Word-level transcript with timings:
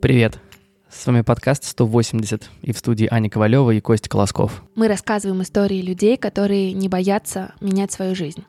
Привет! 0.00 0.38
С 0.88 1.06
вами 1.06 1.20
подкаст 1.20 1.64
180 1.64 2.48
и 2.62 2.72
в 2.72 2.78
студии 2.78 3.06
Аня 3.10 3.28
Ковалева 3.28 3.72
и 3.72 3.80
Костя 3.80 4.08
Колосков. 4.08 4.62
Мы 4.74 4.88
рассказываем 4.88 5.42
истории 5.42 5.82
людей, 5.82 6.16
которые 6.16 6.72
не 6.72 6.88
боятся 6.88 7.52
менять 7.60 7.92
свою 7.92 8.14
жизнь. 8.14 8.44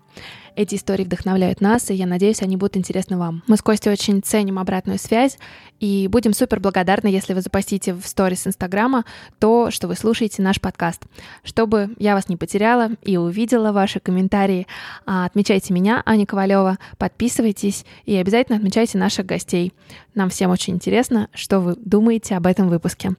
Эти 0.56 0.76
истории 0.76 1.04
вдохновляют 1.04 1.62
нас, 1.62 1.90
и 1.90 1.94
я 1.94 2.06
надеюсь, 2.06 2.42
они 2.42 2.58
будут 2.58 2.76
интересны 2.76 3.18
вам. 3.18 3.42
Мы 3.48 3.56
с 3.56 3.62
Костей 3.62 3.92
очень 3.92 4.22
ценим 4.22 4.60
обратную 4.60 5.00
связь, 5.00 5.38
и 5.80 6.08
будем 6.08 6.34
супер 6.34 6.60
благодарны, 6.60 7.08
если 7.08 7.34
вы 7.34 7.42
запостите 7.42 7.94
в 7.94 8.06
сторис 8.06 8.46
Инстаграма 8.46 9.06
то, 9.40 9.72
что 9.72 9.88
вы 9.88 9.96
слушаете 9.96 10.42
наш 10.42 10.60
подкаст. 10.60 11.04
Чтобы 11.44 11.92
я 11.98 12.16
вас 12.16 12.28
не 12.28 12.36
потеряла 12.36 12.90
и 13.02 13.18
увидела 13.18 13.72
ваши 13.72 14.00
комментарии, 14.00 14.68
а, 15.06 15.26
отмечайте 15.26 15.74
меня, 15.74 16.04
Аня 16.06 16.26
Ковалева, 16.26 16.78
подписывайтесь 16.98 17.86
и 18.06 18.16
обязательно 18.16 18.58
отмечайте 18.58 18.98
наших 18.98 19.26
гостей. 19.26 19.74
Нам 20.16 20.30
всем 20.30 20.52
очень 20.52 20.76
интересно, 20.76 21.30
что 21.34 21.60
вы 21.60 21.76
думаете 21.78 22.36
об 22.36 22.46
этом 22.46 22.68
выпуске. 22.68 23.12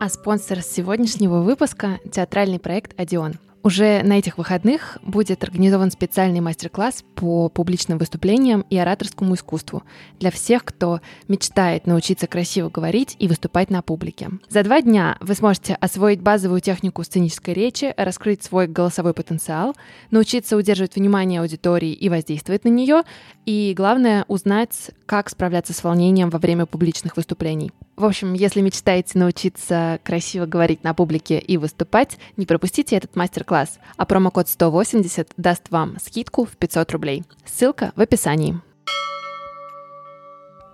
А 0.00 0.08
спонсор 0.08 0.62
сегодняшнего 0.62 1.40
выпуска— 1.40 2.00
театральный 2.12 2.58
проект 2.58 2.98
«Одион». 2.98 3.34
Уже 3.64 4.02
на 4.02 4.18
этих 4.18 4.36
выходных 4.36 4.98
будет 5.02 5.42
организован 5.42 5.90
специальный 5.90 6.40
мастер-класс 6.40 7.02
по 7.14 7.48
публичным 7.48 7.96
выступлениям 7.96 8.66
и 8.68 8.76
ораторскому 8.76 9.34
искусству 9.34 9.84
для 10.20 10.30
всех, 10.30 10.66
кто 10.66 11.00
мечтает 11.28 11.86
научиться 11.86 12.26
красиво 12.26 12.68
говорить 12.68 13.16
и 13.18 13.26
выступать 13.26 13.70
на 13.70 13.80
публике. 13.80 14.28
За 14.50 14.64
два 14.64 14.82
дня 14.82 15.16
вы 15.20 15.34
сможете 15.34 15.76
освоить 15.76 16.20
базовую 16.20 16.60
технику 16.60 17.02
сценической 17.04 17.54
речи, 17.54 17.94
раскрыть 17.96 18.44
свой 18.44 18.66
голосовой 18.66 19.14
потенциал, 19.14 19.74
научиться 20.10 20.58
удерживать 20.58 20.96
внимание 20.96 21.40
аудитории 21.40 21.94
и 21.94 22.10
воздействовать 22.10 22.64
на 22.64 22.68
нее, 22.68 23.02
и, 23.46 23.72
главное, 23.74 24.26
узнать, 24.28 24.90
как 25.06 25.30
справляться 25.30 25.72
с 25.72 25.82
волнением 25.82 26.28
во 26.28 26.38
время 26.38 26.66
публичных 26.66 27.16
выступлений. 27.16 27.72
В 27.96 28.04
общем, 28.04 28.32
если 28.32 28.60
мечтаете 28.60 29.18
научиться 29.18 30.00
красиво 30.02 30.46
говорить 30.46 30.82
на 30.82 30.94
публике 30.94 31.38
и 31.38 31.56
выступать, 31.56 32.18
не 32.36 32.44
пропустите 32.44 32.96
этот 32.96 33.14
мастер-класс, 33.14 33.78
а 33.96 34.04
промокод 34.04 34.48
180 34.48 35.30
даст 35.36 35.70
вам 35.70 35.96
скидку 36.00 36.44
в 36.44 36.56
500 36.56 36.90
рублей. 36.92 37.22
Ссылка 37.44 37.92
в 37.94 38.00
описании. 38.00 38.60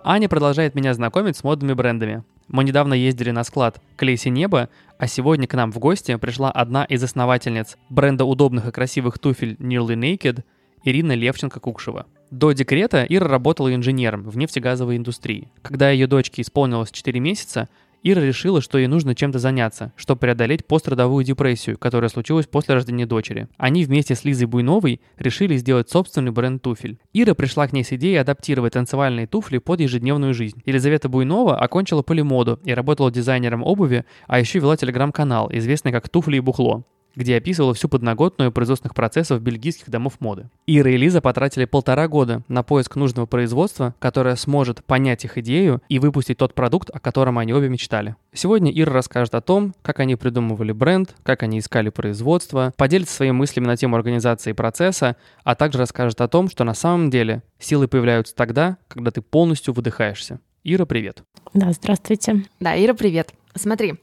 Аня 0.03 0.27
продолжает 0.27 0.73
меня 0.73 0.95
знакомить 0.95 1.37
с 1.37 1.43
модными 1.43 1.73
брендами. 1.73 2.23
Мы 2.47 2.63
недавно 2.63 2.95
ездили 2.95 3.29
на 3.29 3.43
склад 3.43 3.79
Клейси 3.97 4.29
Небо, 4.29 4.69
а 4.97 5.05
сегодня 5.05 5.47
к 5.47 5.53
нам 5.53 5.71
в 5.71 5.77
гости 5.77 6.15
пришла 6.15 6.51
одна 6.51 6.85
из 6.85 7.03
основательниц 7.03 7.77
бренда 7.89 8.25
удобных 8.25 8.65
и 8.67 8.71
красивых 8.71 9.19
туфель 9.19 9.55
Nearly 9.59 9.95
Naked 9.95 10.43
Ирина 10.83 11.15
Левченко-Кукшева. 11.15 12.05
До 12.31 12.53
декрета 12.53 13.05
Ира 13.09 13.27
работала 13.27 13.75
инженером 13.75 14.23
в 14.23 14.37
нефтегазовой 14.37 14.95
индустрии. 14.95 15.49
Когда 15.61 15.89
ее 15.89 16.07
дочке 16.07 16.41
исполнилось 16.41 16.89
4 16.89 17.19
месяца, 17.19 17.67
Ира 18.03 18.21
решила, 18.21 18.61
что 18.61 18.77
ей 18.77 18.87
нужно 18.87 19.15
чем-то 19.15 19.37
заняться, 19.37 19.91
чтобы 19.97 20.21
преодолеть 20.21 20.65
пострадовую 20.65 21.25
депрессию, 21.25 21.77
которая 21.77 22.09
случилась 22.09 22.47
после 22.47 22.75
рождения 22.75 23.05
дочери. 23.05 23.49
Они 23.57 23.83
вместе 23.83 24.15
с 24.15 24.23
Лизой 24.23 24.47
Буйновой 24.47 25.01
решили 25.19 25.57
сделать 25.57 25.89
собственный 25.89 26.31
бренд 26.31 26.61
туфель. 26.61 26.99
Ира 27.11 27.33
пришла 27.33 27.67
к 27.67 27.73
ней 27.73 27.83
с 27.83 27.91
идеей 27.91 28.15
адаптировать 28.15 28.73
танцевальные 28.73 29.27
туфли 29.27 29.57
под 29.57 29.81
ежедневную 29.81 30.33
жизнь. 30.33 30.61
Елизавета 30.65 31.09
Буйнова 31.09 31.57
окончила 31.59 32.01
полимоду 32.01 32.61
и 32.63 32.73
работала 32.73 33.11
дизайнером 33.11 33.61
обуви, 33.61 34.05
а 34.27 34.39
еще 34.39 34.59
вела 34.59 34.77
телеграм-канал, 34.77 35.49
известный 35.51 35.91
как 35.91 36.07
«Туфли 36.07 36.37
и 36.37 36.39
бухло» 36.39 36.85
где 37.15 37.37
описывала 37.37 37.73
всю 37.73 37.89
подноготную 37.89 38.51
производственных 38.51 38.95
процессов 38.95 39.41
бельгийских 39.41 39.89
домов 39.89 40.13
моды. 40.19 40.49
Ира 40.67 40.91
и 40.91 40.97
Лиза 40.97 41.21
потратили 41.21 41.65
полтора 41.65 42.07
года 42.07 42.43
на 42.47 42.63
поиск 42.63 42.95
нужного 42.95 43.25
производства, 43.25 43.95
которое 43.99 44.35
сможет 44.35 44.83
понять 44.85 45.25
их 45.25 45.37
идею 45.37 45.81
и 45.89 45.99
выпустить 45.99 46.37
тот 46.37 46.53
продукт, 46.53 46.89
о 46.89 46.99
котором 46.99 47.37
они 47.37 47.53
обе 47.53 47.69
мечтали. 47.69 48.15
Сегодня 48.33 48.71
Ира 48.71 48.93
расскажет 48.93 49.35
о 49.35 49.41
том, 49.41 49.73
как 49.81 49.99
они 49.99 50.15
придумывали 50.15 50.71
бренд, 50.71 51.15
как 51.23 51.43
они 51.43 51.59
искали 51.59 51.89
производство, 51.89 52.73
поделится 52.77 53.15
своими 53.15 53.33
мыслями 53.33 53.67
на 53.67 53.77
тему 53.77 53.95
организации 53.95 54.53
процесса, 54.53 55.15
а 55.43 55.55
также 55.55 55.79
расскажет 55.79 56.21
о 56.21 56.27
том, 56.27 56.49
что 56.49 56.63
на 56.63 56.73
самом 56.73 57.09
деле 57.09 57.43
силы 57.59 57.87
появляются 57.87 58.35
тогда, 58.35 58.77
когда 58.87 59.11
ты 59.11 59.21
полностью 59.21 59.73
выдыхаешься. 59.73 60.39
Ира, 60.63 60.85
привет. 60.85 61.23
Да, 61.53 61.71
здравствуйте. 61.71 62.45
Да, 62.59 62.81
Ира, 62.81 62.93
привет. 62.93 63.33
Смотри, 63.55 63.95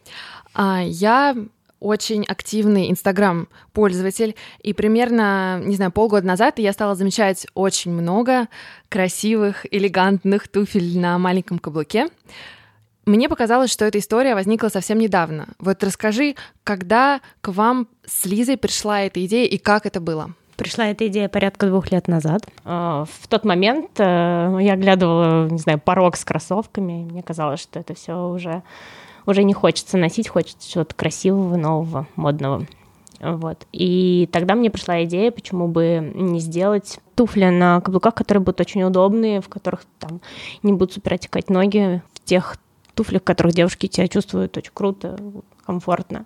а, 0.54 0.82
я 0.82 1.36
очень 1.80 2.24
активный 2.24 2.90
Инстаграм-пользователь, 2.90 4.34
и 4.62 4.72
примерно, 4.72 5.60
не 5.64 5.76
знаю, 5.76 5.92
полгода 5.92 6.26
назад 6.26 6.58
я 6.58 6.72
стала 6.72 6.94
замечать 6.94 7.46
очень 7.54 7.92
много 7.92 8.48
красивых, 8.88 9.66
элегантных 9.70 10.48
туфель 10.48 10.98
на 10.98 11.18
маленьком 11.18 11.58
каблуке. 11.58 12.08
Мне 13.06 13.28
показалось, 13.28 13.72
что 13.72 13.86
эта 13.86 13.98
история 13.98 14.34
возникла 14.34 14.68
совсем 14.68 14.98
недавно. 14.98 15.48
Вот 15.58 15.82
расскажи, 15.82 16.34
когда 16.62 17.20
к 17.40 17.48
вам 17.48 17.88
с 18.04 18.26
Лизой 18.26 18.58
пришла 18.58 19.00
эта 19.00 19.24
идея 19.24 19.46
и 19.46 19.56
как 19.56 19.86
это 19.86 20.00
было? 20.00 20.34
Пришла 20.56 20.88
эта 20.88 21.06
идея 21.06 21.28
порядка 21.28 21.68
двух 21.68 21.90
лет 21.92 22.08
назад. 22.08 22.42
А, 22.64 23.04
в 23.04 23.28
тот 23.28 23.44
момент 23.44 23.92
э, 23.98 24.58
я 24.60 24.72
оглядывала, 24.72 25.48
не 25.48 25.58
знаю, 25.58 25.78
порог 25.78 26.16
с 26.16 26.24
кроссовками. 26.24 27.04
Мне 27.04 27.22
казалось, 27.22 27.60
что 27.60 27.78
это 27.78 27.94
все 27.94 28.28
уже 28.28 28.62
уже 29.28 29.44
не 29.44 29.52
хочется 29.52 29.98
носить, 29.98 30.28
хочется 30.28 30.70
чего-то 30.70 30.94
красивого, 30.94 31.56
нового, 31.56 32.06
модного. 32.16 32.66
Вот. 33.20 33.66
И 33.72 34.28
тогда 34.32 34.54
мне 34.54 34.70
пришла 34.70 35.04
идея, 35.04 35.30
почему 35.30 35.68
бы 35.68 36.12
не 36.14 36.40
сделать 36.40 36.98
туфли 37.14 37.44
на 37.46 37.80
каблуках, 37.80 38.14
которые 38.14 38.42
будут 38.42 38.60
очень 38.60 38.82
удобные, 38.84 39.40
в 39.40 39.48
которых 39.48 39.82
там 39.98 40.20
не 40.62 40.72
будут 40.72 40.94
супер 40.94 41.14
отекать 41.14 41.50
ноги, 41.50 42.00
в 42.14 42.24
тех 42.24 42.56
туфлях, 42.94 43.22
в 43.22 43.24
которых 43.24 43.54
девушки 43.54 43.90
себя 43.92 44.08
чувствуют 44.08 44.56
очень 44.56 44.72
круто, 44.72 45.18
комфортно. 45.66 46.24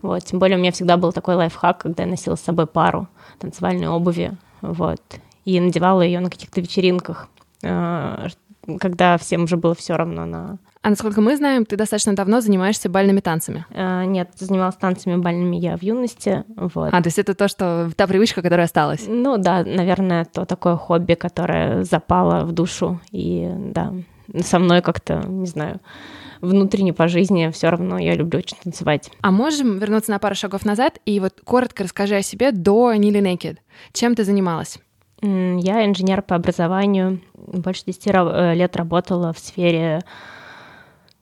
Вот. 0.00 0.22
Тем 0.24 0.38
более 0.38 0.56
у 0.56 0.60
меня 0.60 0.70
всегда 0.70 0.96
был 0.96 1.12
такой 1.12 1.34
лайфхак, 1.34 1.78
когда 1.78 2.04
я 2.04 2.08
носила 2.08 2.36
с 2.36 2.40
собой 2.40 2.66
пару 2.66 3.08
танцевальной 3.40 3.88
обуви, 3.88 4.36
вот, 4.60 5.02
и 5.44 5.60
надевала 5.60 6.02
ее 6.02 6.20
на 6.20 6.30
каких-то 6.30 6.60
вечеринках, 6.60 7.28
э, 7.62 8.28
когда 8.78 9.18
всем 9.18 9.44
уже 9.44 9.56
было 9.56 9.74
все 9.74 9.96
равно 9.96 10.26
на 10.26 10.58
а 10.84 10.90
насколько 10.90 11.22
мы 11.22 11.34
знаем, 11.34 11.64
ты 11.64 11.76
достаточно 11.76 12.14
давно 12.14 12.42
занимаешься 12.42 12.90
бальными 12.90 13.20
танцами. 13.20 13.64
А, 13.70 14.04
нет, 14.04 14.32
занималась 14.36 14.76
танцами 14.76 15.16
бальными 15.16 15.56
я 15.56 15.78
в 15.78 15.82
юности. 15.82 16.44
Вот. 16.56 16.92
А, 16.92 17.00
то 17.00 17.06
есть 17.06 17.18
это 17.18 17.34
то, 17.34 17.48
что 17.48 17.90
та 17.96 18.06
привычка, 18.06 18.42
которая 18.42 18.66
осталась? 18.66 19.06
Ну 19.08 19.38
да, 19.38 19.64
наверное, 19.64 20.26
то 20.26 20.44
такое 20.44 20.76
хобби, 20.76 21.14
которое 21.14 21.84
запало 21.84 22.44
в 22.44 22.52
душу. 22.52 23.00
И 23.12 23.50
да, 23.50 23.94
со 24.40 24.58
мной 24.58 24.82
как-то, 24.82 25.24
не 25.26 25.46
знаю, 25.46 25.80
внутренне 26.42 26.92
по 26.92 27.08
жизни 27.08 27.50
все 27.50 27.70
равно 27.70 27.98
я 27.98 28.14
люблю 28.14 28.40
очень 28.40 28.58
танцевать. 28.62 29.10
А 29.22 29.30
можем 29.30 29.78
вернуться 29.78 30.10
на 30.10 30.18
пару 30.18 30.34
шагов 30.34 30.66
назад 30.66 30.98
и 31.06 31.18
вот 31.18 31.40
коротко 31.44 31.84
расскажи 31.84 32.16
о 32.16 32.22
себе 32.22 32.52
до 32.52 32.92
Нили 32.94 33.22
Naked. 33.22 33.56
Чем 33.92 34.14
ты 34.14 34.24
занималась? 34.24 34.78
Я 35.24 35.86
инженер 35.86 36.22
по 36.22 36.36
образованию. 36.36 37.20
Больше 37.34 37.82
10 37.86 38.06
э, 38.06 38.54
лет 38.54 38.76
работала 38.76 39.32
в 39.32 39.38
сфере 39.38 40.02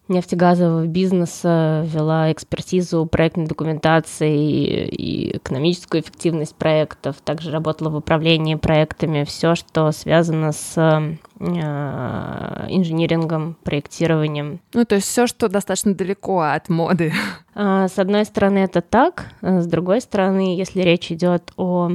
нефтегазового 0.08 0.86
бизнеса, 0.86 1.84
вела 1.86 2.32
экспертизу 2.32 3.06
проектной 3.06 3.46
документации 3.46 4.88
и 4.88 5.36
экономическую 5.36 6.02
эффективность 6.02 6.56
проектов, 6.56 7.16
также 7.24 7.50
работала 7.50 7.90
в 7.90 7.96
управлении 7.96 8.56
проектами, 8.56 9.24
все, 9.24 9.54
что 9.54 9.92
связано 9.92 10.52
с 10.52 10.76
э, 10.76 11.16
инжинирингом, 11.38 13.56
проектированием. 13.62 14.60
Ну, 14.74 14.84
то 14.84 14.96
есть 14.96 15.06
все, 15.06 15.28
что 15.28 15.48
достаточно 15.48 15.94
далеко 15.94 16.40
от 16.40 16.68
моды. 16.68 17.12
А, 17.54 17.86
с 17.88 17.98
одной 17.98 18.24
стороны, 18.24 18.58
это 18.58 18.80
так, 18.80 19.26
с 19.40 19.66
другой 19.66 20.00
стороны, 20.00 20.56
если 20.56 20.82
речь 20.82 21.12
идет 21.12 21.52
о 21.56 21.92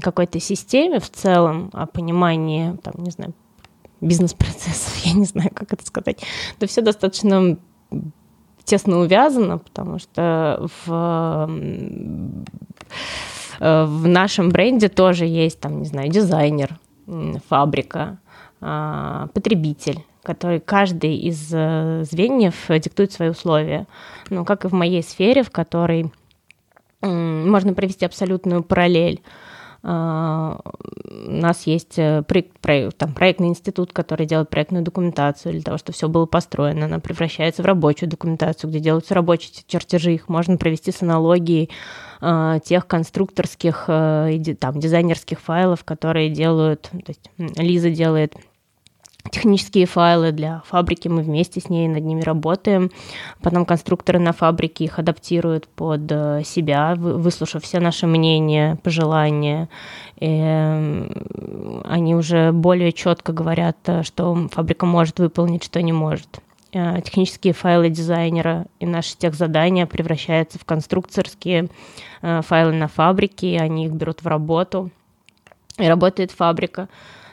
какой-то 0.00 0.40
системе 0.40 1.00
в 1.00 1.10
целом, 1.10 1.70
о 1.72 1.86
понимании, 1.86 2.76
там, 2.82 2.94
не 2.98 3.10
знаю, 3.10 3.34
бизнес-процессов, 4.00 4.96
я 5.04 5.12
не 5.12 5.24
знаю, 5.24 5.50
как 5.52 5.72
это 5.72 5.84
сказать. 5.84 6.22
Да 6.60 6.66
все 6.66 6.80
достаточно 6.80 7.56
тесно 8.64 8.98
увязано, 9.00 9.58
потому 9.58 9.98
что 9.98 10.68
в, 10.86 11.48
в 13.58 14.06
нашем 14.06 14.50
бренде 14.50 14.88
тоже 14.88 15.24
есть, 15.24 15.58
там, 15.58 15.80
не 15.80 15.86
знаю, 15.86 16.10
дизайнер, 16.10 16.78
фабрика, 17.48 18.18
а, 18.60 19.28
потребитель, 19.34 20.04
который 20.22 20.60
каждый 20.60 21.16
из 21.16 21.48
э, 21.52 22.04
звеньев 22.10 22.66
диктует 22.68 23.12
свои 23.12 23.30
условия. 23.30 23.86
Ну, 24.30 24.44
как 24.44 24.64
и 24.64 24.68
в 24.68 24.72
моей 24.72 25.02
сфере, 25.02 25.42
в 25.42 25.50
которой 25.50 26.12
можно 27.00 27.74
провести 27.74 28.04
абсолютную 28.04 28.62
параллель 28.62 29.22
у 29.82 29.86
нас 29.86 31.66
есть 31.66 31.98
э, 31.98 32.24
там, 32.96 33.14
проектный 33.14 33.48
институт, 33.48 33.92
который 33.92 34.26
делает 34.26 34.50
проектную 34.50 34.84
документацию 34.84 35.52
для 35.52 35.62
того, 35.62 35.78
чтобы 35.78 35.94
все 35.94 36.08
было 36.08 36.26
построено. 36.26 36.86
Она 36.86 36.98
превращается 36.98 37.62
в 37.62 37.66
рабочую 37.66 38.08
документацию, 38.08 38.70
где 38.70 38.80
делаются 38.80 39.14
рабочие 39.14 39.52
чертежи. 39.66 40.14
Их 40.14 40.28
можно 40.28 40.56
провести 40.56 40.90
с 40.90 41.02
аналогией 41.02 41.70
э, 42.20 42.58
тех 42.64 42.88
конструкторских, 42.88 43.84
э, 43.86 44.40
там, 44.58 44.80
дизайнерских 44.80 45.40
файлов, 45.40 45.84
которые 45.84 46.30
делают, 46.30 46.82
то 46.82 46.98
есть 47.06 47.30
Лиза 47.36 47.90
делает 47.90 48.34
технические 49.30 49.86
файлы 49.86 50.32
для 50.32 50.62
фабрики, 50.66 51.08
мы 51.08 51.22
вместе 51.22 51.60
с 51.60 51.68
ней 51.68 51.88
над 51.88 52.04
ними 52.04 52.22
работаем. 52.22 52.90
Потом 53.42 53.64
конструкторы 53.64 54.18
на 54.18 54.32
фабрике 54.32 54.84
их 54.84 54.98
адаптируют 54.98 55.68
под 55.68 56.10
э, 56.10 56.42
себя, 56.44 56.94
выслушав 56.96 57.62
все 57.62 57.80
наши 57.80 58.06
мнения, 58.06 58.78
пожелания. 58.82 59.68
И 60.18 60.26
эм, 60.26 61.82
они 61.84 62.14
уже 62.14 62.52
более 62.52 62.92
четко 62.92 63.32
говорят, 63.32 63.76
э, 63.86 64.02
что 64.02 64.48
фабрика 64.50 64.86
может 64.86 65.18
выполнить, 65.18 65.64
что 65.64 65.82
не 65.82 65.92
может. 65.92 66.40
Э, 66.72 67.00
технические 67.02 67.52
файлы 67.52 67.90
дизайнера 67.90 68.66
и 68.80 68.86
наши 68.86 69.16
техзадания 69.16 69.86
превращаются 69.86 70.58
в 70.58 70.64
конструкторские 70.64 71.68
файлы 72.20 72.72
на 72.72 72.88
фабрике, 72.88 73.58
они 73.60 73.86
их 73.86 73.92
берут 73.92 74.22
в 74.22 74.26
работу, 74.26 74.90
и 75.76 75.86
работает 75.86 76.32
фабрика. 76.32 76.88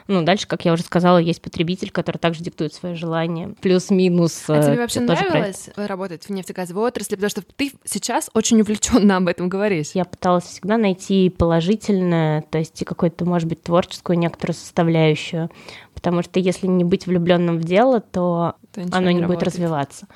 Ну, 0.08 0.22
дальше, 0.22 0.46
как 0.46 0.64
я 0.64 0.72
уже 0.72 0.84
сказала, 0.84 1.18
есть 1.18 1.42
потребитель, 1.42 1.90
который 1.90 2.18
также 2.18 2.42
диктует 2.42 2.72
свои 2.72 2.94
желания. 2.94 3.54
Плюс-минус. 3.60 4.44
А 4.48 4.62
тебе 4.62 4.74
э, 4.74 4.78
вообще 4.78 5.00
нравилось 5.00 5.70
проект. 5.74 5.90
работать 5.90 6.24
в 6.24 6.30
нефтегазовой 6.30 6.86
отрасли? 6.86 7.16
Потому 7.16 7.30
что 7.30 7.42
ты 7.42 7.72
сейчас 7.84 8.30
очень 8.32 8.60
увлеченно 8.60 9.16
об 9.16 9.26
этом 9.26 9.48
говоришь. 9.48 9.90
Я 9.94 10.04
пыталась 10.04 10.44
всегда 10.44 10.78
найти 10.78 11.28
положительное, 11.28 12.42
то 12.42 12.58
есть 12.58 12.84
какую-то, 12.84 13.24
может 13.24 13.48
быть, 13.48 13.62
творческую 13.62 14.18
некоторую 14.18 14.54
составляющую. 14.54 15.50
Потому 15.92 16.22
что 16.22 16.38
если 16.38 16.68
не 16.68 16.84
быть 16.84 17.06
влюбленным 17.06 17.58
в 17.58 17.64
дело, 17.64 18.00
то, 18.00 18.54
то 18.72 18.82
оно 18.92 19.10
не, 19.10 19.20
не 19.20 19.26
будет 19.26 19.42
развиваться. 19.42 20.06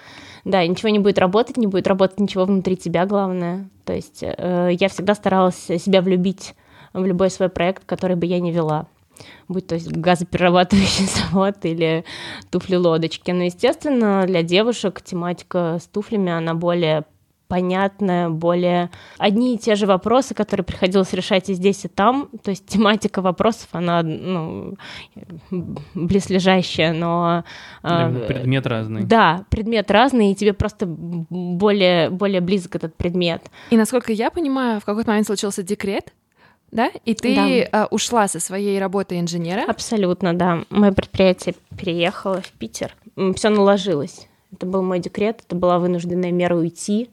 Да, 0.45 0.65
ничего 0.65 0.91
не 0.91 1.01
будет 1.01 1.19
работать, 1.19 1.57
не 1.57 1.67
будет 1.67 1.89
работать 1.89 2.21
ничего 2.21 2.45
внутри 2.45 2.77
тебя, 2.77 3.07
главное. 3.07 3.69
То 3.85 3.93
есть 3.93 4.23
э, 4.23 4.71
я 4.79 4.89
всегда 4.89 5.17
старалась 5.17 5.57
себя 5.57 6.01
влюбить 6.01 6.55
в 6.93 7.05
любой 7.05 7.31
свой 7.31 7.49
проект, 7.49 7.85
который 7.87 8.15
бы 8.15 8.27
я 8.27 8.39
не 8.39 8.53
вела 8.53 8.87
будь 9.49 9.67
то 9.67 9.75
есть 9.75 9.91
газоперерабатывающий 9.91 11.07
завод 11.31 11.57
или 11.63 12.05
туфли-лодочки. 12.51 13.31
Но, 13.31 13.45
естественно, 13.45 14.25
для 14.27 14.43
девушек 14.43 15.03
тематика 15.03 15.79
с 15.81 15.87
туфлями, 15.87 16.33
она 16.33 16.55
более 16.55 17.05
понятная, 17.51 18.29
более 18.29 18.91
одни 19.19 19.57
и 19.57 19.59
те 19.59 19.75
же 19.75 19.87
вопросы, 19.87 20.35
которые 20.35 20.65
приходилось 20.65 21.13
решать 21.13 21.51
и 21.51 21.55
здесь, 21.55 21.85
и 21.85 21.89
там. 21.89 22.29
То 22.45 22.53
есть 22.53 22.65
тематика 22.67 23.21
вопросов, 23.21 23.69
она 23.73 24.03
ну, 24.03 24.77
близлежащая, 25.95 26.93
но... 26.93 27.45
Э, 27.83 28.25
предмет 28.29 28.67
разный. 28.69 29.03
Да, 29.03 29.45
предмет 29.51 29.91
разный, 29.91 30.31
и 30.31 30.35
тебе 30.37 30.53
просто 30.53 30.87
более, 30.87 32.11
более 32.11 32.41
близок 32.41 32.77
этот 32.77 32.95
предмет. 32.95 33.51
И 33.71 33.77
насколько 33.77 34.13
я 34.13 34.31
понимаю, 34.31 34.81
в 34.81 34.85
какой-то 34.85 35.11
момент 35.11 35.27
случился 35.27 35.65
декрет, 35.65 36.13
да? 36.71 36.91
И 37.05 37.15
ты 37.15 37.69
да. 37.71 37.87
ушла 37.91 38.29
со 38.29 38.41
своей 38.41 38.79
работы 38.79 39.19
инженера? 39.19 39.65
Абсолютно, 39.69 40.35
да. 40.35 40.65
Мое 40.71 40.93
предприятие 40.93 41.55
переехало 41.79 42.41
в 42.41 42.51
Питер. 42.53 42.95
Все 43.35 43.49
наложилось. 43.49 44.29
Это 44.53 44.67
был 44.67 44.83
мой 44.83 44.99
декрет, 44.99 45.43
это 45.47 45.55
была 45.57 45.79
вынужденная 45.79 46.33
мера 46.33 46.57
уйти. 46.57 47.11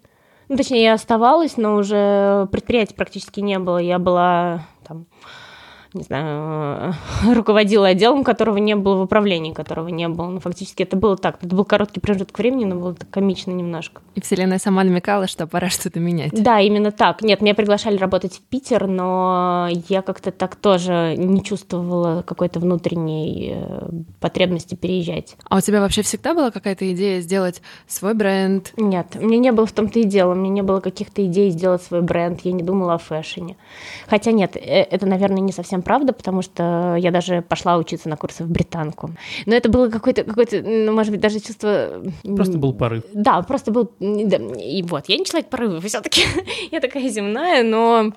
Ну, 0.50 0.56
точнее, 0.56 0.84
я 0.84 0.94
оставалась, 0.94 1.58
но 1.58 1.76
уже 1.76 2.48
предприятия 2.52 2.96
практически 2.96 3.42
не 3.42 3.60
было. 3.60 3.78
Я 3.80 4.00
была 4.00 4.66
там 4.88 5.06
не 5.98 6.04
знаю, 6.04 6.96
руководила 7.36 7.88
отделом, 7.88 8.24
которого 8.24 8.58
не 8.58 8.76
было, 8.76 8.96
в 8.96 9.02
управлении 9.02 9.54
которого 9.54 9.90
не 9.90 10.08
было. 10.08 10.28
Ну, 10.28 10.40
фактически 10.40 10.84
это 10.84 10.96
было 10.96 11.18
так. 11.18 11.38
Это 11.42 11.56
был 11.56 11.66
короткий 11.66 12.00
промежуток 12.00 12.38
времени, 12.38 12.66
но 12.66 12.76
было 12.76 12.94
так 12.94 13.10
комично 13.10 13.52
немножко. 13.52 14.02
И 14.16 14.22
Вселенная 14.22 14.60
сама 14.60 14.84
намекала, 14.84 15.28
что 15.28 15.48
пора 15.48 15.70
что-то 15.70 16.00
менять. 16.00 16.32
Да, 16.32 16.60
именно 16.60 16.92
так. 16.92 17.22
Нет, 17.22 17.42
меня 17.42 17.56
приглашали 17.56 17.98
работать 17.98 18.38
в 18.38 18.42
Питер, 18.42 18.88
но 18.88 19.68
я 19.90 20.02
как-то 20.02 20.32
так 20.32 20.56
тоже 20.56 21.16
не 21.18 21.44
чувствовала 21.44 22.22
какой-то 22.22 22.60
внутренней 22.60 23.54
э, 23.56 23.90
потребности 24.20 24.76
переезжать. 24.76 25.36
А 25.50 25.58
у 25.58 25.62
тебя 25.62 25.82
вообще 25.82 26.02
всегда 26.02 26.34
была 26.34 26.52
какая-то 26.52 26.92
идея 26.94 27.22
сделать 27.22 27.62
свой 27.88 28.14
бренд? 28.14 28.74
Нет, 28.78 29.16
мне 29.16 29.38
не 29.38 29.52
было 29.52 29.66
в 29.66 29.72
том-то 29.72 30.00
и 30.00 30.04
дело. 30.04 30.34
Мне 30.34 30.50
не 30.50 30.62
было 30.62 30.80
каких-то 30.80 31.26
идей 31.26 31.50
сделать 31.52 31.84
свой 31.84 32.02
бренд. 32.02 32.42
Я 32.42 32.52
не 32.52 32.64
думала 32.64 32.96
о 32.96 32.98
фэшне. 32.98 33.58
Хотя 34.08 34.32
нет, 34.32 34.56
э, 34.56 34.60
это, 34.60 35.06
наверное, 35.06 35.42
не 35.42 35.52
совсем 35.52 35.82
правда, 35.88 36.12
потому 36.12 36.42
что 36.42 36.98
я 37.00 37.12
даже 37.12 37.42
пошла 37.42 37.78
учиться 37.78 38.10
на 38.10 38.18
курсы 38.18 38.44
в 38.44 38.50
британку. 38.50 39.12
Но 39.46 39.56
это 39.56 39.70
было 39.70 39.88
какое-то, 39.88 40.26
какое-то, 40.26 40.62
ну, 40.62 40.92
может 40.92 41.14
быть, 41.14 41.22
даже 41.22 41.40
чувство... 41.40 42.04
Просто 42.24 42.58
был 42.58 42.74
порыв. 42.74 43.04
Да, 43.14 43.42
просто 43.44 43.72
был... 43.72 43.90
Да, 44.02 44.36
и 44.36 44.84
вот, 44.84 45.06
я 45.08 45.16
не 45.16 45.24
человек 45.24 45.50
порывов, 45.50 45.86
все 45.86 46.02
таки 46.02 46.24
я 46.72 46.82
такая 46.82 47.08
земная, 47.08 47.64
но 47.64 48.12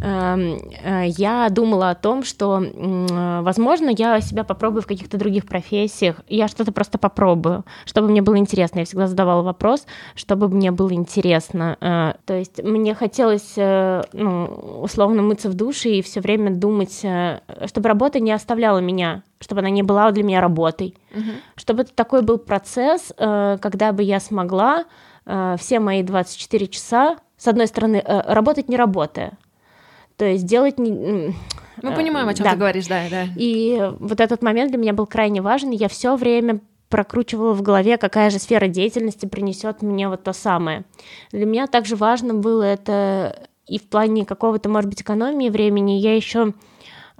э, 0.00 0.58
э, 0.84 1.06
я 1.08 1.48
думала 1.50 1.90
о 1.90 1.94
том, 1.96 2.22
что, 2.22 2.62
э, 2.62 3.40
возможно, 3.42 3.90
я 3.90 4.20
себя 4.20 4.44
попробую 4.44 4.82
в 4.82 4.86
каких-то 4.86 5.18
других 5.18 5.46
профессиях, 5.46 6.20
я 6.28 6.46
что-то 6.46 6.70
просто 6.70 6.96
попробую, 6.96 7.64
чтобы 7.86 8.06
мне 8.06 8.22
было 8.22 8.38
интересно. 8.38 8.78
Я 8.78 8.84
всегда 8.84 9.08
задавала 9.08 9.42
вопрос, 9.42 9.84
чтобы 10.14 10.48
мне 10.48 10.70
было 10.70 10.92
интересно. 10.92 11.76
Э, 11.80 12.12
то 12.24 12.34
есть 12.34 12.62
мне 12.62 12.94
хотелось, 12.94 13.54
э, 13.56 14.02
ну, 14.12 14.44
условно, 14.80 15.22
мыться 15.22 15.48
в 15.50 15.54
душе 15.54 15.90
и 15.90 16.02
все 16.02 16.20
время 16.20 16.54
думать 16.54 16.99
быть, 17.00 17.04
э, 17.04 17.66
чтобы 17.66 17.88
работа 17.88 18.20
не 18.20 18.32
оставляла 18.32 18.78
меня, 18.78 19.22
чтобы 19.40 19.60
она 19.60 19.70
не 19.70 19.82
была 19.82 20.10
для 20.10 20.22
меня 20.22 20.40
работой, 20.40 20.94
угу. 21.12 21.30
чтобы 21.56 21.82
это 21.82 21.94
такой 21.94 22.22
был 22.22 22.38
процесс, 22.38 23.12
э, 23.16 23.58
когда 23.60 23.92
бы 23.92 24.02
я 24.02 24.20
смогла 24.20 24.84
э, 25.26 25.56
все 25.58 25.80
мои 25.80 26.02
24 26.02 26.66
часа, 26.68 27.16
с 27.36 27.48
одной 27.48 27.66
стороны, 27.66 28.02
работать 28.06 28.68
не 28.68 28.76
работая, 28.76 29.32
то 30.16 30.26
есть 30.26 30.44
делать 30.44 30.78
не... 30.78 31.34
Мы 31.82 31.94
понимаем, 31.94 32.28
о 32.28 32.34
чем 32.34 32.44
да. 32.44 32.52
ты 32.52 32.58
говоришь, 32.58 32.86
да, 32.88 33.04
да. 33.10 33.24
И 33.36 33.80
вот 34.00 34.20
этот 34.20 34.42
момент 34.42 34.70
для 34.70 34.78
меня 34.78 34.92
был 34.92 35.06
крайне 35.06 35.40
важен, 35.40 35.70
и 35.70 35.76
я 35.76 35.88
все 35.88 36.14
время 36.16 36.60
прокручивала 36.90 37.54
в 37.54 37.62
голове, 37.62 37.96
какая 37.96 38.28
же 38.28 38.38
сфера 38.38 38.66
деятельности 38.66 39.24
принесет 39.24 39.80
мне 39.80 40.08
вот 40.08 40.22
то 40.22 40.34
самое. 40.34 40.84
Для 41.32 41.46
меня 41.46 41.66
также 41.66 41.96
важно 41.96 42.34
было 42.34 42.64
это 42.64 43.48
и 43.70 43.78
в 43.78 43.84
плане 43.88 44.26
какого-то, 44.26 44.68
может 44.68 44.90
быть, 44.90 45.00
экономии 45.00 45.48
времени. 45.48 45.92
Я 45.92 46.16
еще 46.16 46.54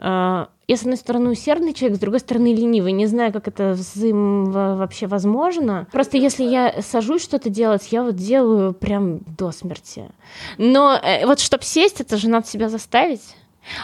я, 0.02 0.76
с 0.76 0.80
одной 0.80 0.96
стороны, 0.96 1.30
усердный 1.30 1.74
человек, 1.74 1.98
с 1.98 2.00
другой 2.00 2.20
стороны, 2.20 2.54
ленивый. 2.54 2.92
Не 2.92 3.06
знаю, 3.06 3.32
как 3.32 3.48
это 3.48 3.72
взаим 3.72 4.50
вообще 4.52 5.06
возможно. 5.06 5.86
Просто 5.92 6.16
если 6.16 6.44
я 6.44 6.80
сажусь 6.80 7.22
что-то 7.22 7.50
делать, 7.50 7.88
я 7.90 8.02
вот 8.02 8.16
делаю 8.16 8.72
прям 8.72 9.18
до 9.36 9.50
смерти. 9.52 10.10
Но 10.58 10.94
э, 10.94 11.26
вот 11.26 11.40
чтобы 11.40 11.64
сесть, 11.64 12.00
это 12.00 12.16
же 12.16 12.28
надо 12.28 12.46
себя 12.46 12.68
заставить. 12.68 13.34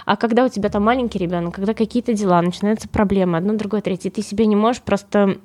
А 0.04 0.16
когда 0.16 0.44
у 0.44 0.48
тебя 0.48 0.68
там 0.68 0.84
маленький 0.84 1.18
ребенок, 1.18 1.54
когда 1.54 1.74
какие-то 1.74 2.14
дела, 2.14 2.40
начинаются 2.40 2.88
проблемы, 2.88 3.38
одно, 3.38 3.54
другое, 3.54 3.82
третье, 3.82 4.10
ты 4.10 4.22
себя 4.22 4.46
не 4.46 4.56
можешь 4.56 4.82
просто 4.82 5.38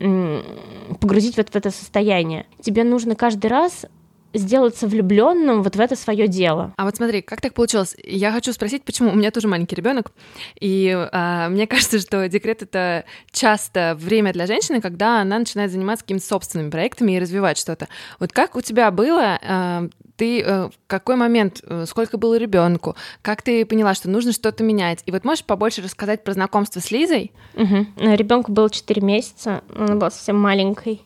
погрузить 0.99 1.37
вот 1.37 1.49
в 1.49 1.55
это 1.55 1.69
состояние. 1.71 2.45
Тебе 2.61 2.83
нужно 2.83 3.15
каждый 3.15 3.47
раз 3.47 3.85
сделаться 4.33 4.87
влюбленным 4.87 5.63
вот 5.63 5.75
в 5.75 5.79
это 5.79 5.95
свое 5.95 6.27
дело. 6.27 6.73
А 6.77 6.85
вот 6.85 6.95
смотри, 6.95 7.21
как 7.21 7.41
так 7.41 7.53
получилось? 7.53 7.95
Я 8.03 8.31
хочу 8.31 8.53
спросить, 8.53 8.83
почему 8.83 9.11
у 9.11 9.15
меня 9.15 9.31
тоже 9.31 9.47
маленький 9.47 9.75
ребенок, 9.75 10.11
и 10.59 10.95
а, 11.11 11.49
мне 11.49 11.67
кажется, 11.67 11.99
что 11.99 12.27
декрет 12.27 12.61
это 12.61 13.05
часто 13.31 13.95
время 13.99 14.33
для 14.33 14.45
женщины, 14.45 14.81
когда 14.81 15.21
она 15.21 15.39
начинает 15.39 15.71
заниматься 15.71 16.03
какими-то 16.03 16.25
собственными 16.25 16.69
проектами 16.69 17.13
и 17.13 17.19
развивать 17.19 17.57
что-то. 17.57 17.87
Вот 18.19 18.31
как 18.31 18.55
у 18.55 18.61
тебя 18.61 18.91
было? 18.91 19.39
А, 19.41 19.87
ты 20.15 20.41
а, 20.41 20.69
в 20.69 20.73
какой 20.87 21.15
момент, 21.15 21.61
э, 21.63 21.85
сколько 21.87 22.17
было 22.17 22.37
ребенку, 22.37 22.95
как 23.21 23.41
ты 23.41 23.65
поняла, 23.65 23.93
что 23.93 24.09
нужно 24.09 24.33
что-то 24.33 24.63
менять? 24.63 25.01
И 25.05 25.11
вот 25.11 25.23
можешь 25.23 25.43
побольше 25.43 25.81
рассказать 25.81 26.23
про 26.23 26.33
знакомство 26.33 26.79
с 26.79 26.91
Лизой? 26.91 27.31
Угу. 27.55 27.85
Ребенку 27.97 28.51
было 28.51 28.69
4 28.69 29.01
месяца, 29.01 29.63
она 29.75 29.95
была 29.95 30.11
совсем 30.11 30.39
маленькой. 30.39 31.01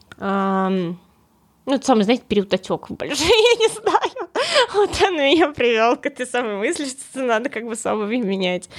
Ну, 1.65 1.75
это 1.75 1.85
самый, 1.85 2.03
знаете, 2.03 2.23
период 2.27 2.53
отек 2.53 2.91
большой, 2.91 3.27
я 3.27 3.67
не 3.67 3.67
знаю. 3.73 4.29
Вот 4.73 4.89
он 5.01 5.17
меня 5.17 5.49
привел 5.49 5.95
к 5.95 6.05
этой 6.05 6.27
самой 6.27 6.57
мысли, 6.57 6.85
что 6.85 7.23
надо 7.23 7.49
как 7.49 7.65
бы 7.65 7.75
самого 7.75 8.07
менять. 8.07 8.69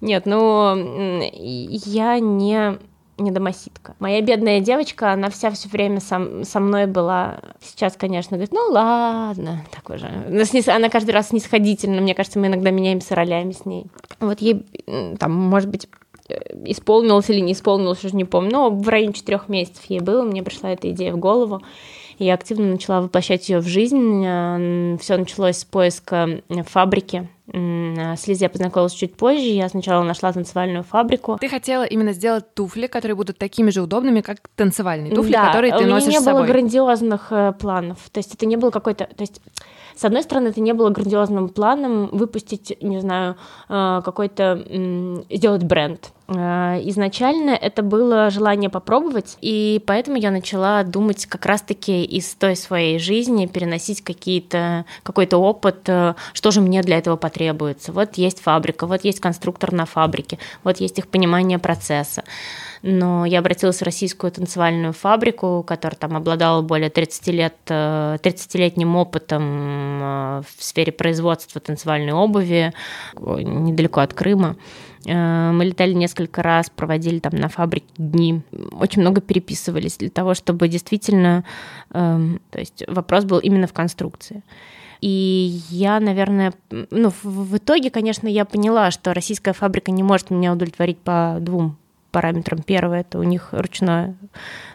Нет, 0.00 0.26
ну, 0.26 1.20
я 1.32 2.18
не 2.18 2.78
не 3.16 3.30
домосидка. 3.30 3.94
Моя 4.00 4.20
бедная 4.22 4.60
девочка, 4.60 5.12
она 5.12 5.30
вся 5.30 5.50
все 5.52 5.68
время 5.68 6.00
со, 6.00 6.44
со 6.44 6.58
мной 6.58 6.86
была. 6.86 7.38
Сейчас, 7.60 7.96
конечно, 7.96 8.36
говорит, 8.36 8.52
ну 8.52 8.72
ладно, 8.72 9.64
так 9.70 9.88
уже. 9.88 10.10
Она 10.66 10.88
каждый 10.88 11.12
раз 11.12 11.28
снисходительно, 11.28 12.00
мне 12.00 12.14
кажется, 12.14 12.40
мы 12.40 12.48
иногда 12.48 12.70
меняемся 12.70 13.14
ролями 13.14 13.52
с 13.52 13.64
ней. 13.64 13.86
Вот 14.18 14.40
ей, 14.40 14.66
там, 15.18 15.32
может 15.32 15.70
быть, 15.70 15.86
э, 16.28 16.40
исполнилось 16.66 17.30
или 17.30 17.38
не 17.38 17.52
исполнилось, 17.52 18.04
уже 18.04 18.16
не 18.16 18.24
помню, 18.24 18.50
но 18.50 18.70
в 18.70 18.88
районе 18.88 19.12
четырех 19.12 19.48
месяцев 19.48 19.84
ей 19.84 20.00
было, 20.00 20.22
мне 20.22 20.42
пришла 20.42 20.72
эта 20.72 20.90
идея 20.90 21.12
в 21.12 21.18
голову 21.18 21.62
я 22.18 22.34
активно 22.34 22.72
начала 22.72 23.00
воплощать 23.02 23.48
ее 23.48 23.58
в 23.60 23.66
жизнь. 23.66 24.22
Э, 24.24 24.96
Все 25.00 25.16
началось 25.16 25.58
с 25.58 25.64
поиска 25.64 26.42
фабрики 26.66 27.28
С 27.46 28.26
Лизой 28.26 28.44
я 28.44 28.48
познакомилась 28.48 28.94
чуть 28.94 29.16
позже. 29.16 29.44
Я 29.44 29.68
сначала 29.68 30.02
нашла 30.02 30.32
танцевальную 30.32 30.82
фабрику. 30.82 31.36
Ты 31.38 31.50
хотела 31.50 31.84
именно 31.84 32.14
сделать 32.14 32.54
туфли, 32.54 32.86
которые 32.86 33.16
будут 33.16 33.36
такими 33.36 33.70
же 33.70 33.82
удобными, 33.82 34.22
как 34.22 34.38
танцевальные 34.56 35.14
туфли, 35.14 35.32
да, 35.32 35.48
которые 35.48 35.72
ты 35.72 35.78
у 35.78 35.80
меня 35.82 35.94
носишь 35.94 36.08
не 36.08 36.20
с 36.20 36.24
собой. 36.24 36.42
было 36.42 36.46
грандиозных 36.50 37.26
э, 37.30 37.52
планов. 37.52 37.98
То 38.10 38.18
есть 38.18 38.34
это 38.34 38.46
не 38.46 38.56
было 38.56 38.70
какой-то... 38.70 39.04
То 39.04 39.20
есть 39.20 39.42
с 39.94 40.04
одной 40.04 40.22
стороны, 40.22 40.48
это 40.48 40.60
не 40.60 40.72
было 40.72 40.90
грандиозным 40.90 41.48
планом 41.50 42.08
выпустить, 42.08 42.76
не 42.80 42.98
знаю, 43.00 43.36
э, 43.68 44.00
какой-то... 44.02 44.64
сделать 45.30 45.64
бренд. 45.64 46.12
Э, 46.28 46.80
изначально 46.84 47.50
это 47.50 47.82
было 47.82 48.30
желание 48.30 48.70
попробовать, 48.70 49.36
и 49.42 49.82
поэтому 49.86 50.16
я 50.16 50.30
начала 50.30 50.82
думать 50.82 51.26
как 51.26 51.44
раз-таки 51.44 52.04
из 52.04 52.34
той 52.34 52.56
своей 52.56 52.98
жизни, 52.98 53.46
переносить 53.46 54.02
какие-то, 54.02 54.86
какой-то 55.02 55.36
опыт, 55.36 55.82
что 55.84 56.50
же 56.50 56.62
мне 56.62 56.80
для 56.80 56.96
этого 56.96 57.16
потребуется. 57.16 57.33
Вот 57.92 58.14
есть 58.14 58.40
фабрика, 58.40 58.86
вот 58.86 59.04
есть 59.04 59.20
конструктор 59.20 59.72
на 59.72 59.86
фабрике, 59.86 60.38
вот 60.62 60.78
есть 60.78 60.98
их 60.98 61.08
понимание 61.08 61.58
процесса. 61.58 62.24
Но 62.82 63.24
я 63.24 63.38
обратилась 63.38 63.80
в 63.80 63.82
российскую 63.82 64.30
танцевальную 64.30 64.92
фабрику, 64.92 65.64
которая 65.66 65.96
там 65.96 66.16
обладала 66.16 66.60
более 66.60 66.90
30 66.90 67.26
лет, 67.28 67.54
30-летним 67.66 68.96
опытом 68.96 70.42
в 70.42 70.46
сфере 70.58 70.92
производства 70.92 71.60
танцевальной 71.60 72.12
обуви 72.12 72.72
недалеко 73.16 74.00
от 74.00 74.12
Крыма. 74.12 74.56
Э, 75.06 75.50
мы 75.52 75.64
летали 75.64 75.92
несколько 75.92 76.42
раз, 76.42 76.70
проводили 76.70 77.18
там 77.18 77.34
на 77.36 77.48
фабрике 77.48 77.86
дни, 77.96 78.42
очень 78.72 79.02
много 79.02 79.20
переписывались 79.20 79.96
для 79.96 80.10
того, 80.10 80.34
чтобы 80.34 80.68
действительно, 80.68 81.44
эм, 81.92 82.40
то 82.50 82.58
есть 82.58 82.84
вопрос 82.86 83.24
был 83.24 83.38
именно 83.38 83.66
в 83.66 83.72
конструкции. 83.72 84.42
И 85.04 85.60
я, 85.68 86.00
наверное, 86.00 86.54
ну, 86.70 87.12
в 87.22 87.58
итоге, 87.58 87.90
конечно, 87.90 88.26
я 88.26 88.46
поняла, 88.46 88.90
что 88.90 89.12
российская 89.12 89.52
фабрика 89.52 89.90
не 89.90 90.02
может 90.02 90.30
меня 90.30 90.54
удовлетворить 90.54 90.96
по 90.96 91.36
двум 91.40 91.76
параметрам. 92.10 92.62
Первое 92.62 93.02
это 93.02 93.18
у 93.18 93.22
них 93.22 93.48
ручная, 93.52 94.16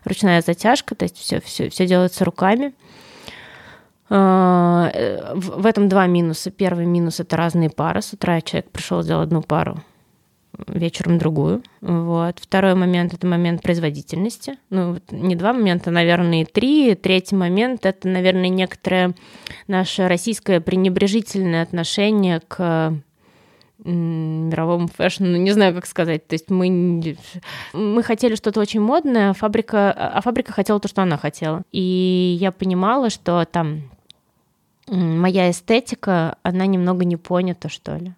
ручная 0.06 0.44
затяжка, 0.44 0.94
то 0.94 1.06
есть 1.06 1.18
все, 1.18 1.42
все, 1.42 1.72
все 1.72 1.88
делается 1.88 2.26
руками. 2.26 2.76
Э, 4.12 5.34
в 5.34 5.66
этом 5.66 5.90
два 5.90 6.06
минуса. 6.06 6.52
Первый 6.52 6.86
минус 6.86 7.20
это 7.20 7.36
разные 7.36 7.72
пары. 7.72 8.04
С 8.04 8.14
утра 8.14 8.40
человек 8.42 8.70
пришел, 8.70 9.02
сделал 9.02 9.22
одну 9.22 9.42
пару, 9.42 9.82
вечером 10.68 11.18
другую. 11.18 11.64
Вот. 11.82 12.40
Второй 12.40 12.76
момент— 12.76 13.14
это 13.16 13.28
момент 13.28 13.62
производительности. 13.62 14.58
Ну, 14.70 14.98
не 15.12 15.36
два 15.36 15.54
момента, 15.54 15.92
наверное, 15.92 16.42
и 16.42 16.46
три. 16.46 16.96
Третий 16.96 17.36
момент— 17.36 17.84
это, 17.86 18.08
наверное, 18.08 18.50
некоторое 18.50 19.14
наше 19.68 20.08
российское 20.08 20.62
пренебрежительное 20.62 21.64
отношение 21.64 22.42
к 22.48 22.94
мировому 23.86 24.88
фэшну, 24.88 25.28
ну, 25.28 25.38
не 25.38 25.52
знаю, 25.52 25.74
как 25.74 25.86
сказать. 25.86 26.28
То 26.28 26.34
есть 26.34 26.50
мы, 26.50 27.16
мы 27.74 28.04
хотели 28.04 28.36
что-то 28.36 28.60
очень 28.60 28.82
модное, 28.82 29.30
а 29.30 29.34
фабрика, 29.34 29.92
а 29.92 30.22
фабрика 30.22 30.52
хотела 30.52 30.80
то, 30.80 30.88
что 30.88 31.02
она 31.02 31.18
хотела. 31.18 31.64
И 31.72 32.38
я 32.40 32.52
понимала, 32.52 33.10
что 33.10 33.46
там 33.46 33.90
моя 34.88 35.50
эстетика, 35.50 36.38
она 36.44 36.66
немного 36.66 37.06
не 37.06 37.16
понята, 37.16 37.70
что 37.70 37.96
ли. 37.96 38.14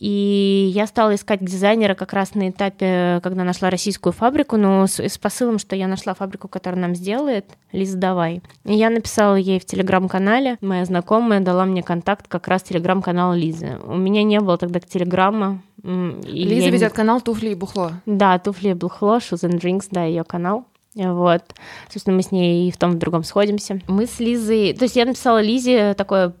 И 0.00 0.72
я 0.74 0.86
стала 0.86 1.14
искать 1.14 1.44
дизайнера 1.44 1.94
как 1.94 2.14
раз 2.14 2.34
на 2.34 2.48
этапе, 2.48 3.20
когда 3.22 3.44
нашла 3.44 3.68
российскую 3.68 4.14
фабрику, 4.14 4.56
но 4.56 4.86
с, 4.86 4.98
с 4.98 5.18
посылом, 5.18 5.58
что 5.58 5.76
я 5.76 5.86
нашла 5.86 6.14
фабрику, 6.14 6.48
которая 6.48 6.80
нам 6.80 6.94
сделает, 6.94 7.44
Лиза, 7.70 7.98
давай. 7.98 8.40
И 8.64 8.72
я 8.72 8.88
написала 8.88 9.34
ей 9.34 9.60
в 9.60 9.66
телеграм-канале, 9.66 10.56
моя 10.62 10.86
знакомая 10.86 11.40
дала 11.40 11.66
мне 11.66 11.82
контакт 11.82 12.28
как 12.28 12.48
раз 12.48 12.62
телеграм-канала 12.62 13.34
Лизы. 13.34 13.76
У 13.84 13.94
меня 13.94 14.22
не 14.22 14.40
было 14.40 14.56
тогда 14.56 14.80
телеграмма. 14.80 15.60
Лиза 15.82 16.66
я... 16.66 16.70
ведет 16.70 16.94
канал 16.94 17.20
«Туфли 17.20 17.50
и 17.50 17.54
бухло». 17.54 17.92
Да, 18.06 18.38
«Туфли 18.38 18.70
и 18.70 18.74
бухло», 18.74 19.18
«Shoes 19.18 19.46
and 19.46 19.60
Drinks», 19.60 19.88
да, 19.90 20.04
ее 20.04 20.24
канал. 20.24 20.64
Вот. 20.94 21.42
Собственно, 21.90 22.16
мы 22.16 22.22
с 22.22 22.32
ней 22.32 22.68
и 22.68 22.72
в 22.72 22.78
том, 22.78 22.92
и 22.92 22.94
в 22.94 22.98
другом 22.98 23.22
сходимся. 23.22 23.80
Мы 23.86 24.06
с 24.06 24.18
Лизой... 24.18 24.72
То 24.72 24.84
есть 24.84 24.96
я 24.96 25.04
написала 25.04 25.42
Лизе 25.42 25.92
такое... 25.92 26.32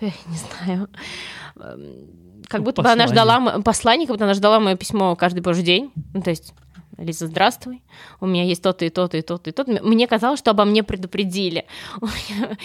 Не 0.00 0.38
знаю 0.64 0.88
как 2.48 2.62
будто 2.62 2.82
послание. 2.82 3.06
бы 3.06 3.12
она 3.12 3.12
ждала 3.12 3.60
послание, 3.60 4.06
как 4.06 4.14
будто 4.14 4.24
она 4.24 4.34
ждала 4.34 4.60
мое 4.60 4.76
письмо 4.76 5.14
каждый 5.16 5.40
божий 5.40 5.62
день. 5.62 5.92
Ну, 6.14 6.22
то 6.22 6.30
есть 6.30 6.54
Лиза, 6.98 7.28
здравствуй, 7.28 7.80
у 8.20 8.26
меня 8.26 8.42
есть 8.42 8.60
то-то 8.60 8.84
и 8.84 8.90
то-то 8.90 9.16
и 9.16 9.22
то-то 9.22 9.50
и 9.50 9.52
то-то. 9.52 9.84
Мне 9.84 10.08
казалось, 10.08 10.40
что 10.40 10.50
обо 10.50 10.64
мне 10.64 10.82
предупредили. 10.82 11.64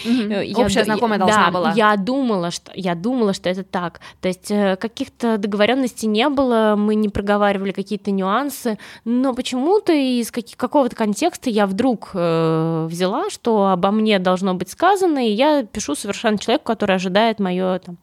Mm-hmm. 0.04 0.46
Я, 0.46 0.66
Общая 0.66 0.84
знакомая 0.84 1.20
должна 1.20 1.46
да, 1.46 1.52
была. 1.52 1.74
Я 1.74 1.96
думала, 1.96 2.52
что 2.52 2.72
я 2.76 2.96
думала, 2.96 3.34
что 3.34 3.50
это 3.50 3.64
так. 3.64 4.02
То 4.22 4.28
есть 4.28 4.50
э, 4.50 4.76
каких-то 4.76 5.38
договоренностей 5.38 6.08
не 6.08 6.28
было, 6.30 6.76
мы 6.78 6.96
не 6.96 7.10
проговаривали 7.10 7.72
какие-то 7.72 8.12
нюансы, 8.12 8.78
но 9.06 9.34
почему-то 9.34 9.94
из 9.94 10.32
какого-то 10.32 10.96
контекста 10.96 11.50
я 11.50 11.68
вдруг 11.68 12.12
э, 12.14 12.88
взяла, 12.90 13.30
что 13.30 13.68
обо 13.68 13.92
мне 13.92 14.20
должно 14.20 14.54
быть 14.56 14.70
сказано, 14.70 15.26
и 15.26 15.32
я 15.32 15.64
пишу 15.64 15.96
совершенно 15.96 16.38
человеку, 16.38 16.66
который 16.66 16.96
ожидает 16.96 17.40
мое 17.40 17.80
там 17.80 17.98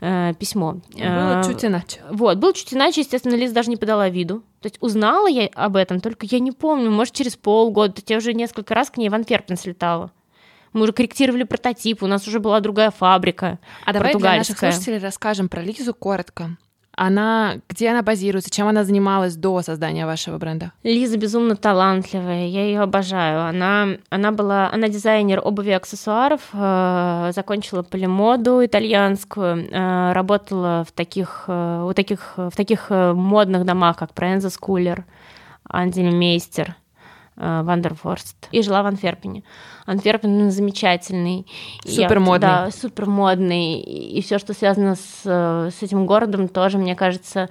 э, 0.00 0.34
письмо. 0.38 0.80
Было 0.92 1.40
э, 1.40 1.44
чуть 1.44 1.64
иначе. 1.64 2.00
Вот, 2.10 2.38
было 2.38 2.52
чуть 2.52 2.72
иначе, 2.74 3.02
естественно, 3.02 3.34
Лиза 3.34 3.54
даже 3.54 3.70
не 3.70 3.76
подала 3.76 4.08
виду. 4.08 4.40
То 4.60 4.66
есть 4.66 4.78
узнала 4.80 5.26
я 5.26 5.48
об 5.54 5.76
этом, 5.76 6.00
только 6.00 6.26
я 6.26 6.38
не 6.38 6.52
помню, 6.52 6.90
может, 6.90 7.14
через 7.14 7.36
полгода. 7.36 8.00
Я 8.06 8.18
уже 8.18 8.32
несколько 8.34 8.74
раз 8.74 8.90
к 8.90 8.96
ней 8.96 9.08
в 9.08 9.14
Антверпен 9.14 9.56
слетала. 9.56 10.10
Мы 10.72 10.82
уже 10.82 10.92
корректировали 10.92 11.44
прототип, 11.44 12.02
у 12.02 12.06
нас 12.06 12.26
уже 12.26 12.40
была 12.40 12.60
другая 12.60 12.90
фабрика. 12.90 13.58
А 13.84 13.92
давай 13.92 14.14
для 14.14 14.36
наших 14.36 14.58
слушателей 14.58 14.98
расскажем 14.98 15.48
про 15.48 15.62
Лизу 15.62 15.94
коротко. 15.94 16.56
Она, 16.96 17.56
где 17.68 17.90
она 17.90 18.02
базируется, 18.02 18.50
чем 18.50 18.68
она 18.68 18.84
занималась 18.84 19.36
до 19.36 19.62
создания 19.62 20.06
вашего 20.06 20.38
бренда? 20.38 20.72
Лиза 20.82 21.18
безумно 21.18 21.56
талантливая, 21.56 22.46
я 22.46 22.64
ее 22.64 22.80
обожаю. 22.80 23.42
Она, 23.42 23.88
она 24.10 24.32
была, 24.32 24.70
она 24.72 24.88
дизайнер 24.88 25.40
обуви 25.42 25.70
и 25.70 25.72
аксессуаров, 25.72 26.40
э, 26.52 27.32
закончила 27.34 27.82
полимоду 27.82 28.64
итальянскую, 28.64 29.68
э, 29.70 30.12
работала 30.12 30.84
в 30.86 30.92
таких, 30.92 31.44
э, 31.48 31.86
у 31.88 31.92
таких, 31.92 32.34
в 32.36 32.52
таких 32.56 32.86
э, 32.90 33.12
модных 33.12 33.64
домах, 33.64 33.96
как 33.96 34.12
Пренза 34.12 34.50
Скулер, 34.50 35.04
Андели 35.64 36.10
Мейстер. 36.10 36.76
Э, 37.36 37.62
Вандерфорст 37.64 38.48
и 38.52 38.62
жила 38.62 38.84
в 38.84 38.86
Антверпене. 38.86 39.42
Антверпен 39.86 40.52
замечательный. 40.52 41.46
Супер 41.84 42.20
модный. 42.20 42.40
Да, 42.48 42.70
супер 42.70 43.06
модный. 43.06 43.80
И 43.80 44.22
все, 44.22 44.38
что 44.38 44.54
связано 44.54 44.94
с, 44.94 45.24
с 45.24 45.82
этим 45.82 46.06
городом, 46.06 46.46
тоже, 46.46 46.78
мне 46.78 46.94
кажется, 46.94 47.48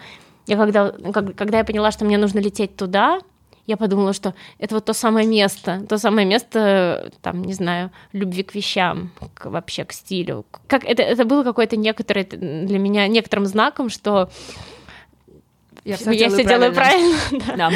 я 0.47 0.55
когда, 0.55 0.91
когда 1.35 1.57
я 1.57 1.63
поняла, 1.65 1.91
что 1.91 2.05
мне 2.05 2.17
нужно 2.17 2.39
лететь 2.39 2.77
туда, 2.77 3.19
я 3.65 3.75
подумала, 3.75 4.13
что 4.13 4.33
это 4.57 4.75
вот 4.75 4.85
то 4.85 4.93
самое 4.93 5.27
место, 5.27 5.85
то 5.89 5.97
самое 5.97 6.25
место, 6.25 7.11
там, 7.21 7.43
не 7.43 7.53
знаю, 7.53 7.91
любви 8.13 8.43
к 8.43 8.55
вещам, 8.55 9.11
к, 9.33 9.49
вообще 9.49 9.83
к 9.83 9.91
стилю. 9.91 10.45
Как 10.67 10.85
это, 10.85 11.01
это 11.01 11.25
было 11.25 11.43
какое-то 11.43 11.75
некоторое 11.75 12.23
для 12.23 12.79
меня 12.79 13.07
некоторым 13.07 13.45
знаком, 13.45 13.89
что 13.89 14.29
я 15.85 15.97
все, 15.97 16.11
я 16.11 16.29
делаю, 16.29 16.33
все 16.33 16.43
правильно. 16.43 16.71
делаю 16.71 16.73
правильно. 16.73 17.57
да. 17.57 17.71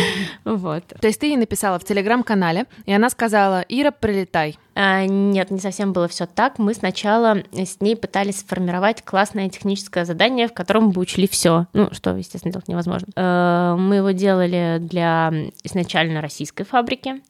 Вот. 0.45 0.83
То 0.99 1.07
есть 1.07 1.19
ты 1.19 1.27
ей 1.27 1.37
написала 1.37 1.77
в 1.79 1.83
телеграм-канале, 1.83 2.65
и 2.85 2.93
она 2.93 3.09
сказала, 3.09 3.65
Ира, 3.67 3.91
прилетай. 3.91 4.57
А, 4.75 5.05
нет, 5.05 5.51
не 5.51 5.59
совсем 5.59 5.91
было 5.91 6.07
все 6.07 6.25
так. 6.25 6.59
Мы 6.59 6.73
сначала 6.73 7.43
с 7.51 7.81
ней 7.81 7.95
пытались 7.95 8.39
сформировать 8.39 9.03
классное 9.03 9.49
техническое 9.49 10.05
задание, 10.05 10.47
в 10.47 10.53
котором 10.53 10.91
бы 10.91 11.01
учли 11.01 11.27
все. 11.27 11.67
Ну, 11.73 11.89
что, 11.91 12.15
естественно, 12.15 12.51
делать 12.51 12.67
невозможно. 12.67 13.07
Э, 13.15 13.75
мы 13.77 13.95
его 13.95 14.11
делали 14.11 14.77
для 14.79 15.33
изначально 15.63 16.21
российской 16.21 16.63
фабрики. 16.63 17.21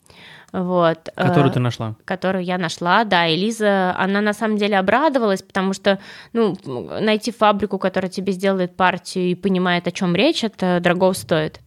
Вот. 0.54 1.10
Которую 1.16 1.50
э, 1.50 1.54
ты 1.54 1.60
нашла? 1.60 1.96
Которую 2.06 2.44
я 2.44 2.58
нашла, 2.58 3.04
да. 3.04 3.28
И 3.28 3.36
Лиза, 3.36 3.94
она 3.98 4.22
на 4.22 4.34
самом 4.34 4.58
деле 4.58 4.78
обрадовалась, 4.80 5.42
потому 5.42 5.74
что, 5.74 6.00
ну, 6.34 6.56
найти 6.66 7.32
фабрику, 7.32 7.78
которая 7.78 8.10
тебе 8.10 8.32
сделает 8.32 8.76
партию 8.76 9.26
и 9.26 9.36
понимает, 9.36 9.88
о 9.88 9.92
чем 9.92 10.16
речь, 10.16 10.44
это 10.44 10.80
дорого 10.82 11.14
стоит. 11.14 11.60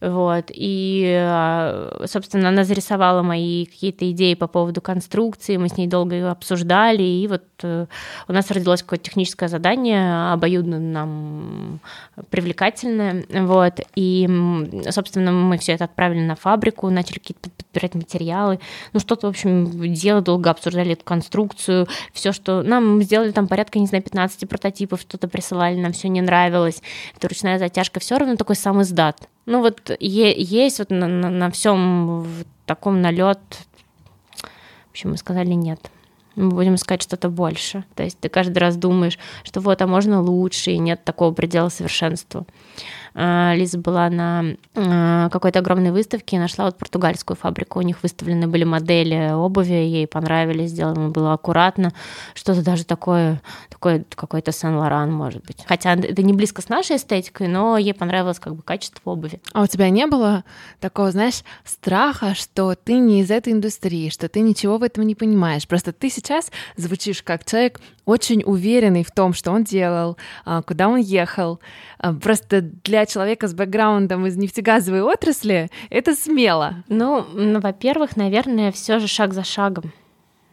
Вот. 0.00 0.50
И, 0.50 1.12
а, 1.20 2.04
собственно, 2.06 2.50
она 2.50 2.62
зарисовала 2.62 3.22
мои 3.22 3.66
какие-то 3.66 4.08
идеи 4.12 4.34
по 4.34 4.46
поводу 4.46 4.80
конструкции, 4.80 5.56
мы 5.56 5.68
с 5.68 5.76
ней 5.76 5.88
долго 5.88 6.14
ее 6.14 6.28
обсуждали, 6.28 7.02
и 7.02 7.26
вот 7.26 7.42
э, 7.64 7.86
у 8.28 8.32
нас 8.32 8.48
родилось 8.52 8.82
какое-то 8.82 9.06
техническое 9.06 9.48
задание, 9.48 10.32
обоюдно 10.32 10.78
нам 10.78 11.80
привлекательное, 12.30 13.24
вот. 13.28 13.80
И, 13.96 14.28
собственно, 14.90 15.32
мы 15.32 15.58
все 15.58 15.72
это 15.72 15.84
отправили 15.84 16.20
на 16.20 16.36
фабрику, 16.36 16.88
начали 16.90 17.18
какие-то 17.18 17.50
подбирать 17.50 17.94
материалы, 17.96 18.60
ну, 18.92 19.00
что-то, 19.00 19.26
в 19.26 19.30
общем, 19.30 19.92
дело 19.94 20.20
долго 20.20 20.50
обсуждали 20.50 20.92
эту 20.92 21.04
конструкцию, 21.04 21.88
все, 22.12 22.30
что 22.30 22.62
нам 22.62 23.02
сделали 23.02 23.32
там 23.32 23.48
порядка, 23.48 23.80
не 23.80 23.86
знаю, 23.86 24.04
15 24.04 24.48
прототипов, 24.48 25.00
что-то 25.00 25.26
присылали, 25.26 25.74
нам 25.76 25.92
все 25.92 26.08
не 26.08 26.20
нравилось, 26.20 26.82
это 27.16 27.28
ручная 27.28 27.58
затяжка, 27.58 27.98
все 27.98 28.16
равно 28.16 28.36
такой 28.36 28.54
сам 28.54 28.80
издат. 28.82 29.28
Ну 29.50 29.62
вот 29.62 29.96
есть 29.98 30.78
вот 30.78 30.90
на, 30.90 31.08
на, 31.08 31.30
на 31.30 31.50
всем 31.50 32.26
таком 32.66 33.00
налет. 33.00 33.40
В 34.42 34.90
общем, 34.90 35.12
мы 35.12 35.16
сказали 35.16 35.52
нет. 35.52 35.90
мы 36.36 36.50
будем 36.50 36.74
искать 36.74 37.00
что-то 37.00 37.30
больше. 37.30 37.82
То 37.94 38.02
есть 38.02 38.18
ты 38.20 38.28
каждый 38.28 38.58
раз 38.58 38.76
думаешь, 38.76 39.18
что 39.44 39.60
вот, 39.60 39.80
а 39.80 39.86
можно 39.86 40.20
лучше, 40.20 40.72
и 40.72 40.78
нет 40.78 41.02
такого 41.02 41.32
предела 41.32 41.70
совершенства. 41.70 42.44
А, 43.20 43.52
Лиза 43.56 43.78
была 43.78 44.08
на 44.10 44.44
а, 44.76 45.28
какой-то 45.30 45.58
огромной 45.58 45.90
выставке 45.90 46.36
и 46.36 46.38
нашла 46.38 46.66
вот 46.66 46.78
португальскую 46.78 47.36
фабрику. 47.36 47.80
У 47.80 47.82
них 47.82 48.00
выставлены 48.04 48.46
были 48.46 48.62
модели 48.62 49.32
обуви, 49.32 49.72
ей 49.72 50.06
понравились, 50.06 50.70
сделано 50.70 51.08
было 51.08 51.32
аккуратно. 51.32 51.92
Что-то 52.34 52.62
даже 52.62 52.84
такое, 52.84 53.42
такое 53.70 54.04
какой-то 54.14 54.52
Сен-Лоран, 54.52 55.10
может 55.10 55.44
быть. 55.44 55.64
Хотя 55.66 55.94
это 55.94 56.22
не 56.22 56.32
близко 56.32 56.62
с 56.62 56.68
нашей 56.68 56.94
эстетикой, 56.94 57.48
но 57.48 57.76
ей 57.76 57.92
понравилось 57.92 58.38
как 58.38 58.54
бы 58.54 58.62
качество 58.62 59.10
обуви. 59.10 59.40
А 59.52 59.62
у 59.62 59.66
тебя 59.66 59.90
не 59.90 60.06
было 60.06 60.44
такого, 60.78 61.10
знаешь, 61.10 61.42
страха, 61.64 62.36
что 62.36 62.76
ты 62.76 62.98
не 62.98 63.22
из 63.22 63.32
этой 63.32 63.52
индустрии, 63.52 64.10
что 64.10 64.28
ты 64.28 64.40
ничего 64.42 64.78
в 64.78 64.84
этом 64.84 65.04
не 65.04 65.16
понимаешь? 65.16 65.66
Просто 65.66 65.92
ты 65.92 66.08
сейчас 66.08 66.52
звучишь 66.76 67.24
как 67.24 67.44
человек 67.44 67.80
очень 68.08 68.42
уверенный 68.42 69.04
в 69.04 69.10
том, 69.10 69.34
что 69.34 69.52
он 69.52 69.64
делал, 69.64 70.16
а, 70.46 70.62
куда 70.62 70.88
он 70.88 70.96
ехал. 70.96 71.60
А, 71.98 72.14
просто 72.14 72.62
для 72.62 73.04
человека 73.04 73.48
с 73.48 73.52
бэкграундом 73.52 74.26
из 74.26 74.36
нефтегазовой 74.38 75.02
отрасли 75.02 75.68
это 75.90 76.14
смело. 76.14 76.82
Ну, 76.88 77.26
ну 77.34 77.60
во-первых, 77.60 78.16
наверное, 78.16 78.72
все 78.72 78.98
же 78.98 79.06
шаг 79.08 79.34
за 79.34 79.44
шагом. 79.44 79.92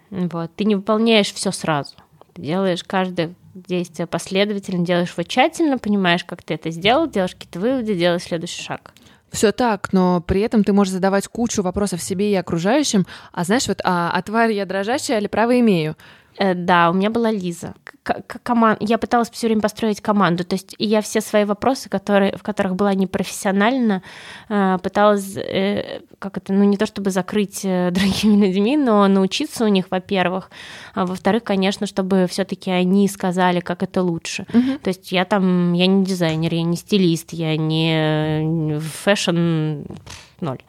Вот. 0.10 0.52
Ты 0.58 0.66
не 0.66 0.76
выполняешь 0.76 1.34
все 1.34 1.52
сразу. 1.52 1.96
Ты 2.34 2.42
делаешь 2.42 2.84
каждое 2.84 3.34
действие 3.54 4.06
последовательно, 4.06 4.86
делаешь 4.86 5.14
его 5.16 5.24
тщательно, 5.24 5.78
понимаешь, 5.78 6.26
как 6.26 6.44
ты 6.44 6.56
это 6.56 6.72
сделал, 6.72 7.08
делаешь 7.08 7.36
какие-то 7.36 7.62
выводы, 7.62 7.96
делаешь 7.96 8.24
следующий 8.24 8.62
шаг. 8.62 8.92
Все 9.32 9.54
так, 9.54 9.94
но 9.94 10.20
при 10.20 10.42
этом 10.42 10.66
ты 10.66 10.74
можешь 10.74 10.94
задавать 10.94 11.30
кучу 11.30 11.62
вопросов 11.62 12.02
себе 12.02 12.32
и 12.34 12.36
окружающим. 12.36 13.06
А 13.32 13.46
знаешь, 13.46 13.68
вот, 13.70 13.80
а, 13.86 14.12
а 14.14 14.22
тварь 14.22 14.52
я 14.52 14.66
дрожащая 14.66 15.20
или 15.20 15.28
право 15.28 15.58
имею? 15.58 15.96
Э, 16.38 16.54
да, 16.54 16.90
у 16.90 16.94
меня 16.94 17.10
была 17.10 17.32
Лиза. 17.32 17.74
К 18.04 18.40
команд... 18.44 18.78
Я 18.82 18.98
пыталась 18.98 19.30
все 19.32 19.48
время 19.48 19.62
построить 19.62 20.02
команду. 20.02 20.44
То 20.44 20.56
есть 20.56 20.76
я 20.78 21.02
все 21.02 21.22
свои 21.22 21.46
вопросы, 21.46 21.90
которые, 21.90 22.38
в 22.38 22.44
которых 22.44 22.76
была 22.76 22.94
непрофессионально, 22.94 24.04
э, 24.50 24.78
пыталась, 24.84 25.36
э, 25.38 26.02
как 26.20 26.38
это, 26.38 26.54
ну 26.54 26.64
не 26.66 26.78
то 26.78 26.86
чтобы 26.86 27.10
закрыть 27.10 27.62
другими 27.92 28.46
людьми, 28.46 28.78
но 28.78 29.08
научиться 29.08 29.66
у 29.66 29.70
них, 29.70 29.86
во-первых. 29.90 30.52
А 30.94 31.06
во-вторых, 31.06 31.44
конечно, 31.44 31.88
чтобы 31.88 32.28
все-таки 32.30 32.70
они 32.70 33.08
сказали, 33.08 33.60
как 33.60 33.84
это 33.84 34.04
лучше. 34.04 34.46
Угу. 34.54 34.80
То 34.84 34.90
есть 34.90 35.12
я 35.12 35.26
там, 35.26 35.74
я 35.74 35.88
не 35.88 36.06
дизайнер, 36.06 36.54
я 36.54 36.64
не 36.64 36.78
стилист, 36.78 37.34
я 37.34 37.58
не 37.58 38.80
fashion 38.80 39.84
ноль. 40.42 40.60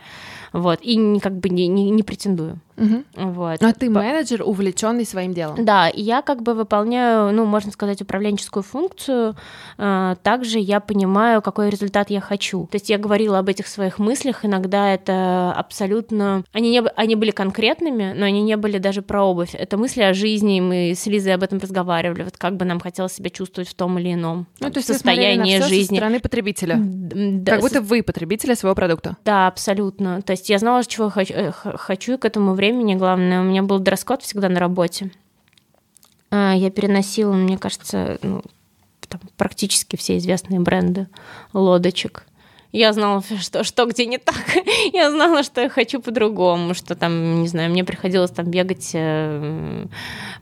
Вот. 0.52 0.80
И 0.82 1.20
как 1.20 1.38
бы 1.38 1.50
не, 1.50 1.66
не, 1.66 1.90
не 1.90 2.02
претендую. 2.02 2.58
Угу. 2.76 3.04
Вот. 3.32 3.62
А 3.62 3.72
ты 3.72 3.90
менеджер, 3.90 4.42
увлеченный 4.44 5.04
своим 5.04 5.32
делом. 5.32 5.64
Да, 5.64 5.88
и 5.88 6.02
я 6.02 6.22
как 6.22 6.42
бы 6.42 6.54
выполняю, 6.54 7.32
ну, 7.32 7.44
можно 7.44 7.72
сказать, 7.72 8.02
управленческую 8.02 8.62
функцию. 8.62 9.34
А, 9.78 10.16
также 10.16 10.58
я 10.58 10.80
понимаю, 10.80 11.42
какой 11.42 11.70
результат 11.70 12.10
я 12.10 12.20
хочу. 12.20 12.66
То 12.70 12.76
есть 12.76 12.90
я 12.90 12.98
говорила 12.98 13.38
об 13.38 13.48
этих 13.48 13.66
своих 13.66 13.98
мыслях, 13.98 14.44
иногда 14.44 14.92
это 14.92 15.52
абсолютно... 15.52 16.44
Они, 16.52 16.70
не... 16.70 16.82
они 16.96 17.16
были 17.16 17.30
конкретными, 17.30 18.12
но 18.16 18.26
они 18.26 18.42
не 18.42 18.56
были 18.56 18.78
даже 18.78 19.02
про 19.02 19.24
обувь. 19.24 19.54
Это 19.54 19.76
мысли 19.76 20.02
о 20.02 20.14
жизни, 20.14 20.60
мы 20.60 20.92
с 20.94 21.06
Лизой 21.06 21.34
об 21.34 21.42
этом 21.42 21.58
разговаривали, 21.58 22.24
вот 22.24 22.36
как 22.36 22.56
бы 22.56 22.64
нам 22.64 22.80
хотелось 22.80 23.14
себя 23.14 23.30
чувствовать 23.30 23.68
в 23.68 23.74
том 23.74 23.98
или 23.98 24.12
ином 24.12 24.46
ну, 24.60 24.70
то 24.70 24.78
есть 24.78 24.88
состоянии 24.88 25.58
на 25.58 25.66
жизни. 25.66 25.94
Со 25.94 26.00
стороны 26.00 26.20
потребителя. 26.20 26.76
Да, 26.78 27.52
как 27.52 27.60
будто 27.60 27.80
вы 27.80 28.02
потребители 28.02 28.54
своего 28.54 28.74
продукта. 28.74 29.16
Да, 29.24 29.46
абсолютно. 29.46 30.22
То 30.22 30.32
есть 30.32 30.48
я 30.50 30.58
знала, 30.58 30.84
чего 30.84 31.10
хочу, 31.10 31.34
э, 31.34 31.52
хочу 31.52 32.14
и 32.14 32.16
к 32.16 32.24
этому 32.24 32.54
времени 32.54 32.65
времени, 32.66 32.94
главное, 32.94 33.40
у 33.40 33.44
меня 33.44 33.62
был 33.62 33.78
дресс-код 33.78 34.22
всегда 34.22 34.48
на 34.48 34.60
работе. 34.60 35.10
А, 36.30 36.54
я 36.54 36.70
переносила, 36.70 37.32
мне 37.32 37.58
кажется, 37.58 38.18
ну, 38.22 38.42
там, 39.08 39.20
практически 39.36 39.96
все 39.96 40.18
известные 40.18 40.60
бренды 40.60 41.08
лодочек. 41.52 42.26
Я 42.72 42.92
знала, 42.92 43.22
что, 43.40 43.64
что 43.64 43.86
где 43.86 44.06
не 44.06 44.18
так. 44.18 44.34
я 44.92 45.10
знала, 45.10 45.42
что 45.42 45.60
я 45.60 45.68
хочу 45.68 46.00
по-другому, 46.00 46.74
что 46.74 46.94
там, 46.94 47.42
не 47.42 47.48
знаю, 47.48 47.70
мне 47.70 47.84
приходилось 47.84 48.32
там 48.32 48.50
бегать 48.50 48.90
э, 48.94 49.86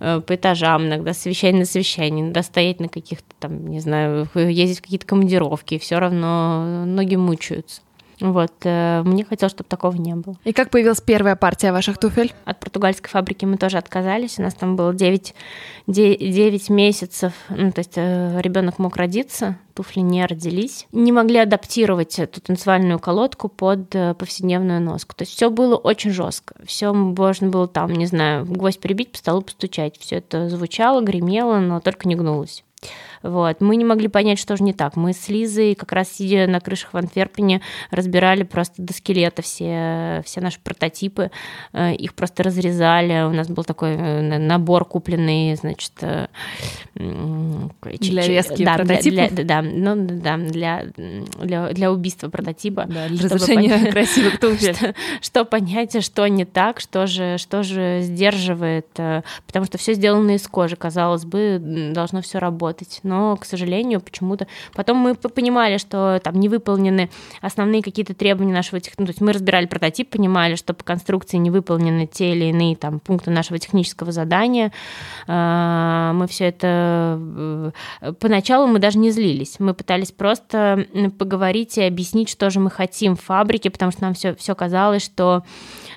э, 0.01 0.21
по 0.21 0.35
этажам, 0.35 0.87
иногда 0.87 1.13
совещание 1.13 1.61
на 1.61 1.67
совещание, 1.67 2.25
иногда 2.25 2.43
стоять 2.43 2.81
на 2.81 2.89
каких-то 2.89 3.35
там, 3.39 3.69
не 3.69 3.81
знаю, 3.81 4.29
ездить 4.35 4.79
в 4.79 4.83
какие-то 4.83 5.07
командировки, 5.07 5.75
и 5.75 5.79
все 5.79 5.99
равно 5.99 6.85
ноги 6.87 7.17
мучаются. 7.17 7.83
Вот, 8.25 8.53
э, 8.63 9.03
мне 9.05 9.23
хотелось, 9.23 9.53
чтобы 9.53 9.69
такого 9.69 9.95
не 9.97 10.15
было. 10.15 10.37
И 10.45 10.55
как 10.55 10.71
появилась 10.71 11.03
первая 11.03 11.37
партия 11.37 11.73
ваших 11.73 11.99
туфель? 11.99 12.33
От 12.47 12.59
португальской 12.59 13.11
фабрики 13.11 13.45
мы 13.45 13.59
тоже 13.59 13.77
отказались. 13.77 14.39
У 14.39 14.43
нас 14.43 14.55
там 14.55 14.77
было 14.77 14.95
9, 14.95 15.35
9 15.87 16.71
месяцев, 16.71 17.35
ну, 17.51 17.71
то 17.71 17.81
есть 17.81 17.93
э, 17.97 18.41
ребенок 18.41 18.79
мог 18.79 18.97
родиться, 18.97 19.59
туфли 19.75 20.01
не 20.01 20.25
родились. 20.25 20.87
Не 20.91 21.13
могли 21.13 21.37
адаптировать 21.37 22.19
эту 22.19 22.41
танцевальную 22.41 22.99
колодку 22.99 23.51
под 23.51 23.95
э, 23.95 24.15
повседневную 24.15 24.81
носку. 24.81 25.15
То 25.15 25.25
есть 25.25 25.35
все 25.35 25.51
было 25.51 25.77
очень 25.77 26.11
жестко. 26.11 26.55
Все 26.65 26.95
можно 26.95 27.51
было 27.51 27.69
там, 27.69 27.93
не 27.93 28.07
знаю, 28.07 28.47
гвоздь 28.47 28.81
прибить, 28.81 29.13
по 29.13 29.19
столу 29.19 29.43
постучать. 29.43 29.99
Все 29.99 30.17
это 30.17 30.49
звучало, 30.49 31.03
гремело, 31.03 31.59
но 31.59 31.79
только 31.81 32.09
не 32.09 32.15
гнулось. 32.15 32.65
Вот. 33.25 33.63
Мы 33.63 33.77
не 33.77 33.87
могли 33.87 34.09
понять, 34.09 34.39
что 34.39 34.55
же 34.57 34.63
не 34.63 34.75
так. 34.75 34.97
Мы 34.97 35.15
с 35.15 35.29
Лизой, 35.31 35.75
как 35.75 35.93
раз 35.93 36.13
сидя 36.13 36.47
на 36.47 36.61
крышах 36.61 36.93
в 36.93 36.97
Антверпене, 36.99 37.63
разбирали 37.91 38.43
просто 38.43 38.83
до 38.83 38.93
скелета 38.93 39.41
все, 39.41 40.23
все 40.27 40.43
наши 40.43 40.61
прототипы. 40.61 41.31
Э, 41.73 41.95
их 41.95 42.15
просто 42.15 42.43
разрезали. 42.43 43.27
У 43.27 43.33
нас 43.33 43.49
был 43.49 43.65
такой 43.65 43.95
э, 43.95 44.39
набор 44.39 44.85
купленный, 44.85 45.57
значит... 45.57 45.93
Э, 46.03 46.27
для 46.95 48.27
резки 48.27 48.63
да, 48.63 48.75
прототипов? 48.75 49.35
Для, 49.35 49.45
да, 49.45 49.63
ну, 49.63 49.95
да, 49.97 50.37
для, 50.37 50.85
для, 50.95 51.69
для 51.73 51.93
убийства 51.93 52.29
прототипа. 52.29 52.85
Да, 52.87 53.09
для 53.09 53.25
разрушения 53.25 53.71
понять, 53.71 53.91
красивых 53.91 54.39
туфель. 54.41 54.75
Что, 54.75 54.95
что 55.23 55.45
понять, 55.47 56.05
что 56.05 56.27
не 56.29 56.45
так, 56.45 56.79
что 56.79 57.07
же, 57.07 57.39
что 57.39 57.63
же 57.63 58.01
сдерживает. 58.03 58.87
Потому 59.47 59.65
что 59.65 59.79
все 59.79 59.95
сделано 59.95 60.33
из 60.33 60.47
кожи. 60.47 60.77
Казалось 60.77 61.25
бы, 61.25 61.59
должно 61.59 62.21
все 62.21 62.39
работать. 62.39 63.01
Но 63.03 63.14
но, 63.15 63.37
к 63.37 63.45
сожалению, 63.45 64.01
почему-то... 64.01 64.49
Потом 64.75 64.97
мы 64.97 65.15
понимали, 65.15 65.79
что 65.79 66.21
там 66.23 66.41
не 66.41 66.49
выполнены 66.49 67.11
основные 67.41 67.81
какие-то 67.81 68.13
требования 68.13 68.53
нашего... 68.53 68.81
Тех... 68.81 68.95
Ну, 68.99 69.07
то 69.07 69.11
есть 69.11 69.21
мы 69.21 69.33
разбирали 69.33 69.67
прототип, 69.67 70.11
понимали, 70.11 70.57
что 70.57 70.75
по 70.75 70.83
конструкции 70.83 71.37
не 71.37 71.51
выполнены 71.51 72.09
те 72.09 72.33
или 72.33 72.47
иные 72.47 72.75
там 72.75 72.99
пункты 72.99 73.31
нашего 73.31 73.59
технического 73.61 74.11
задания. 74.11 74.73
А, 75.29 76.13
мы 76.15 76.27
все 76.27 76.47
это... 76.47 77.21
Э, 78.01 78.13
поначалу 78.19 78.67
мы 78.67 78.81
даже 78.81 78.99
не 78.99 79.13
злились. 79.13 79.61
Мы 79.61 79.75
пытались 79.75 80.11
просто 80.11 80.87
поговорить 81.17 81.79
и 81.79 81.83
объяснить, 81.83 82.29
что 82.29 82.51
же 82.51 82.59
мы 82.59 82.71
хотим 82.71 83.15
в 83.15 83.21
фабрике, 83.21 83.71
потому 83.71 83.93
что 83.93 84.03
нам 84.03 84.15
все, 84.15 84.35
все 84.35 84.57
казалось, 84.57 85.05
что 85.05 85.45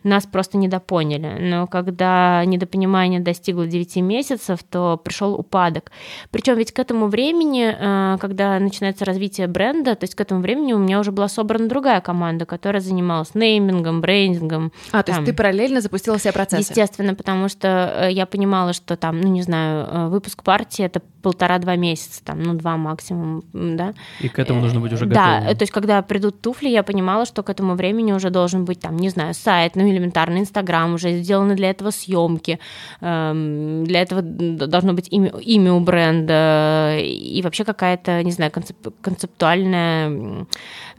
нас 0.08 0.26
просто 0.26 0.58
недопоняли. 0.58 1.38
Но 1.40 1.68
когда 1.68 2.44
недопонимание 2.46 3.20
достигло 3.20 3.68
9 3.68 3.98
месяцев, 3.98 4.60
то 4.64 4.98
пришел 4.98 5.36
упадок. 5.36 5.92
Причем 6.32 6.58
ведь 6.58 6.72
к 6.72 6.80
этому 6.80 7.08
времени, 7.08 7.76
э, 7.78 8.18
когда 8.20 8.60
начинается 8.60 9.06
развитие 9.06 9.48
бренда, 9.48 9.96
то 9.96 10.04
есть 10.04 10.16
к 10.16 10.22
этому 10.22 10.42
времени 10.42 10.74
у 10.74 10.80
меня 10.80 11.00
уже 11.00 11.12
была 11.12 11.28
собрана 11.28 11.68
другая 11.68 12.02
команда, 12.02 12.46
которая 12.46 12.82
занималась 12.82 13.36
неймингом, 13.36 14.02
брендингом. 14.02 14.72
А, 14.92 15.04
то 15.04 15.12
есть 15.12 15.26
ты 15.26 15.34
параллельно 15.34 15.82
запустила 15.82 16.18
все 16.18 16.32
процессы? 16.32 16.72
Естественно, 16.72 17.14
потому 17.16 17.50
что 17.50 17.68
э, 18.08 18.12
я 18.12 18.26
понимала, 18.26 18.74
что 18.74 18.96
там, 18.96 19.20
ну 19.22 19.28
не 19.28 19.42
знаю, 19.42 19.88
э, 19.88 20.08
выпуск 20.08 20.44
партии 20.44 20.86
это 20.86 21.02
полтора-два 21.22 21.76
месяца, 21.76 22.24
там, 22.24 22.42
ну 22.42 22.54
два 22.54 22.78
максимум, 22.78 23.44
да. 23.54 23.94
И 24.22 24.30
к 24.30 24.40
этому 24.40 24.62
нужно 24.62 24.80
быть 24.80 24.94
уже 24.94 25.06
готовым. 25.06 25.44
Да, 25.46 25.54
то 25.54 25.64
есть 25.64 25.74
когда 25.74 26.02
придут 26.02 26.42
туфли, 26.42 26.70
я 26.70 26.84
понимала, 26.84 27.26
что 27.26 27.44
к 27.44 27.50
этому 27.50 27.76
времени 27.76 28.14
уже 28.14 28.30
должен 28.30 28.66
быть 28.66 28.80
там, 28.80 28.96
не 28.98 29.10
знаю, 29.10 29.34
сайт, 29.34 29.76
ну 29.76 29.84
элементарный 29.98 30.42
Инстаграм, 30.42 30.94
уже 30.94 31.20
сделаны 31.20 31.56
для 31.56 31.70
этого 31.70 31.92
съемки, 31.92 32.60
эм, 33.02 33.84
для 33.86 34.02
этого 34.02 34.22
должно 34.22 34.94
быть 34.94 35.08
имя, 35.12 35.30
имя 35.30 35.74
у 35.74 35.80
бренда 35.80 36.98
и 37.00 37.42
вообще 37.42 37.64
какая-то, 37.64 38.24
не 38.24 38.32
знаю, 38.32 38.52
концеп, 38.52 38.78
концептуальная 39.02 40.46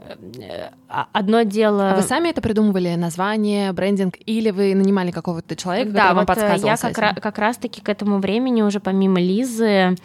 э, 0.01 0.69
одно 0.87 1.43
дело... 1.43 1.91
А 1.91 1.95
вы 1.95 2.01
сами 2.01 2.29
это 2.29 2.41
придумывали, 2.41 2.95
название, 2.95 3.71
брендинг, 3.73 4.15
или 4.25 4.51
вы 4.51 4.75
нанимали 4.75 5.11
какого-то 5.11 5.55
человека, 5.55 5.91
да, 5.91 6.09
который 6.09 6.15
вам 6.15 6.25
вот 6.25 6.29
э, 6.29 6.35
подсказывал 6.35 6.69
я 6.69 6.77
как, 6.77 6.97
ra- 6.97 7.19
как 7.19 7.37
раз-таки 7.37 7.81
к 7.81 7.89
этому 7.89 8.19
времени 8.19 8.61
уже 8.61 8.79
помимо 8.79 9.19
Лизы 9.19 9.95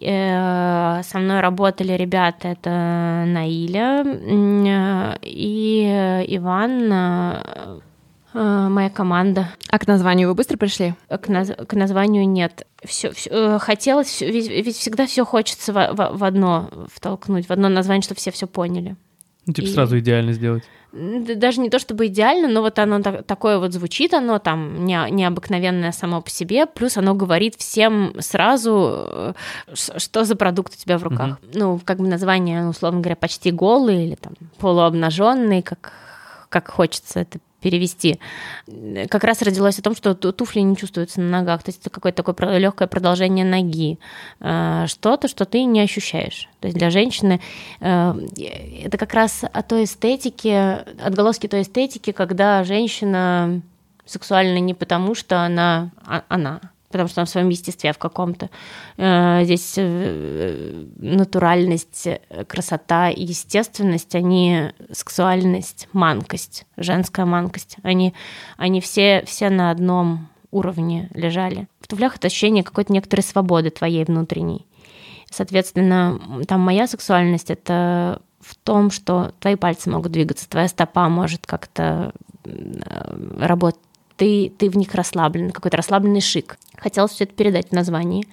э, 0.00 1.02
со 1.02 1.18
мной 1.18 1.40
работали 1.40 1.92
ребята, 1.92 2.48
это 2.48 3.24
Наиля 3.26 4.04
и 5.22 6.24
Иван 6.28 7.82
моя 8.40 8.90
команда. 8.90 9.48
А 9.70 9.78
к 9.78 9.86
названию 9.86 10.28
вы 10.28 10.34
быстро 10.34 10.56
пришли? 10.56 10.94
К, 11.08 11.28
наз... 11.28 11.52
к 11.66 11.72
названию 11.74 12.28
нет. 12.28 12.66
Все, 12.84 13.12
все 13.12 13.30
э, 13.30 13.58
хотелось, 13.58 14.20
ведь, 14.20 14.48
ведь 14.48 14.76
всегда 14.76 15.06
все 15.06 15.24
хочется 15.24 15.72
в, 15.72 15.76
в, 15.94 16.18
в 16.18 16.24
одно 16.24 16.68
втолкнуть, 16.92 17.46
в 17.46 17.50
одно 17.50 17.68
название, 17.68 18.02
чтобы 18.02 18.18
все 18.18 18.30
все 18.30 18.46
поняли. 18.46 18.96
Ну, 19.46 19.52
типа 19.52 19.66
И- 19.66 19.72
сразу 19.72 19.98
идеально 19.98 20.32
сделать. 20.32 20.64
Даже 20.92 21.60
не 21.60 21.70
то 21.70 21.80
чтобы 21.80 22.06
идеально, 22.06 22.46
но 22.46 22.60
вот 22.62 22.78
оно 22.78 23.02
так- 23.02 23.24
такое 23.24 23.58
вот 23.58 23.72
звучит, 23.72 24.14
оно 24.14 24.38
там 24.38 24.84
не- 24.84 25.10
необыкновенное 25.10 25.90
само 25.90 26.22
по 26.22 26.30
себе, 26.30 26.66
плюс 26.66 26.96
оно 26.96 27.14
говорит 27.14 27.56
всем 27.56 28.14
сразу, 28.20 29.06
э, 29.08 29.32
что 29.74 30.24
за 30.24 30.36
продукт 30.36 30.74
у 30.74 30.76
тебя 30.76 30.96
в 30.98 31.02
руках. 31.02 31.38
Ну, 31.52 31.80
как 31.84 31.98
бы 31.98 32.06
название, 32.06 32.66
условно 32.68 33.00
говоря, 33.00 33.16
почти 33.16 33.50
голый 33.50 34.06
или 34.06 34.14
там 34.14 34.34
полуобнаженный, 34.58 35.62
как, 35.62 35.92
как 36.48 36.68
хочется 36.70 37.20
это 37.20 37.38
перевести, 37.64 38.20
как 39.08 39.24
раз 39.24 39.40
родилось 39.40 39.78
о 39.78 39.82
том, 39.82 39.96
что 39.96 40.14
ту- 40.14 40.32
туфли 40.32 40.60
не 40.60 40.76
чувствуются 40.76 41.20
на 41.22 41.30
ногах, 41.40 41.62
то 41.62 41.70
есть 41.70 41.80
это 41.80 41.88
какое-то 41.88 42.22
такое 42.22 42.58
легкое 42.58 42.86
продолжение 42.88 43.44
ноги, 43.44 43.98
Э, 44.40 44.84
что-то, 44.86 45.28
что 45.28 45.44
ты 45.46 45.64
не 45.64 45.80
ощущаешь. 45.80 46.48
То 46.60 46.68
есть 46.68 46.76
для 46.78 46.90
женщины 46.90 47.40
э, 47.80 48.14
это 48.84 48.98
как 48.98 49.14
раз 49.14 49.44
о 49.50 49.62
той 49.62 49.84
эстетике, 49.84 50.84
отголоски 51.02 51.46
той 51.48 51.62
эстетики, 51.62 52.12
когда 52.12 52.62
женщина 52.64 53.62
сексуальна 54.04 54.58
не 54.58 54.74
потому, 54.74 55.14
что 55.14 55.40
она 55.40 55.90
а- 56.06 56.24
она, 56.28 56.60
потому 56.98 57.08
что 57.08 57.20
она 57.20 57.26
в 57.26 57.30
своем 57.30 57.48
естестве 57.48 57.92
в 57.92 57.98
каком-то. 57.98 58.50
Э, 58.96 59.40
Здесь 59.44 59.74
э, 59.76 60.86
натуральность, 60.96 62.08
красота 62.46 63.10
и 63.10 63.22
естественность, 63.24 64.14
они 64.14 64.70
сексуальность, 64.92 65.88
манкость, 65.92 66.66
женская 66.76 67.26
манкость. 67.26 67.76
Они, 67.82 68.14
они 68.56 68.80
все, 68.80 69.22
все 69.26 69.50
на 69.50 69.70
одном 69.70 70.28
уровне 70.50 71.10
лежали. 71.14 71.68
В 71.80 71.88
туфлях 71.88 72.16
это 72.16 72.28
ощущение 72.28 72.62
какой-то 72.62 72.92
некоторой 72.92 73.24
свободы 73.24 73.70
твоей 73.70 74.04
внутренней. 74.04 74.66
Соответственно, 75.30 76.20
там 76.46 76.60
моя 76.60 76.86
сексуальность 76.86 77.50
это 77.50 78.22
в 78.40 78.54
том, 78.56 78.90
что 78.90 79.32
твои 79.40 79.56
пальцы 79.56 79.90
могут 79.90 80.12
двигаться, 80.12 80.48
твоя 80.48 80.68
стопа 80.68 81.08
может 81.08 81.46
как-то 81.46 82.12
работать. 82.44 83.80
Ты, 84.16 84.52
ты 84.56 84.70
в 84.70 84.76
них 84.76 84.94
расслаблен, 84.94 85.50
какой-то 85.50 85.76
расслабленный 85.76 86.20
шик. 86.20 86.56
Хотелось 86.76 87.12
все 87.12 87.24
это 87.24 87.34
передать 87.34 87.70
в 87.70 87.72
названии. 87.72 88.26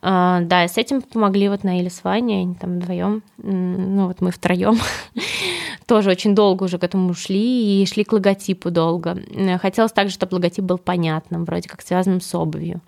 А, 0.00 0.40
да, 0.42 0.68
с 0.68 0.78
этим 0.78 1.02
помогли 1.02 1.48
вот 1.48 1.64
Наиля 1.64 1.90
с 1.90 2.04
Ваней, 2.04 2.42
они 2.42 2.54
там 2.54 2.78
вдвоем, 2.78 3.22
ну 3.38 4.06
вот 4.06 4.20
мы 4.20 4.30
втроем 4.30 4.78
тоже 5.88 6.10
очень 6.10 6.34
долго 6.34 6.64
уже 6.64 6.78
к 6.78 6.84
этому 6.84 7.14
шли 7.14 7.82
и 7.82 7.86
шли 7.86 8.04
к 8.04 8.12
логотипу 8.12 8.70
долго. 8.70 9.18
Э, 9.34 9.58
Хотелось 9.58 9.92
также, 9.92 10.14
чтобы 10.14 10.34
логотип 10.34 10.64
был 10.64 10.78
понятным, 10.78 11.44
вроде 11.44 11.68
как 11.68 11.82
связанным 11.82 12.20
с 12.20 12.34
обувью. 12.34 12.80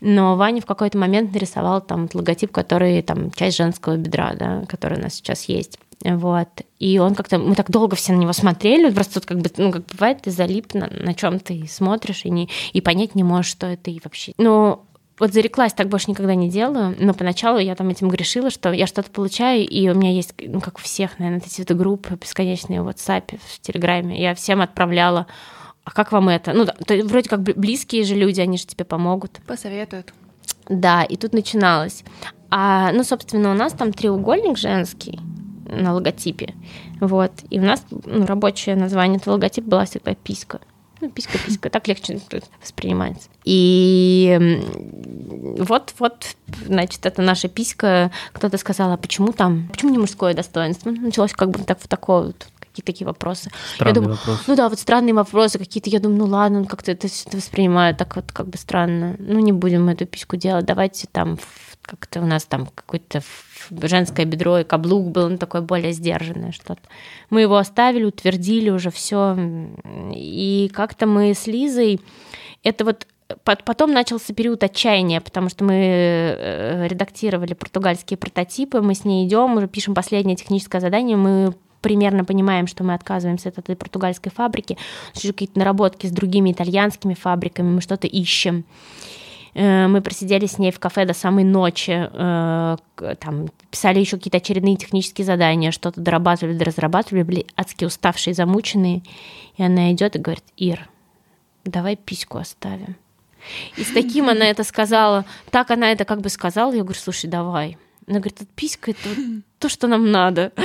Но 0.00 0.36
Ваня 0.36 0.60
в 0.60 0.66
какой-то 0.66 0.98
момент 0.98 1.32
нарисовал 1.32 1.80
там 1.80 2.08
логотип, 2.12 2.52
который 2.52 3.00
там 3.02 3.30
часть 3.32 3.56
женского 3.56 3.96
бедра, 3.96 4.34
да, 4.34 4.64
который 4.68 4.98
у 4.98 5.02
нас 5.02 5.14
сейчас 5.14 5.44
есть. 5.44 5.78
Вот. 6.04 6.48
И 6.78 6.98
он 6.98 7.14
как-то, 7.14 7.38
мы 7.38 7.54
так 7.54 7.70
долго 7.70 7.96
все 7.96 8.12
на 8.12 8.18
него 8.18 8.34
смотрели, 8.34 8.90
просто 8.90 9.14
тут 9.14 9.26
как 9.26 9.38
бы, 9.38 9.50
ну, 9.56 9.72
как 9.72 9.86
бывает, 9.86 10.22
ты 10.22 10.30
залип 10.30 10.74
на, 10.74 10.88
на 10.90 11.14
чем 11.14 11.40
ты 11.40 11.66
смотришь 11.66 12.26
и, 12.26 12.30
не, 12.30 12.50
и 12.74 12.82
понять 12.82 13.14
не 13.14 13.24
можешь, 13.24 13.50
что 13.50 13.66
это 13.66 13.90
и 13.90 13.98
вообще. 14.04 14.32
Ну, 14.36 14.82
вот 15.18 15.32
зареклась, 15.32 15.72
так 15.72 15.88
больше 15.88 16.10
никогда 16.10 16.34
не 16.34 16.50
делаю, 16.50 16.94
но 16.98 17.14
поначалу 17.14 17.58
я 17.58 17.74
там 17.74 17.88
этим 17.88 18.08
грешила, 18.08 18.50
что 18.50 18.72
я 18.72 18.86
что-то 18.86 19.10
получаю, 19.10 19.66
и 19.66 19.88
у 19.88 19.94
меня 19.94 20.12
есть, 20.12 20.34
ну, 20.38 20.60
как 20.60 20.76
у 20.76 20.80
всех, 20.80 21.18
наверное, 21.18 21.42
эти 21.44 21.60
вот 21.60 21.70
группы 21.72 22.16
бесконечные 22.20 22.82
в 22.82 22.88
WhatsApp, 22.88 23.38
в 23.42 23.60
Телеграме, 23.60 24.20
я 24.20 24.34
всем 24.34 24.60
отправляла, 24.60 25.26
а 25.84 25.92
как 25.92 26.12
вам 26.12 26.28
это? 26.28 26.52
Ну, 26.52 26.66
то 26.66 26.96
вроде 27.04 27.28
как 27.28 27.40
бли- 27.40 27.54
близкие 27.54 28.04
же 28.04 28.14
люди, 28.14 28.40
они 28.40 28.58
же 28.58 28.66
тебе 28.66 28.84
помогут. 28.84 29.40
Посоветуют. 29.46 30.12
Да, 30.68 31.04
и 31.04 31.16
тут 31.16 31.32
начиналось. 31.32 32.02
А, 32.50 32.92
ну, 32.92 33.04
собственно, 33.04 33.52
у 33.52 33.54
нас 33.54 33.72
там 33.72 33.92
треугольник 33.92 34.58
женский 34.58 35.20
на 35.64 35.94
логотипе. 35.94 36.54
Вот. 37.00 37.32
И 37.50 37.58
у 37.58 37.62
нас 37.62 37.84
ну, 37.90 38.26
рабочее 38.26 38.76
название 38.76 39.18
этого 39.18 39.34
логотипа 39.34 39.68
была 39.68 39.84
всегда 39.84 40.14
писька. 40.14 40.60
Ну, 41.00 41.10
писька, 41.10 41.38
писька, 41.44 41.68
так 41.68 41.88
легче 41.88 42.20
воспринимается. 42.62 43.28
И 43.44 44.36
м, 44.40 45.64
вот, 45.64 45.94
вот, 45.98 46.36
значит, 46.66 47.04
это 47.06 47.22
наша 47.22 47.48
писька. 47.48 48.10
Кто-то 48.32 48.56
сказал, 48.58 48.92
а 48.92 48.96
почему 48.96 49.32
там, 49.32 49.68
почему 49.72 49.92
не 49.92 49.98
мужское 49.98 50.32
достоинство? 50.34 50.90
Началось 50.90 51.32
как 51.32 51.50
бы 51.50 51.58
так, 51.64 51.78
в 51.80 51.86
такое 51.88 52.26
вот, 52.28 52.46
какие-то 52.60 52.92
такие 52.92 53.06
вопросы. 53.06 53.50
Странный 53.74 53.94
думаю, 53.94 54.16
вопрос. 54.16 54.40
Ну 54.46 54.56
да, 54.56 54.68
вот 54.68 54.78
странные 54.78 55.14
вопросы 55.14 55.58
какие-то. 55.58 55.90
Я 55.90 56.00
думаю, 56.00 56.18
ну 56.20 56.26
ладно, 56.26 56.64
как-то 56.64 56.92
это 56.92 57.08
всё 57.08 57.28
воспринимаю 57.32 57.94
так 57.94 58.16
вот 58.16 58.32
как 58.32 58.48
бы 58.48 58.56
странно. 58.58 59.16
Ну 59.18 59.38
не 59.40 59.52
будем 59.52 59.88
эту 59.88 60.06
письку 60.06 60.36
делать, 60.36 60.64
давайте 60.64 61.06
там 61.12 61.38
как-то 61.82 62.20
у 62.20 62.26
нас 62.26 62.44
там 62.46 62.66
какое-то 62.74 63.20
в- 63.20 63.45
женское 63.82 64.24
бедро 64.24 64.58
и 64.58 64.64
каблук 64.64 65.10
был, 65.10 65.28
ну 65.28 65.38
такое 65.38 65.62
более 65.62 65.92
сдержанное 65.92 66.52
что-то. 66.52 66.82
Мы 67.30 67.42
его 67.42 67.56
оставили, 67.56 68.04
утвердили 68.04 68.70
уже 68.70 68.90
все. 68.90 69.36
И 70.14 70.70
как-то 70.74 71.06
мы 71.06 71.34
с 71.34 71.46
Лизой, 71.46 72.00
это 72.62 72.84
вот 72.84 73.06
Пот- 73.44 73.64
Потом 73.64 73.92
начался 73.92 74.32
период 74.32 74.62
отчаяния, 74.62 75.20
потому 75.20 75.48
что 75.48 75.64
мы 75.64 75.74
э, 75.74 76.86
редактировали 76.86 77.54
португальские 77.54 78.18
прототипы, 78.18 78.80
мы 78.80 78.94
с 78.94 79.04
ней 79.04 79.26
идем, 79.26 79.56
уже 79.56 79.66
пишем 79.66 79.96
последнее 79.96 80.36
техническое 80.36 80.80
задание, 80.80 81.16
мы 81.16 81.52
примерно 81.80 82.24
понимаем, 82.24 82.68
что 82.68 82.84
мы 82.84 82.94
отказываемся 82.94 83.48
от 83.48 83.58
этой 83.58 83.74
португальской 83.74 84.30
фабрики, 84.30 84.78
какие-то 85.12 85.58
наработки 85.58 86.06
с 86.06 86.10
другими 86.10 86.52
итальянскими 86.52 87.14
фабриками, 87.14 87.74
мы 87.74 87.80
что-то 87.80 88.06
ищем. 88.06 88.64
Э, 89.56 89.86
Мы 89.88 90.02
просидели 90.02 90.44
с 90.46 90.58
ней 90.58 90.70
в 90.70 90.78
кафе 90.78 91.06
до 91.06 91.14
самой 91.14 91.44
ночи, 91.44 92.10
э, 92.12 92.76
там, 93.18 93.48
писали 93.70 94.00
еще 94.00 94.18
какие-то 94.18 94.36
очередные 94.36 94.76
технические 94.76 95.24
задания, 95.24 95.70
что-то 95.70 96.00
дорабатывали, 96.00 96.62
разрабатывали, 96.62 97.22
были 97.22 97.46
адски 97.56 97.86
уставшие, 97.86 98.34
замученные. 98.34 99.02
И 99.56 99.62
она 99.62 99.92
идет 99.92 100.14
и 100.14 100.18
говорит, 100.18 100.44
Ир, 100.58 100.88
давай 101.64 101.96
письку 101.96 102.36
оставим. 102.36 102.96
И 103.78 103.84
с 103.84 103.92
таким 103.92 104.28
она 104.28 104.44
это 104.44 104.62
сказала, 104.62 105.24
так 105.50 105.70
она 105.70 105.90
это 105.90 106.04
как 106.04 106.20
бы 106.20 106.28
сказала, 106.28 106.72
я 106.72 106.82
говорю, 106.82 106.98
слушай, 106.98 107.30
давай. 107.30 107.78
Она 108.06 108.18
говорит, 108.18 108.38
«Вот 108.40 108.48
писька 108.54 108.92
это 108.92 109.08
вот 109.08 109.18
то, 109.58 109.68
что 109.68 109.86
нам 109.86 110.10
надо. 110.10 110.52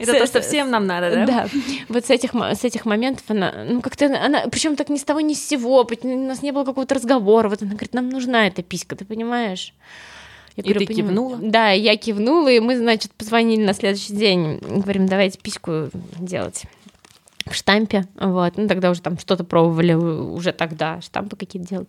Это 0.00 0.18
то, 0.18 0.26
что 0.26 0.40
всем 0.40 0.70
нам 0.70 0.86
надо, 0.86 1.10
да? 1.10 1.26
Да. 1.26 1.48
Вот 1.88 2.04
с 2.04 2.10
этих, 2.10 2.34
с 2.34 2.64
этих 2.64 2.84
моментов 2.84 3.24
она, 3.28 3.52
ну, 3.68 3.80
как-то 3.80 4.06
она, 4.06 4.46
причем 4.50 4.76
так 4.76 4.88
ни 4.88 4.96
с 4.96 5.04
того, 5.04 5.20
ни 5.20 5.34
с 5.34 5.46
сего, 5.46 5.86
у 6.02 6.26
нас 6.26 6.42
не 6.42 6.52
было 6.52 6.64
какого-то 6.64 6.94
разговора. 6.96 7.48
Вот 7.48 7.62
она 7.62 7.72
говорит, 7.72 7.94
нам 7.94 8.08
нужна 8.08 8.46
эта 8.46 8.62
писька, 8.62 8.96
ты 8.96 9.04
понимаешь? 9.04 9.72
Я 10.56 10.64
И 10.64 10.72
ты 10.72 10.86
«Понимаю». 10.86 10.96
кивнула? 10.96 11.38
Да, 11.40 11.70
я 11.70 11.96
кивнула, 11.96 12.48
и 12.48 12.60
мы, 12.60 12.76
значит, 12.76 13.12
позвонили 13.12 13.62
на 13.62 13.74
следующий 13.74 14.14
день. 14.14 14.58
Говорим, 14.58 15.06
давайте 15.06 15.38
письку 15.38 15.90
делать 16.18 16.64
в 17.44 17.54
штампе. 17.54 18.06
Вот. 18.18 18.56
Ну, 18.56 18.66
тогда 18.66 18.90
уже 18.90 19.02
там 19.02 19.18
что-то 19.18 19.44
пробовали 19.44 19.92
уже 19.92 20.52
тогда, 20.52 21.00
штампы 21.00 21.36
какие-то 21.36 21.68
делать. 21.68 21.88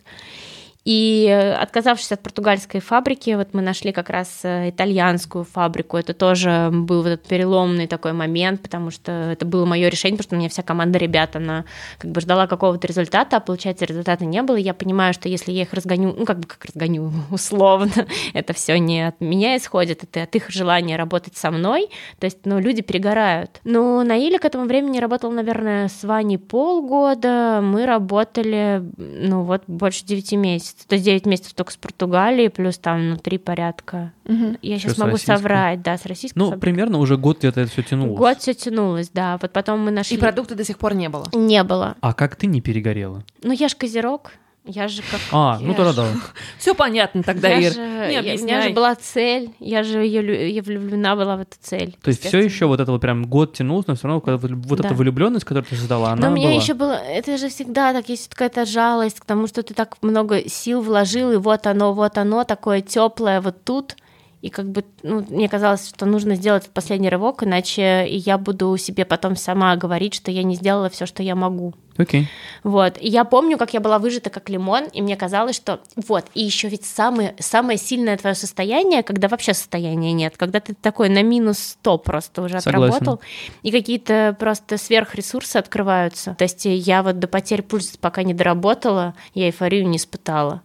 И 0.88 1.28
э, 1.30 1.52
отказавшись 1.52 2.14
от 2.14 2.22
португальской 2.22 2.80
фабрики, 2.80 3.32
вот 3.32 3.50
мы 3.52 3.62
нашли 3.62 3.92
как 3.92 4.10
раз 4.10 4.40
э, 4.44 4.70
итальянскую 4.70 5.44
фабрику. 5.44 5.98
Это 5.98 6.14
тоже 6.14 6.70
был 6.72 7.04
вот 7.04 7.10
этот 7.10 7.28
переломный 7.28 7.88
такой 7.88 8.14
момент, 8.14 8.62
потому 8.62 8.90
что 8.90 9.12
это 9.12 9.46
было 9.46 9.66
мое 9.66 9.90
решение, 9.90 10.18
потому 10.18 10.30
что 10.30 10.36
у 10.38 10.40
меня 10.40 10.48
вся 10.48 10.64
команда 10.64 10.98
ребят, 10.98 11.36
она 11.36 11.66
как 11.98 12.12
бы 12.12 12.22
ждала 12.22 12.48
какого-то 12.48 12.88
результата, 12.88 13.36
а 13.36 13.40
получается 13.42 13.84
результата 13.84 14.24
не 14.24 14.42
было. 14.42 14.56
Я 14.56 14.74
понимаю, 14.74 15.14
что 15.14 15.28
если 15.28 15.52
я 15.52 15.64
их 15.64 15.74
разгоню, 15.74 16.16
ну 16.18 16.24
как 16.24 16.40
бы 16.40 16.48
как 16.48 16.64
разгоню 16.64 17.12
условно, 17.32 18.08
это 18.34 18.54
все 18.54 18.80
не 18.80 19.10
от 19.10 19.20
меня 19.20 19.58
исходит, 19.58 20.04
это 20.04 20.24
от 20.24 20.34
их 20.38 20.50
желания 20.50 20.96
работать 20.96 21.36
со 21.36 21.52
мной. 21.52 21.90
То 22.20 22.28
есть, 22.28 22.46
ну, 22.46 22.60
люди 22.60 22.82
перегорают. 22.82 23.60
Но 23.66 24.04
Наиля 24.04 24.40
к 24.40 24.46
этому 24.46 24.64
времени 24.64 25.00
работала, 25.00 25.34
наверное, 25.34 25.90
с 25.90 26.06
Ваней 26.06 26.38
полгода. 26.38 27.60
Мы 27.62 27.86
работали, 27.86 28.82
ну, 28.96 29.44
вот 29.44 29.64
больше 29.68 30.06
9 30.06 30.32
месяцев. 30.32 30.77
То 30.86 30.96
есть 30.96 31.06
9 31.06 31.26
месяцев 31.26 31.54
только 31.54 31.72
с 31.72 31.78
Португалией, 31.78 32.50
плюс 32.50 32.78
там 32.78 33.00
внутри 33.00 33.38
порядка. 33.38 34.12
Мгм. 34.26 34.58
Я 34.62 34.78
сейчас 34.80 34.98
могу 34.98 35.18
соврать, 35.18 35.82
да, 35.82 35.98
с 35.98 36.06
российской 36.06 36.38
Ну, 36.38 36.46
фабрикой. 36.46 36.62
примерно 36.62 37.00
уже 37.00 37.18
год 37.18 37.40
где-то 37.40 37.62
это 37.62 37.72
все 37.72 37.84
тянулось. 37.84 38.18
Год 38.18 38.40
все 38.40 38.54
тянулось, 38.54 39.10
да. 39.10 39.38
Вот 39.42 39.52
потом 39.52 39.80
мы 39.80 39.92
нашли... 39.92 40.16
И 40.16 40.20
продукта 40.20 40.56
до 40.56 40.64
сих 40.64 40.78
пор 40.78 40.94
не 40.94 41.10
было. 41.10 41.26
Не 41.34 41.64
было. 41.64 41.96
А 42.02 42.14
как 42.14 42.36
ты 42.36 42.48
не 42.48 42.62
перегорела? 42.62 43.24
Ну, 43.44 43.52
я 43.52 43.68
же 43.68 43.76
козерог. 43.76 44.34
Я 44.68 44.88
же 44.88 45.02
как... 45.02 45.22
А, 45.32 45.60
ну 45.62 45.74
тогда 45.74 45.94
да. 45.94 46.08
Все 46.60 46.76
понятно 46.76 47.24
тогда, 47.24 47.48
я 47.48 47.70
Ир. 47.70 47.74
у 47.78 48.44
меня 48.44 48.62
же 48.62 48.70
была 48.72 48.96
цель, 48.96 49.52
я 49.60 49.84
же 49.84 50.00
ее, 50.00 50.62
влюблена 50.62 51.16
была 51.16 51.38
в 51.38 51.42
эту 51.42 51.56
цель. 51.62 51.96
То 52.02 52.10
есть 52.10 52.26
все 52.26 52.40
еще 52.40 52.66
вот 52.66 52.80
это 52.80 52.92
вот 52.92 53.02
прям 53.02 53.26
год 53.26 53.54
тянулось, 53.54 53.88
но 53.88 53.96
все 53.96 54.08
равно 54.08 54.22
вот 54.26 54.80
эта 54.80 54.94
влюбленность, 54.94 55.46
которую 55.46 55.66
ты 55.70 55.76
создала, 55.76 56.12
она 56.12 56.28
Но 56.28 56.34
у 56.34 56.36
меня 56.36 56.50
была. 56.50 56.62
еще 56.62 56.74
было, 56.74 56.94
это 56.94 57.38
же 57.38 57.50
всегда 57.50 57.94
так, 57.94 58.10
есть 58.10 58.28
какая-то 58.30 58.66
жалость 58.66 59.20
к 59.20 59.26
тому, 59.26 59.48
что 59.48 59.64
ты 59.64 59.74
так 59.74 59.96
много 60.02 60.48
сил 60.50 60.82
вложил, 60.82 61.32
и 61.32 61.38
вот 61.38 61.66
оно, 61.66 61.94
вот 61.94 62.18
оно, 62.18 62.44
такое 62.44 62.82
теплое 62.82 63.42
вот 63.42 63.64
тут. 63.64 63.96
И 64.42 64.50
как 64.50 64.70
бы, 64.70 64.86
ну, 65.02 65.26
мне 65.30 65.50
казалось, 65.50 65.90
что 65.90 66.06
нужно 66.06 66.36
сделать 66.36 66.64
этот 66.64 66.74
последний 66.74 67.10
рывок, 67.10 67.44
иначе 67.44 68.06
я 68.08 68.38
буду 68.38 68.78
себе 68.78 69.04
потом 69.04 69.36
сама 69.36 69.76
говорить, 69.76 70.14
что 70.14 70.30
я 70.30 70.44
не 70.44 70.56
сделала 70.56 70.90
все, 70.90 71.08
что 71.08 71.24
я 71.24 71.36
могу. 71.36 71.74
Окей. 71.98 72.22
Okay. 72.22 72.26
Вот. 72.64 72.98
И 73.00 73.08
я 73.08 73.24
помню, 73.24 73.58
как 73.58 73.74
я 73.74 73.80
была 73.80 74.00
выжата 74.00 74.30
как 74.30 74.50
лимон, 74.50 74.86
и 74.86 75.02
мне 75.02 75.16
казалось, 75.16 75.56
что 75.56 75.80
вот, 75.96 76.26
и 76.34 76.44
еще 76.44 76.68
ведь 76.68 76.86
самое, 76.86 77.36
самое 77.40 77.78
сильное 77.78 78.18
твое 78.18 78.36
состояние, 78.36 79.04
когда 79.04 79.28
вообще 79.28 79.54
состояния 79.54 80.12
нет, 80.14 80.36
когда 80.38 80.60
ты 80.60 80.74
такой 80.74 81.10
на 81.10 81.24
минус 81.24 81.60
100 81.60 81.98
просто 82.00 82.42
уже 82.42 82.60
Согласен. 82.60 82.96
отработал, 82.96 83.22
и 83.64 83.72
какие-то 83.72 84.36
просто 84.38 84.78
сверхресурсы 84.78 85.58
открываются. 85.58 86.36
То 86.38 86.44
есть 86.44 86.66
я 86.66 87.04
вот 87.04 87.20
до 87.20 87.28
потери 87.28 87.62
пульса 87.62 87.98
пока 88.00 88.24
не 88.24 88.34
доработала, 88.34 89.14
я 89.34 89.48
эйфорию 89.48 89.88
не 89.88 89.98
испытала. 89.98 90.62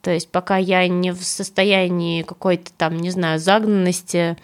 То 0.00 0.10
есть 0.10 0.30
пока 0.30 0.56
я 0.56 0.88
не 0.88 1.12
в 1.12 1.22
состоянии 1.22 2.22
какой-то 2.22 2.72
там, 2.76 2.96
не 2.96 3.10
знаю, 3.10 3.38
загнанности, 3.38 4.36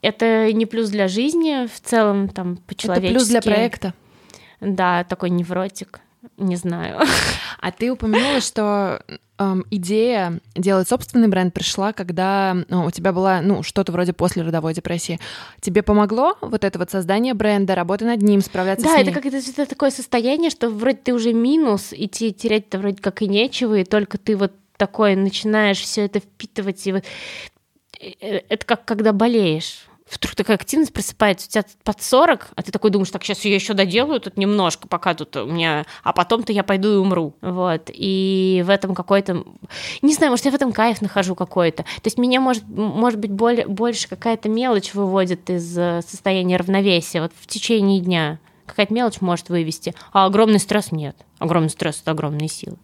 это 0.00 0.52
не 0.52 0.66
плюс 0.66 0.88
для 0.88 1.08
жизни 1.08 1.66
в 1.66 1.80
целом, 1.80 2.28
там, 2.28 2.56
по-человечески. 2.56 3.06
Это 3.06 3.18
плюс 3.18 3.28
для 3.28 3.42
проекта. 3.42 3.94
Да, 4.62 5.04
такой 5.04 5.30
невротик. 5.30 6.00
Не 6.38 6.56
знаю. 6.56 7.00
А 7.64 7.70
ты 7.70 7.92
упомянула, 7.92 8.40
что 8.40 9.04
эм, 9.38 9.64
идея 9.70 10.40
делать 10.56 10.88
собственный 10.88 11.28
бренд 11.28 11.54
пришла, 11.54 11.92
когда 11.92 12.56
ну, 12.68 12.86
у 12.86 12.90
тебя 12.90 13.12
была, 13.12 13.40
ну, 13.40 13.62
что-то 13.62 13.92
вроде 13.92 14.12
после 14.12 14.42
родовой 14.42 14.74
депрессии. 14.74 15.20
Тебе 15.60 15.84
помогло 15.84 16.36
вот 16.40 16.64
это 16.64 16.76
вот 16.80 16.90
создание 16.90 17.34
бренда, 17.34 17.76
работа 17.76 18.04
над 18.04 18.20
ним, 18.20 18.40
справляться 18.40 18.84
да, 18.84 18.94
с 18.94 18.96
ней? 18.96 19.04
Да, 19.04 19.10
это 19.12 19.20
как 19.20 19.32
это 19.32 19.66
такое 19.66 19.90
состояние, 19.90 20.50
что 20.50 20.70
вроде 20.70 20.96
ты 20.96 21.14
уже 21.14 21.32
минус, 21.32 21.92
и 21.92 22.08
тебе 22.08 22.32
терять-то 22.32 22.80
вроде 22.80 23.00
как 23.00 23.22
и 23.22 23.28
нечего, 23.28 23.78
и 23.78 23.84
только 23.84 24.18
ты 24.18 24.36
вот 24.36 24.52
такой 24.76 25.14
начинаешь 25.14 25.78
все 25.78 26.06
это 26.06 26.18
впитывать, 26.18 26.84
и 26.84 26.94
вот 26.94 27.04
э, 28.00 28.10
э, 28.20 28.40
это 28.48 28.66
как 28.66 28.84
когда 28.84 29.12
болеешь 29.12 29.86
вдруг 30.16 30.34
такая 30.34 30.56
активность 30.56 30.92
просыпается, 30.92 31.46
у 31.48 31.50
тебя 31.50 31.64
под 31.84 32.02
40, 32.02 32.48
а 32.54 32.62
ты 32.62 32.72
такой 32.72 32.90
думаешь, 32.90 33.10
так, 33.10 33.24
сейчас 33.24 33.44
я 33.44 33.54
еще 33.54 33.74
доделаю 33.74 34.20
тут 34.20 34.36
немножко, 34.36 34.88
пока 34.88 35.14
тут 35.14 35.36
у 35.36 35.46
меня, 35.46 35.84
а 36.02 36.12
потом-то 36.12 36.52
я 36.52 36.62
пойду 36.62 36.92
и 36.92 36.96
умру. 36.96 37.34
Вот. 37.40 37.90
И 37.92 38.62
в 38.66 38.70
этом 38.70 38.94
какой-то, 38.94 39.44
не 40.02 40.14
знаю, 40.14 40.30
может, 40.30 40.44
я 40.44 40.50
в 40.50 40.54
этом 40.54 40.72
кайф 40.72 41.00
нахожу 41.00 41.34
какой-то. 41.34 41.82
То 41.82 42.06
есть 42.06 42.18
меня, 42.18 42.40
может, 42.40 42.64
может 42.66 43.18
быть, 43.18 43.30
более, 43.30 43.66
больше 43.66 44.08
какая-то 44.08 44.48
мелочь 44.48 44.94
выводит 44.94 45.50
из 45.50 45.76
э, 45.76 46.02
состояния 46.06 46.56
равновесия 46.56 47.22
вот 47.22 47.32
в 47.38 47.46
течение 47.46 48.00
дня. 48.00 48.38
Какая-то 48.66 48.94
мелочь 48.94 49.20
может 49.20 49.48
вывести, 49.48 49.94
а 50.12 50.26
огромный 50.26 50.58
стресс 50.58 50.92
нет. 50.92 51.16
Огромный 51.38 51.70
стресс— 51.70 52.00
это 52.02 52.12
огромные 52.12 52.48
силы. 52.48 52.76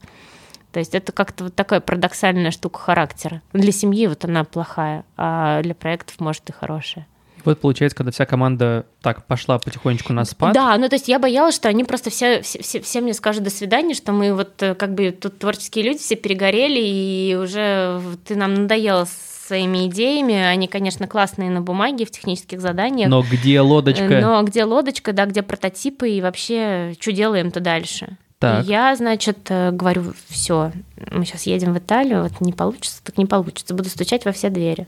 То 0.72 0.80
есть 0.80 0.94
это 0.94 1.12
как-то 1.12 1.44
вот 1.44 1.54
такая 1.54 1.80
парадоксальная 1.80 2.50
штука 2.50 2.78
характера. 2.78 3.42
Для 3.52 3.72
семьи 3.72 4.06
вот 4.06 4.24
она 4.24 4.44
плохая, 4.44 5.04
а 5.16 5.62
для 5.62 5.74
проектов 5.74 6.20
может 6.20 6.48
и 6.50 6.52
хорошая. 6.52 7.06
Вот 7.48 7.60
получается, 7.60 7.96
когда 7.96 8.10
вся 8.10 8.26
команда 8.26 8.84
так 9.00 9.24
пошла 9.26 9.58
потихонечку 9.58 10.12
на 10.12 10.26
спад. 10.26 10.52
Да, 10.52 10.76
ну 10.76 10.86
то 10.86 10.96
есть 10.96 11.08
я 11.08 11.18
боялась, 11.18 11.54
что 11.54 11.70
они 11.70 11.82
просто 11.82 12.10
все, 12.10 12.42
все, 12.42 12.60
все, 12.60 12.82
все 12.82 13.00
мне 13.00 13.14
скажут 13.14 13.42
до 13.42 13.48
свидания, 13.48 13.94
что 13.94 14.12
мы 14.12 14.34
вот 14.34 14.62
э, 14.62 14.74
как 14.74 14.92
бы 14.92 15.12
тут 15.12 15.38
творческие 15.38 15.86
люди 15.86 15.98
все 15.98 16.14
перегорели, 16.14 16.78
и 16.78 17.38
уже 17.42 18.02
ты 18.26 18.36
нам 18.36 18.52
надоела 18.52 19.08
своими 19.46 19.86
идеями. 19.86 20.34
Они, 20.34 20.68
конечно, 20.68 21.08
классные 21.08 21.48
на 21.48 21.62
бумаге, 21.62 22.04
в 22.04 22.10
технических 22.10 22.60
заданиях. 22.60 23.08
Но 23.08 23.22
где 23.22 23.62
лодочка? 23.62 24.04
Э, 24.04 24.20
но 24.20 24.42
где 24.42 24.64
лодочка, 24.64 25.14
да, 25.14 25.24
где 25.24 25.40
прототипы 25.40 26.10
и 26.10 26.20
вообще, 26.20 26.94
что 27.00 27.12
делаем-то 27.12 27.60
дальше? 27.60 28.18
Так. 28.38 28.64
Я, 28.66 28.94
значит, 28.94 29.50
э, 29.50 29.72
говорю, 29.72 30.12
все, 30.28 30.70
мы 31.10 31.24
сейчас 31.24 31.42
едем 31.42 31.74
в 31.74 31.78
Италию, 31.78 32.22
вот 32.22 32.40
не 32.40 32.52
получится, 32.52 33.02
так 33.02 33.18
не 33.18 33.26
получится, 33.26 33.74
буду 33.74 33.88
стучать 33.88 34.24
во 34.24 34.30
все 34.30 34.48
двери. 34.48 34.86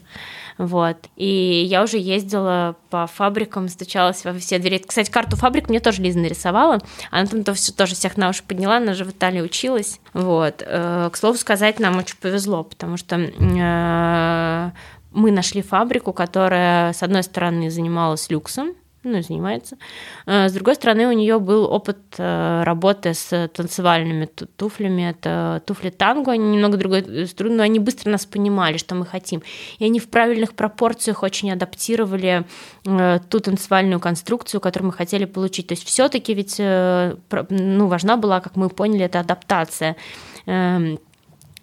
Вот. 0.57 0.97
И 1.17 1.65
я 1.69 1.83
уже 1.83 1.97
ездила 1.97 2.77
по 2.91 3.07
фабрикам, 3.07 3.69
стучалась 3.69 4.25
во 4.25 4.35
все 4.35 4.59
двери. 4.59 4.79
Кстати, 4.79 5.11
карту 5.11 5.37
фабрик 5.37 5.69
мне 5.69 5.81
тоже 5.81 6.03
Лиза 6.03 6.19
нарисовала. 6.19 6.79
Она 7.11 7.27
там 7.27 7.43
тоже, 7.43 7.73
тоже 7.73 7.95
всех 7.95 8.17
на 8.17 8.29
уши 8.29 8.45
подняла, 8.47 8.77
она 8.77 8.95
же 8.95 9.05
в 9.05 9.11
Италии 9.11 9.41
училась. 9.41 10.01
Вот. 10.13 10.63
Э, 10.65 11.09
к 11.11 11.17
слову 11.17 11.37
сказать, 11.37 11.81
нам 11.81 11.99
очень 11.99 12.19
повезло, 12.19 12.63
потому 12.63 12.99
что 12.99 13.17
э, 13.17 14.71
мы 15.13 15.31
нашли 15.33 15.63
фабрику, 15.63 16.13
которая, 16.13 16.93
с 16.93 17.03
одной 17.03 17.25
стороны, 17.25 17.71
занималась 17.71 18.31
люксом, 18.31 18.75
ну, 19.03 19.19
и 19.19 19.23
занимается. 19.23 19.79
А, 20.27 20.49
с 20.49 20.53
другой 20.53 20.75
стороны, 20.75 21.07
у 21.07 21.13
нее 21.13 21.39
был 21.39 21.65
опыт 21.65 21.99
э, 22.19 22.63
работы 22.65 23.15
с 23.15 23.49
танцевальными 23.49 24.27
туфлями. 24.57 25.11
Это 25.11 25.63
туфли 25.67 25.91
танго, 25.91 26.33
они 26.33 26.51
немного 26.51 26.77
другой 26.77 27.27
струны, 27.27 27.57
но 27.57 27.63
они 27.63 27.79
быстро 27.79 28.11
нас 28.11 28.27
понимали, 28.27 28.77
что 28.77 28.95
мы 28.95 29.07
хотим. 29.07 29.43
И 29.79 29.85
они 29.85 30.01
в 30.01 30.09
правильных 30.09 30.55
пропорциях 30.55 31.23
очень 31.23 31.51
адаптировали 31.51 32.45
э, 32.85 33.21
ту 33.29 33.41
танцевальную 33.41 34.01
конструкцию, 34.01 34.61
которую 34.61 34.89
мы 34.89 34.93
хотели 34.93 35.25
получить. 35.25 35.69
То 35.69 35.73
есть 35.73 35.87
все-таки 35.87 36.35
ведь 36.35 36.57
э, 36.59 37.17
ну, 37.49 37.87
важна 37.87 38.17
была, 38.17 38.41
как 38.41 38.57
мы 38.57 38.69
поняли, 38.69 39.05
эта 39.07 39.21
адаптация 39.21 39.97
Эм, 40.47 40.99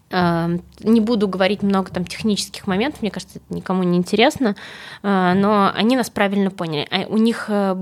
не 0.10 1.02
буду 1.02 1.28
говорить 1.28 1.64
много 1.64 1.92
там 1.92 2.06
технических 2.06 2.66
моментов, 2.68 3.02
мне 3.02 3.12
кажется, 3.12 3.40
это 3.40 3.54
никому 3.54 3.84
не 3.84 3.98
интересно, 3.98 4.56
э, 5.04 5.34
но 5.36 5.72
они 5.74 5.98
нас 5.98 6.10
правильно 6.10 6.50
поняли. 6.50 6.88
А 6.90 7.06
у 7.08 7.18
них 7.18 7.46
э, 7.50 7.76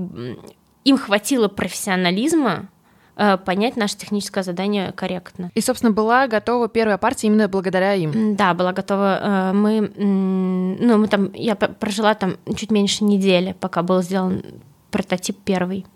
им 0.84 0.98
хватило 0.98 1.46
профессионализма 1.46 2.68
э, 3.16 3.36
понять 3.36 3.76
наше 3.76 3.96
техническое 3.96 4.42
задание 4.42 4.90
корректно. 4.90 5.52
И, 5.54 5.60
собственно, 5.60 5.92
была 5.92 6.26
готова 6.26 6.68
первая 6.68 6.98
партия 6.98 7.28
именно 7.28 7.46
благодаря 7.46 7.94
им. 7.94 8.34
Да, 8.34 8.54
была 8.54 8.72
готова. 8.72 9.52
Мы, 9.54 9.92
ну, 9.96 10.98
мы 10.98 11.06
там, 11.06 11.32
я 11.32 11.54
прожила 11.54 12.14
там 12.14 12.38
чуть 12.56 12.72
меньше 12.72 13.04
недели, 13.04 13.54
пока 13.60 13.82
был 13.82 14.02
сделан 14.02 14.42
прототип 14.90 15.38
первый. 15.44 15.86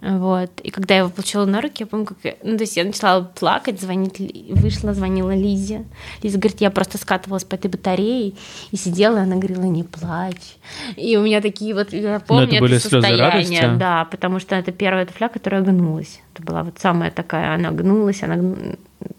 Вот. 0.00 0.60
И 0.62 0.70
когда 0.70 0.94
я 0.94 1.00
его 1.00 1.10
получила 1.10 1.44
на 1.44 1.60
руки, 1.60 1.82
я 1.82 1.86
помню, 1.86 2.06
как... 2.06 2.18
Я... 2.22 2.36
Ну, 2.44 2.56
то 2.56 2.62
есть 2.62 2.76
я 2.76 2.84
начала 2.84 3.22
плакать, 3.22 3.80
звонить, 3.80 4.20
вышла, 4.50 4.94
звонила 4.94 5.34
Лизе. 5.34 5.86
Лиза 6.22 6.38
говорит, 6.38 6.60
я 6.60 6.70
просто 6.70 6.98
скатывалась 6.98 7.44
по 7.44 7.56
этой 7.56 7.68
батарее 7.68 8.34
и 8.70 8.76
сидела, 8.76 9.16
и 9.16 9.20
она 9.20 9.36
говорила, 9.36 9.64
не 9.64 9.82
плачь. 9.82 10.56
И 10.96 11.16
у 11.16 11.22
меня 11.22 11.40
такие 11.40 11.74
вот, 11.74 11.92
я 11.92 12.20
помню 12.20 12.46
это, 12.46 12.60
были 12.60 12.76
это 12.76 12.88
состояние. 12.88 13.60
Радости. 13.60 13.78
Да, 13.78 14.04
потому 14.04 14.38
что 14.38 14.54
это 14.54 14.70
первая 14.70 15.04
туфля, 15.04 15.28
которая 15.28 15.62
гнулась. 15.62 16.20
Это 16.34 16.44
была 16.44 16.62
вот 16.62 16.78
самая 16.78 17.10
такая, 17.10 17.54
она 17.54 17.72
гнулась, 17.72 18.22
она, 18.22 18.36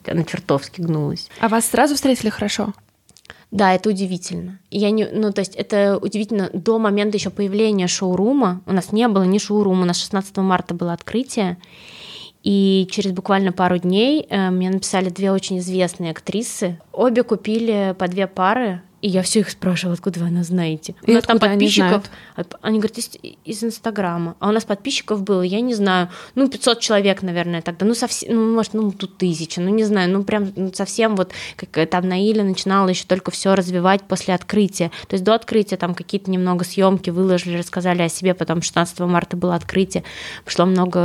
она 0.08 0.24
чертовски 0.24 0.80
гнулась. 0.80 1.30
А 1.42 1.50
вас 1.50 1.66
сразу 1.66 1.96
встретили 1.96 2.30
хорошо? 2.30 2.74
Да, 3.52 3.74
это 3.74 3.90
удивительно. 3.90 4.60
Я 4.70 4.92
не, 4.92 5.08
ну, 5.08 5.34
то 5.34 5.40
есть 5.40 5.56
это 5.56 5.98
удивительно 5.98 6.50
до 6.54 6.78
момента 6.78 7.18
еще 7.18 7.32
появления 7.32 7.88
шоурума. 7.88 8.62
У 8.68 8.74
нас 8.74 8.92
не 8.92 9.08
было 9.08 9.24
ни 9.24 9.40
шоурума, 9.40 9.84
у 9.84 9.86
нас 9.86 10.00
16 10.00 10.38
марта 10.38 10.76
было 10.76 10.94
открытие. 10.94 11.58
И 12.44 12.88
через 12.92 13.12
буквально 13.12 13.52
пару 13.52 13.78
дней 13.80 14.26
э, 14.30 14.50
мне 14.50 14.70
написали 14.70 15.10
две 15.10 15.32
очень 15.32 15.60
известные 15.60 16.12
актрисы. 16.12 16.80
Обе 16.94 17.24
купили 17.24 17.96
по 17.98 18.08
две 18.08 18.28
пары 18.28 18.82
и 19.02 19.08
я 19.08 19.22
все 19.22 19.40
их 19.40 19.50
спрашивала, 19.50 19.94
откуда 19.94 20.20
вы 20.20 20.28
она 20.28 20.44
знаете. 20.44 20.96
И 21.06 21.12
у 21.12 21.14
нас 21.14 21.24
там 21.24 21.40
подписчиков. 21.40 22.04
Они, 22.36 22.48
они 22.62 22.80
говорят, 22.80 22.98
из, 22.98 23.12
из 23.46 23.64
Инстаграма. 23.64 24.36
А 24.40 24.50
у 24.50 24.52
нас 24.52 24.66
подписчиков 24.66 25.24
было, 25.24 25.42
я 25.42 25.62
не 25.62 25.74
знаю, 25.74 26.10
ну, 26.36 26.50
500 26.50 26.80
человек, 26.80 27.22
наверное, 27.22 27.62
тогда. 27.62 27.86
Ну, 27.86 27.94
совсем, 27.94 28.36
ну, 28.36 28.56
может, 28.56 28.74
ну, 28.74 28.92
тут 28.92 29.18
тысяча, 29.18 29.62
ну, 29.62 29.70
не 29.70 29.84
знаю, 29.84 30.12
ну, 30.12 30.24
прям 30.24 30.52
ну, 30.56 30.72
совсем 30.74 31.16
вот, 31.16 31.32
как 31.56 31.90
там 31.90 32.08
Наиля 32.08 32.44
начинала 32.44 32.90
еще 32.90 33.06
только 33.06 33.32
все 33.32 33.56
развивать 33.56 34.04
после 34.04 34.34
открытия. 34.34 34.92
То 35.08 35.14
есть 35.14 35.24
до 35.24 35.34
открытия 35.34 35.78
там 35.78 35.96
какие-то 35.96 36.30
немного 36.30 36.66
съемки 36.66 37.10
выложили, 37.10 37.58
рассказали 37.58 38.02
о 38.02 38.10
себе, 38.10 38.34
потом 38.34 38.62
16 38.62 39.00
марта 39.00 39.38
было 39.38 39.56
открытие, 39.56 40.04
пришло 40.46 40.66
много 40.66 41.00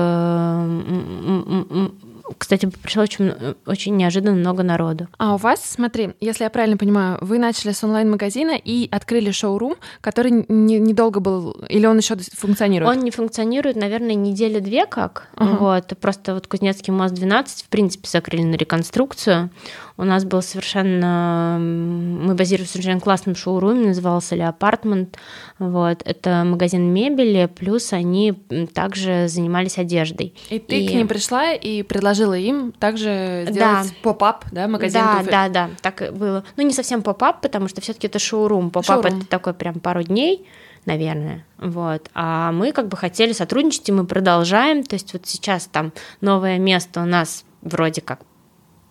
кстати, 2.38 2.66
пришло 2.66 3.02
очень, 3.02 3.32
очень 3.66 3.96
неожиданно 3.96 4.37
много 4.37 4.62
народу. 4.62 5.08
А 5.18 5.34
у 5.34 5.37
вас, 5.37 5.62
смотри, 5.62 6.14
если 6.20 6.44
я 6.44 6.50
правильно 6.50 6.76
понимаю, 6.76 7.18
вы 7.20 7.38
начали 7.38 7.72
с 7.72 7.84
онлайн-магазина 7.84 8.56
и 8.56 8.88
открыли 8.90 9.30
шоурум, 9.30 9.74
который 10.00 10.46
не, 10.48 10.78
недолго 10.78 11.20
был, 11.20 11.52
или 11.68 11.87
он 11.87 11.98
еще 11.98 12.16
функционирует? 12.16 12.96
Он 12.96 13.04
не 13.04 13.10
функционирует, 13.10 13.76
наверное, 13.76 14.14
недели 14.14 14.58
две 14.60 14.87
как. 14.87 15.28
Uh-huh. 15.37 15.58
Вот, 15.58 15.98
просто 16.00 16.34
вот 16.34 16.46
Кузнецкий 16.46 16.92
мост 16.92 17.14
12, 17.14 17.64
в 17.64 17.68
принципе, 17.68 18.08
закрыли 18.08 18.42
на 18.42 18.54
реконструкцию. 18.54 19.50
У 19.96 20.02
нас 20.02 20.24
был 20.24 20.42
совершенно... 20.42 21.57
Мы 21.61 22.35
базировались 22.35 22.70
в 22.70 22.72
совершенно 22.72 23.00
классном 23.00 23.37
шоуруме, 23.37 23.88
назывался 23.88 24.35
ли 24.35 24.42
Апартмент. 24.42 25.16
Вот. 25.61 26.02
Это 26.04 26.42
магазин 26.44 26.92
мебели, 26.92 27.46
плюс 27.46 27.92
они 27.92 28.33
также 28.72 29.28
занимались 29.28 29.78
одеждой. 29.78 30.35
И 30.50 30.59
ты 30.59 30.80
и... 30.80 30.88
к 30.88 30.90
ним 30.92 31.07
пришла 31.07 31.52
и 31.52 31.83
предложила 31.85 32.35
им 32.35 32.72
также 32.72 33.46
сделать 33.48 33.88
да. 33.88 33.94
поп-ап, 34.02 34.44
да, 34.50 34.66
магазин 34.66 35.00
Да, 35.00 35.18
туфель. 35.18 35.30
да, 35.30 35.48
да, 35.48 35.70
так 35.80 36.12
было. 36.12 36.44
Ну, 36.57 36.64
не 36.64 36.72
совсем 36.72 37.02
pop-up, 37.03 37.40
потому 37.40 37.68
что 37.68 37.80
все 37.80 37.92
таки 37.92 38.09
это 38.09 38.18
шоурум. 38.18 38.70
Pop-up— 38.70 39.05
это 39.07 39.26
такой 39.26 39.54
прям 39.54 39.78
пару 39.78 40.02
дней, 40.02 40.44
наверное, 40.87 41.46
вот. 41.59 42.11
А 42.14 42.50
мы 42.50 42.72
как 42.72 42.88
бы 42.88 42.96
хотели 42.96 43.33
сотрудничать, 43.33 43.88
и 43.88 43.92
мы 43.92 44.07
продолжаем. 44.07 44.83
То 44.83 44.94
есть 44.94 45.12
вот 45.12 45.26
сейчас 45.26 45.66
там 45.66 45.92
новое 46.20 46.59
место 46.59 47.00
у 47.00 47.07
нас 47.07 47.44
вроде 47.62 48.00
как 48.00 48.20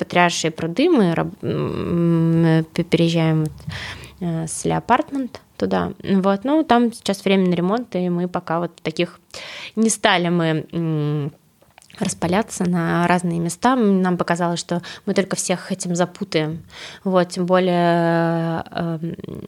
Патриаршие 0.03 0.51
пруды 0.51 0.89
мы 0.89 2.65
переезжаем 2.73 3.45
э, 4.19 4.47
с 4.47 4.65
Леопартмент 4.65 5.39
туда. 5.55 5.93
Вот, 6.03 6.43
ну, 6.43 6.65
там 6.65 6.91
сейчас 6.91 7.23
временный 7.23 7.55
ремонт, 7.55 7.95
и 7.95 8.09
мы 8.09 8.27
пока 8.27 8.59
вот 8.59 8.75
таких 8.81 9.21
не 9.77 9.89
стали 9.89 10.27
мы 10.27 11.31
распаляться 11.99 12.69
на 12.69 13.07
разные 13.07 13.39
места. 13.39 13.77
Нам 13.77 14.17
показалось, 14.17 14.59
что 14.59 14.81
мы 15.05 15.13
только 15.13 15.37
всех 15.37 15.71
этим 15.71 15.95
запутаем. 15.95 16.63
Вот, 17.05 17.29
тем 17.29 17.45
более 17.45 18.65
э, 18.69 18.97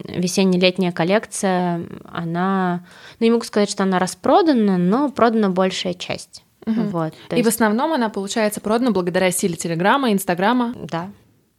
весенне-летняя 0.05 0.93
коллекция, 0.93 1.81
она, 2.05 2.85
ну, 3.19 3.25
не 3.25 3.31
могу 3.31 3.43
сказать, 3.43 3.69
что 3.69 3.83
она 3.83 3.99
распродана, 3.99 4.77
но 4.77 5.11
продана 5.11 5.49
большая 5.49 5.95
часть. 5.95 6.44
Угу. 6.65 6.81
Вот, 6.81 7.13
и 7.31 7.35
есть... 7.35 7.45
в 7.45 7.47
основном 7.49 7.93
она, 7.93 8.09
получается, 8.09 8.61
продана 8.61 8.91
благодаря 8.91 9.31
силе 9.31 9.55
Телеграма, 9.55 10.11
Инстаграма. 10.11 10.73
Да, 10.75 11.09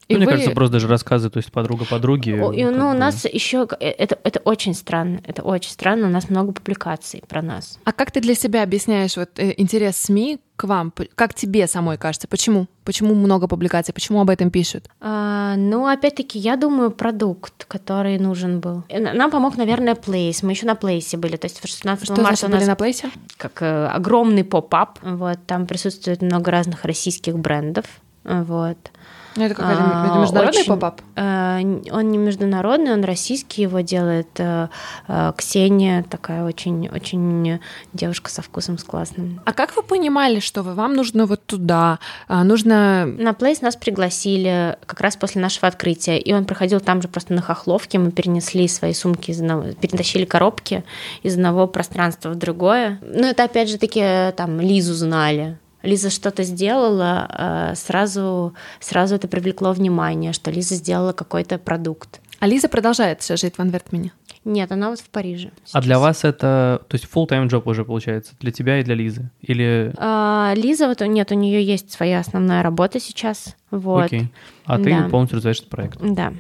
и 0.09 0.15
ну, 0.15 0.19
Мне 0.19 0.27
вы... 0.27 0.33
кажется, 0.33 0.55
просто 0.55 0.73
даже 0.75 0.87
рассказы, 0.87 1.31
то 1.31 1.39
есть 1.39 1.51
подруга 1.51 1.85
подруги. 1.85 2.31
Ну, 2.31 2.51
бы... 2.51 2.91
у 2.91 2.93
нас 2.93 3.25
еще 3.25 3.67
э, 3.81 3.89
это, 3.89 4.17
это 4.23 4.39
очень 4.41 4.73
странно. 4.73 5.21
Это 5.25 5.43
очень 5.43 5.71
странно. 5.71 6.07
У 6.07 6.11
нас 6.11 6.31
много 6.31 6.53
публикаций 6.53 7.25
про 7.27 7.43
нас. 7.43 7.81
А 7.83 7.93
как 7.93 8.13
ты 8.13 8.21
для 8.21 8.37
себя 8.37 8.63
объясняешь 8.63 9.17
вот 9.17 9.31
э, 9.39 9.55
интерес 9.57 9.97
СМИ 9.97 10.39
к 10.55 10.63
вам? 10.63 10.93
Как 11.17 11.35
тебе 11.35 11.67
самой 11.67 11.99
кажется? 11.99 12.29
Почему? 12.29 12.69
Почему 12.85 13.17
много 13.17 13.49
публикаций? 13.49 13.93
Почему 13.93 14.21
об 14.21 14.31
этом 14.31 14.53
пишут? 14.53 14.89
А, 15.01 15.57
ну, 15.57 15.89
опять-таки, 15.89 16.39
я 16.39 16.55
думаю, 16.55 16.93
продукт, 16.93 17.65
который 17.65 18.17
нужен 18.21 18.61
был. 18.61 18.85
Нам 18.89 19.33
помог, 19.33 19.57
наверное, 19.57 19.97
Place. 19.97 20.39
Мы 20.43 20.53
еще 20.53 20.67
на 20.67 20.75
Place 20.75 21.17
были. 21.17 21.37
То 21.37 21.47
есть 21.47 21.67
16 21.67 22.05
Что 22.05 22.23
марта 22.23 22.47
у 22.47 22.49
нас... 22.49 22.61
были 22.61 22.69
на 22.69 22.75
Place? 22.75 23.11
Как 23.39 23.61
э, 23.61 23.87
огромный 23.89 24.45
pop-up. 24.45 25.01
Вот, 25.03 25.39
там 25.49 25.67
присутствует 25.67 26.23
много 26.23 26.53
разных 26.53 26.85
российских 26.85 27.37
брендов. 27.37 27.87
Вот. 28.23 28.79
Ну, 29.37 29.45
это 29.45 29.55
какой-то 29.55 29.81
а, 29.83 30.19
международный 30.21 30.61
очень, 30.61 30.69
pop-up? 30.69 31.01
Э, 31.15 31.61
он 31.93 32.11
не 32.11 32.19
международный, 32.19 32.93
он 32.93 33.05
российский, 33.05 33.63
его 33.63 33.81
делает 33.81 34.29
э, 34.39 34.69
э, 35.09 35.33
Ксения, 35.37 36.05
такая 36.09 36.45
очень, 36.45 36.89
очень 36.89 37.61
девушка 37.93 38.31
со 38.31 38.43
вкусом, 38.43 38.79
с 38.79 38.85
классным. 38.85 39.41
А 39.45 39.53
как 39.53 39.77
вы 39.77 39.83
понимали, 39.83 40.41
что 40.41 40.63
вы, 40.63 40.75
вам 40.75 40.95
нужно 40.95 41.27
вот 41.27 41.45
туда, 41.45 41.99
а, 42.29 42.45
нужно... 42.45 43.07
На 43.07 43.31
Place 43.31 43.59
нас 43.61 43.77
пригласили 43.77 44.77
как 44.87 45.01
раз 45.01 45.17
после 45.17 45.43
нашего 45.43 45.69
открытия, 45.69 46.19
и 46.19 46.33
он 46.33 46.45
проходил 46.47 46.81
там 46.81 47.03
же 47.03 47.09
просто 47.09 47.35
на 47.35 47.43
Хохловке, 47.43 47.99
мы 47.99 48.11
перенесли 48.11 48.67
свои 48.69 48.95
сумки, 48.95 49.31
из 49.31 49.41
одного, 49.41 49.73
перетащили 49.73 50.25
коробки 50.25 50.85
из 51.23 51.35
одного 51.35 51.67
пространства 51.67 52.31
в 52.31 52.37
другое. 52.37 52.99
Ну, 53.03 53.27
это 53.27 53.45
опять 53.45 53.69
же 53.69 53.79
таки 53.79 54.33
там 54.37 54.61
Лизу 54.61 54.95
знали, 54.95 55.59
Лиза 55.87 56.11
что-то 56.11 56.43
сделала, 56.43 57.29
э, 57.71 57.75
сразу, 57.77 58.55
сразу 58.81 59.15
это 59.15 59.29
привлекло 59.29 59.73
внимание, 59.73 60.33
что 60.33 60.51
Лиза 60.51 60.75
сделала 60.75 61.13
какой-то 61.13 61.59
продукт. 61.59 62.21
А 62.39 62.47
Лиза 62.47 62.69
продолжает 62.69 63.23
жить 63.25 63.57
в 63.57 63.61
Анвертмене? 63.61 64.13
Нет, 64.45 64.71
она 64.71 64.91
вот 64.91 65.01
в 65.01 65.09
Париже. 65.09 65.51
Сейчас. 65.65 65.75
А 65.75 65.81
для 65.81 65.99
вас 65.99 66.23
это, 66.23 66.83
то 66.87 66.95
есть 66.95 67.07
full-time 67.13 67.49
job 67.49 67.63
уже 67.65 67.85
получается 67.85 68.35
для 68.39 68.53
тебя 68.53 68.79
и 68.79 68.85
для 68.85 68.95
Лизы? 68.95 69.31
Или... 69.41 69.93
А, 69.97 70.53
Лиза, 70.55 70.87
вот 70.87 71.01
нет, 71.01 71.33
у 71.33 71.35
нее 71.35 71.65
есть 71.65 71.91
своя 71.91 72.21
основная 72.21 72.63
работа 72.63 73.01
сейчас. 73.01 73.57
Вот. 73.73 74.05
Окей. 74.05 74.29
А 74.65 74.79
ты 74.79 74.91
да. 74.91 75.09
полностью 75.09 75.39
развиваешь 75.39 75.59
этот 75.59 75.71
проект? 75.71 75.99
Да. 76.01 76.33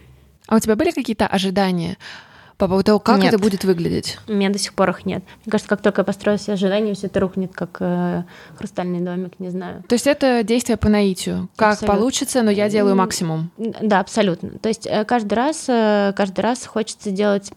А 0.46 0.56
у 0.56 0.60
тебя 0.60 0.76
были 0.76 0.92
какие-то 0.92 1.26
ожидания 1.26 1.96
по 2.58 2.68
поводу 2.68 2.84
того, 2.84 2.98
как 2.98 3.18
нет. 3.18 3.34
это 3.34 3.38
будет 3.42 3.64
выглядеть? 3.64 4.18
У 4.28 4.32
меня 4.32 4.48
до 4.48 4.58
сих 4.58 4.72
пор 4.72 4.90
их 4.90 5.04
нет. 5.04 5.22
Мне 5.44 5.50
кажется, 5.50 5.68
как 5.68 5.82
только 5.82 6.00
я 6.00 6.04
построю 6.04 6.38
все 6.38 6.52
ожидания, 6.52 6.94
все 6.94 7.06
это 7.06 7.20
рухнет, 7.20 7.52
как 7.54 7.76
э, 7.80 8.24
хрустальный 8.56 9.00
домик, 9.00 9.38
не 9.38 9.50
знаю. 9.50 9.82
То 9.86 9.94
есть 9.94 10.06
это 10.06 10.42
действие 10.42 10.76
по 10.78 10.88
наитию. 10.88 11.48
Как 11.56 11.74
абсолютно. 11.74 11.94
получится, 11.94 12.42
но 12.42 12.50
я 12.50 12.68
делаю 12.68 12.96
максимум. 12.96 13.50
Да, 13.58 14.00
абсолютно. 14.00 14.58
То 14.58 14.68
есть 14.68 14.86
э, 14.86 15.04
каждый 15.04 15.34
раз, 15.34 15.66
э, 15.68 16.14
каждый 16.16 16.40
раз 16.40 16.64
хочется 16.66 17.10
делать... 17.10 17.52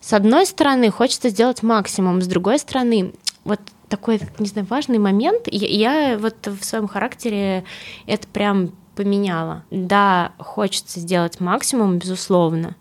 С 0.00 0.12
одной 0.12 0.46
стороны, 0.46 0.90
хочется 0.90 1.28
сделать 1.28 1.62
максимум, 1.62 2.22
с 2.22 2.26
другой 2.26 2.58
стороны, 2.58 3.12
вот 3.44 3.60
такой, 3.88 4.20
не 4.38 4.46
знаю, 4.46 4.66
важный 4.68 4.98
момент. 4.98 5.42
Я, 5.46 6.12
я 6.12 6.18
вот 6.18 6.46
в 6.46 6.64
своем 6.64 6.88
характере 6.88 7.64
это 8.06 8.26
прям 8.28 8.72
поменяла. 8.94 9.64
Да, 9.70 10.32
хочется 10.38 11.00
сделать 11.00 11.38
максимум, 11.38 11.98
безусловно, 11.98 12.76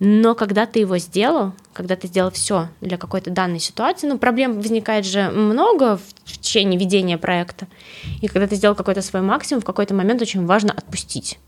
но 0.00 0.34
когда 0.34 0.66
ты 0.66 0.80
его 0.80 0.98
сделал, 0.98 1.52
когда 1.72 1.94
ты 1.94 2.06
сделал 2.06 2.30
все 2.30 2.68
для 2.80 2.96
какой-то 2.96 3.30
данной 3.30 3.60
ситуации, 3.60 4.06
ну, 4.06 4.18
проблем 4.18 4.60
возникает 4.60 5.04
же 5.04 5.30
много 5.30 5.98
в 5.98 6.38
течение 6.38 6.78
ведения 6.78 7.18
проекта. 7.18 7.66
И 8.22 8.28
когда 8.28 8.46
ты 8.46 8.56
сделал 8.56 8.74
какой-то 8.74 9.02
свой 9.02 9.22
максимум, 9.22 9.60
в 9.60 9.66
какой-то 9.66 9.94
момент 9.94 10.22
очень 10.22 10.46
важно 10.46 10.72
отпустить. 10.72 11.38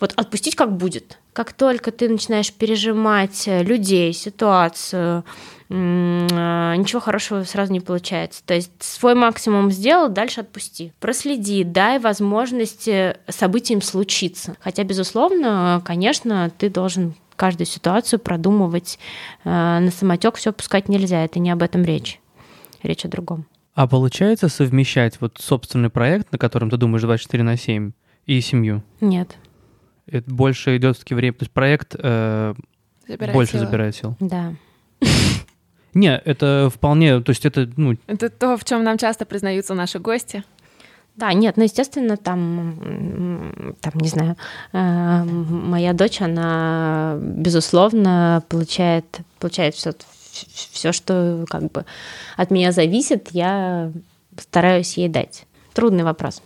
Вот 0.00 0.12
отпустить 0.16 0.54
как 0.54 0.76
будет. 0.76 1.18
Как 1.32 1.52
только 1.52 1.90
ты 1.90 2.08
начинаешь 2.08 2.52
пережимать 2.52 3.44
людей, 3.46 4.12
ситуацию, 4.12 5.24
а, 5.70 6.74
ничего 6.76 7.00
хорошего 7.00 7.44
сразу 7.44 7.72
не 7.72 7.80
получается. 7.80 8.42
То 8.44 8.54
есть 8.54 8.70
свой 8.78 9.14
максимум 9.14 9.70
сделал, 9.70 10.08
дальше 10.08 10.40
отпусти. 10.40 10.92
Проследи, 11.00 11.64
дай 11.64 11.98
возможность 11.98 12.88
событиям 13.28 13.82
случиться. 13.82 14.56
Хотя, 14.60 14.84
безусловно, 14.84 15.82
конечно, 15.84 16.50
ты 16.56 16.70
должен 16.70 17.14
каждую 17.38 17.66
ситуацию 17.66 18.18
продумывать 18.18 18.98
э, 19.44 19.48
на 19.48 19.90
самотек, 19.90 20.34
все 20.34 20.52
пускать 20.52 20.88
нельзя. 20.88 21.24
Это 21.24 21.38
не 21.38 21.50
об 21.50 21.62
этом 21.62 21.84
речь. 21.84 22.20
Речь 22.82 23.04
о 23.04 23.08
другом. 23.08 23.46
А 23.74 23.86
получается 23.86 24.48
совмещать 24.48 25.20
вот 25.20 25.38
собственный 25.40 25.88
проект, 25.88 26.32
на 26.32 26.38
котором 26.38 26.68
ты 26.68 26.76
думаешь 26.76 27.02
24 27.02 27.42
на 27.44 27.56
7, 27.56 27.92
и 28.26 28.40
семью? 28.40 28.82
Нет. 29.00 29.38
Это 30.06 30.30
больше 30.32 30.76
идет 30.76 30.96
все-таки 30.96 31.14
время. 31.14 31.34
То 31.34 31.44
есть 31.44 31.52
проект 31.52 31.94
э, 31.98 32.54
больше 33.32 33.52
силы. 33.52 33.66
забирает 33.66 33.94
сил. 33.94 34.16
Да. 34.20 34.54
Не, 35.94 36.18
это 36.18 36.70
вполне, 36.74 37.20
то 37.20 37.30
есть 37.30 37.46
это, 37.46 37.70
ну... 37.76 37.96
Это 38.06 38.28
то, 38.30 38.56
в 38.56 38.64
чем 38.64 38.84
нам 38.84 38.98
часто 38.98 39.24
признаются 39.24 39.74
наши 39.74 39.98
гости. 39.98 40.44
Да, 41.18 41.32
нет, 41.32 41.56
ну, 41.56 41.64
естественно, 41.64 42.16
там, 42.16 43.74
там, 43.80 43.92
не 43.96 44.08
знаю, 44.08 44.36
э, 44.72 45.24
моя 45.24 45.92
дочь, 45.92 46.20
она, 46.22 47.18
безусловно, 47.20 48.44
получает, 48.48 49.04
получает 49.40 49.74
все, 49.74 49.94
все, 50.30 50.92
что 50.92 51.44
как 51.50 51.72
бы 51.72 51.84
от 52.36 52.52
меня 52.52 52.70
зависит, 52.70 53.30
я 53.32 53.90
стараюсь 54.38 54.96
ей 54.96 55.08
дать. 55.08 55.44
Трудный 55.74 56.04
вопрос. 56.04 56.40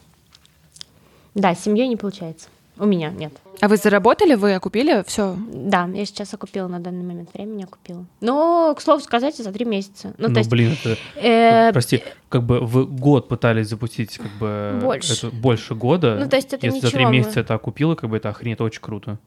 Да, 1.35 1.55
с 1.55 1.63
семьей 1.63 1.87
не 1.87 1.97
получается. 1.97 2.49
У 2.79 2.87
меня 2.87 3.11
нет. 3.11 3.35
А 3.63 3.69
вы 3.69 3.77
заработали, 3.77 4.35
вы 4.35 4.55
окупили 4.55 5.05
все? 5.07 5.37
Да, 5.53 5.89
я 5.95 6.05
сейчас 6.05 6.35
окупила 6.35 6.67
на 6.67 6.81
данный 6.81 7.05
момент 7.05 7.33
времени, 7.33 7.63
окупила. 7.63 8.05
Но, 8.21 8.75
к 8.77 8.81
слову 8.81 9.01
сказать, 9.01 9.37
за 9.37 9.53
три 9.53 9.65
месяца. 9.65 10.15
Ну, 10.19 10.29
ну 10.29 10.37
есть, 10.37 10.51
блин, 10.51 10.77
это, 10.83 10.99
э, 11.15 11.73
прости, 11.73 12.03
как 12.29 12.43
бы 12.43 12.59
вы 12.59 12.87
год 12.87 13.29
пытались 13.29 13.69
запустить 13.69 14.19
как 14.19 14.33
бы 14.41 14.81
больше, 14.83 15.29
это, 15.29 15.37
больше 15.37 15.77
года. 15.77 16.17
Ну, 16.19 16.29
то 16.29 16.35
есть 16.35 16.53
это 16.53 16.67
Если 16.67 16.81
за 16.81 16.91
три 16.91 17.05
месяца 17.05 17.37
мы... 17.37 17.43
это 17.43 17.55
окупило, 17.55 17.95
как 17.95 18.11
бы 18.11 18.17
это 18.17 18.31
охренеть 18.31 18.61
очень 18.61 18.83
круто. 18.83 19.21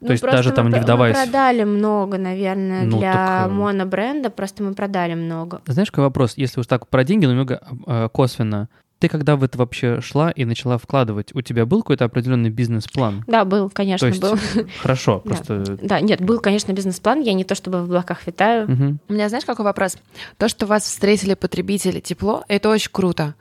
Ну, 0.00 0.08
То 0.08 0.12
есть 0.12 0.22
даже 0.22 0.52
там 0.52 0.68
не 0.68 0.78
вдаваясь... 0.78 1.16
Мы 1.16 1.22
продали 1.22 1.64
много, 1.64 2.18
наверное, 2.18 2.84
ну, 2.84 2.98
для 2.98 3.12
так... 3.14 3.46
Э, 3.46 3.50
монобренда, 3.50 4.28
просто 4.28 4.62
мы 4.62 4.74
продали 4.74 5.14
много. 5.14 5.62
Знаешь, 5.66 5.90
какой 5.90 6.04
вопрос? 6.04 6.34
Если 6.36 6.60
уж 6.60 6.66
так 6.66 6.86
про 6.86 7.02
деньги, 7.02 7.24
немного 7.24 7.62
э, 7.86 8.10
косвенно. 8.12 8.68
Ты 8.98 9.08
когда 9.08 9.36
в 9.36 9.44
это 9.44 9.58
вообще 9.58 10.00
шла 10.00 10.30
и 10.30 10.44
начала 10.44 10.76
вкладывать, 10.76 11.34
у 11.34 11.40
тебя 11.40 11.66
был 11.66 11.82
какой-то 11.82 12.04
определенный 12.04 12.50
бизнес-план? 12.50 13.24
Да, 13.26 13.44
был, 13.44 13.70
конечно, 13.70 14.04
то 14.04 14.08
есть, 14.08 14.20
был. 14.20 14.36
Хорошо, 14.80 15.20
просто. 15.20 15.64
Да. 15.64 15.76
да, 15.82 16.00
нет, 16.00 16.20
был, 16.20 16.40
конечно, 16.40 16.72
бизнес-план. 16.72 17.20
Я 17.20 17.32
не 17.34 17.44
то 17.44 17.54
чтобы 17.54 17.80
в 17.80 17.84
облаках 17.84 18.26
витаю. 18.26 18.64
Угу. 18.64 18.98
У 19.08 19.12
меня, 19.12 19.28
знаешь, 19.28 19.44
какой 19.44 19.64
вопрос? 19.64 19.96
То, 20.36 20.48
что 20.48 20.66
вас 20.66 20.82
встретили 20.82 21.34
потребители 21.34 22.00
тепло, 22.00 22.44
это 22.48 22.68
очень 22.68 22.90
круто. 22.90 23.34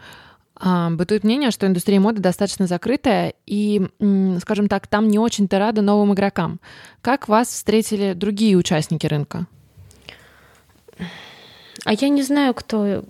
А, 0.59 0.89
бытует 0.89 1.23
мнение, 1.23 1.51
что 1.51 1.67
индустрия 1.67 1.99
моды 1.99 2.21
достаточно 2.21 2.67
закрытая, 2.67 3.33
и, 3.45 3.87
скажем 4.41 4.67
так, 4.67 4.87
там 4.87 5.07
не 5.07 5.19
очень-то 5.19 5.59
рады 5.59 5.81
новым 5.81 6.13
игрокам. 6.13 6.59
Как 7.01 7.27
вас 7.27 7.47
встретили 7.47 8.13
другие 8.13 8.57
участники 8.57 9.05
рынка? 9.05 9.47
А 11.87 11.93
я 11.93 12.09
не 12.09 12.21
знаю, 12.21 12.53
кто... 12.53 13.01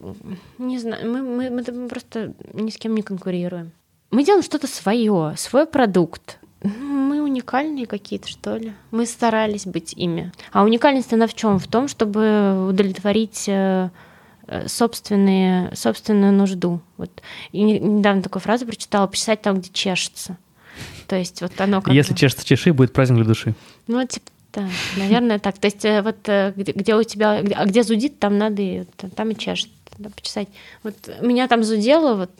Не 0.59 0.77
знаю. 0.77 1.11
Мы, 1.11 1.23
мы, 1.23 1.49
мы 1.49 1.87
просто 1.87 2.33
ни 2.53 2.69
с 2.69 2.77
кем 2.77 2.93
не 2.93 3.01
конкурируем. 3.01 3.71
Мы 4.11 4.23
делаем 4.23 4.43
что-то 4.43 4.67
свое, 4.67 5.33
свой 5.35 5.65
продукт. 5.65 6.37
Мы 6.61 7.23
уникальные 7.23 7.87
какие-то, 7.87 8.27
что 8.27 8.55
ли. 8.55 8.73
Мы 8.91 9.07
старались 9.07 9.65
быть 9.65 9.93
ими. 9.93 10.31
А 10.51 10.63
уникальность 10.63 11.11
она 11.11 11.25
в 11.25 11.33
чем? 11.33 11.57
В 11.57 11.67
том, 11.67 11.87
чтобы 11.87 12.67
удовлетворить 12.69 13.45
э, 13.49 13.89
э, 14.45 14.67
собственные, 14.67 15.75
собственную 15.75 16.31
нужду. 16.33 16.79
Вот. 16.97 17.09
И 17.53 17.63
недавно 17.63 18.21
такую 18.21 18.43
фразу 18.43 18.67
прочитала, 18.67 19.07
почесать 19.07 19.41
там, 19.41 19.57
где 19.57 19.71
чешется. 19.73 20.37
То 21.07 21.15
есть 21.15 21.41
вот 21.41 21.59
оно 21.59 21.81
как 21.81 21.95
Если 21.95 22.13
чешется 22.13 22.45
чеши, 22.45 22.73
будет 22.73 22.93
праздник 22.93 23.15
для 23.15 23.25
души. 23.25 23.55
Ну, 23.87 24.05
типа 24.05 24.29
да, 24.57 24.67
наверное, 24.97 25.37
так. 25.37 25.59
То 25.59 25.67
есть 25.67 25.85
э, 25.85 26.01
вот 26.01 26.27
э, 26.27 26.51
где, 26.55 26.71
где 26.71 26.95
у 26.95 27.03
тебя, 27.03 27.43
а 27.55 27.65
где 27.65 27.83
зудит, 27.83 28.17
там 28.17 28.39
надо 28.39 28.61
и, 28.63 28.85
там 29.15 29.29
и 29.29 29.35
чешет, 29.35 29.69
почесать. 30.15 30.47
Вот 30.81 30.95
меня 31.21 31.47
там 31.47 31.63
зудело, 31.63 32.15
вот, 32.15 32.31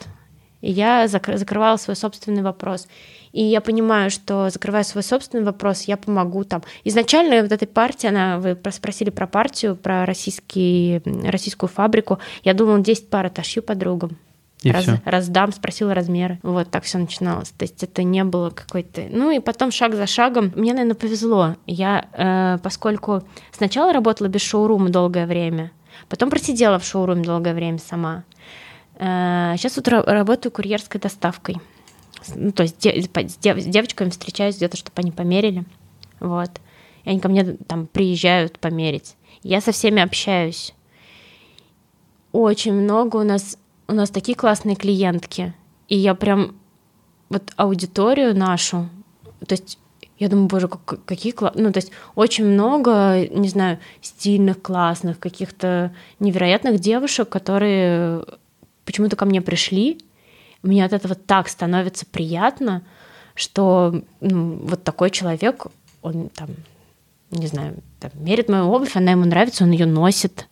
я 0.61 1.07
закрывала 1.07 1.77
свой 1.77 1.95
собственный 1.95 2.41
вопрос. 2.41 2.87
И 3.33 3.43
я 3.43 3.61
понимаю, 3.61 4.09
что 4.09 4.49
закрывая 4.49 4.81
свой 4.81 5.03
собственный 5.03 5.43
вопрос, 5.43 5.83
я 5.83 5.95
помогу 5.95 6.43
там. 6.43 6.63
Изначально 6.83 7.43
вот 7.43 7.51
этой 7.51 7.67
партии, 7.67 8.07
она, 8.07 8.39
вы 8.39 8.57
спросили 8.71 9.11
про 9.11 9.27
партию, 9.27 9.75
про 9.75 10.03
российский, 10.07 11.01
российскую 11.23 11.69
фабрику, 11.69 12.17
я 12.43 12.55
думала, 12.55 12.79
10 12.79 13.11
пар 13.11 13.27
отошью 13.27 13.61
подругам. 13.61 14.17
И 14.63 14.71
раз, 14.71 14.83
всё. 14.83 14.97
раздам, 15.05 15.51
спросила 15.53 15.93
размеры. 15.93 16.39
Вот 16.41 16.69
так 16.71 16.83
все 16.83 16.97
начиналось. 16.97 17.49
То 17.49 17.63
есть 17.63 17.83
это 17.83 18.01
не 18.03 18.23
было 18.23 18.49
какой-то... 18.49 19.05
Ну 19.11 19.29
и 19.29 19.39
потом 19.39 19.71
шаг 19.71 19.93
за 19.95 20.07
шагом. 20.07 20.51
Мне, 20.55 20.73
наверное, 20.73 20.95
повезло. 20.95 21.55
Я, 21.67 22.07
э, 22.13 22.57
поскольку 22.63 23.23
сначала 23.51 23.93
работала 23.93 24.27
без 24.27 24.41
шоурума 24.41 24.89
долгое 24.89 25.27
время, 25.27 25.71
потом 26.09 26.29
просидела 26.31 26.79
в 26.79 26.83
шоуруме 26.85 27.23
долгое 27.23 27.53
время 27.53 27.77
сама. 27.77 28.23
Э, 28.95 29.53
сейчас 29.57 29.75
вот 29.77 29.87
ра- 29.87 30.03
работаю 30.03 30.51
курьерской 30.51 30.99
доставкой. 30.99 31.57
Ну, 32.35 32.51
то 32.51 32.63
есть 32.63 32.79
де- 32.79 32.99
с 32.99 33.37
дев- 33.37 33.59
с 33.59 33.65
девочками 33.65 34.09
встречаюсь 34.09 34.57
где-то, 34.57 34.75
чтобы 34.75 34.93
они 34.95 35.11
померили. 35.11 35.65
Вот. 36.19 36.49
И 37.03 37.09
они 37.11 37.19
ко 37.19 37.29
мне 37.29 37.43
там 37.43 37.85
приезжают 37.85 38.57
померить. 38.57 39.15
Я 39.43 39.61
со 39.61 39.71
всеми 39.71 40.01
общаюсь. 40.01 40.73
Очень 42.31 42.73
много 42.73 43.17
у 43.17 43.23
нас 43.23 43.57
у 43.87 43.93
нас 43.93 44.09
такие 44.09 44.35
классные 44.35 44.75
клиентки. 44.75 45.53
И 45.87 45.97
я 45.97 46.15
прям 46.15 46.55
вот 47.29 47.51
аудиторию 47.55 48.37
нашу, 48.37 48.89
то 49.45 49.53
есть 49.53 49.79
я 50.19 50.29
думаю, 50.29 50.47
боже, 50.47 50.67
как- 50.67 51.05
какие 51.05 51.31
классные, 51.31 51.65
ну, 51.65 51.71
то 51.71 51.77
есть 51.77 51.91
очень 52.15 52.45
много, 52.45 53.27
не 53.29 53.49
знаю, 53.49 53.79
стильных, 54.01 54.61
классных, 54.61 55.19
каких-то 55.19 55.93
невероятных 56.19 56.79
девушек, 56.79 57.29
которые 57.29 58.25
почему-то 58.83 59.15
ко 59.15 59.25
мне 59.25 59.41
пришли. 59.41 59.99
Мне 60.63 60.83
от 60.83 60.93
этого 60.93 61.13
так 61.13 61.47
становится 61.47 62.05
приятно, 62.05 62.83
что 63.35 64.01
ну, 64.19 64.55
вот 64.63 64.83
такой 64.83 65.11
человек, 65.11 65.67
он 66.01 66.29
там, 66.29 66.49
не 67.29 67.45
знаю, 67.47 67.75
там, 67.99 68.11
мерит 68.15 68.49
мою 68.49 68.65
обувь, 68.65 68.95
она 68.95 69.11
ему 69.11 69.25
нравится, 69.25 69.65
он 69.65 69.71
ее 69.71 69.85
носит. 69.85 70.47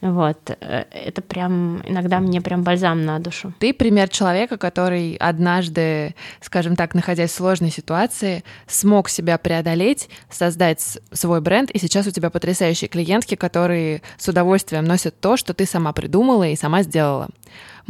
Вот. 0.00 0.50
Э, 0.60 0.84
Это 0.90 1.22
прям 1.22 1.82
иногда 1.86 2.20
мне 2.20 2.40
прям 2.40 2.62
бальзам 2.62 3.04
на 3.04 3.18
душу. 3.18 3.52
Ты 3.58 3.74
пример 3.74 4.08
человека, 4.08 4.56
который 4.56 5.16
однажды, 5.16 6.14
скажем 6.40 6.76
так, 6.76 6.94
находясь 6.94 7.30
в 7.30 7.34
сложной 7.34 7.70
ситуации, 7.70 8.44
смог 8.66 9.08
себя 9.08 9.38
преодолеть, 9.38 10.08
создать 10.30 10.98
свой 11.12 11.40
бренд, 11.40 11.70
и 11.70 11.78
сейчас 11.78 12.06
у 12.06 12.10
тебя 12.10 12.30
потрясающие 12.30 12.88
клиентки, 12.88 13.34
которые 13.34 14.02
с 14.16 14.28
удовольствием 14.28 14.84
носят 14.84 15.20
то, 15.20 15.36
что 15.36 15.54
ты 15.54 15.66
сама 15.66 15.92
придумала 15.92 16.48
и 16.48 16.56
сама 16.56 16.82
сделала. 16.82 17.28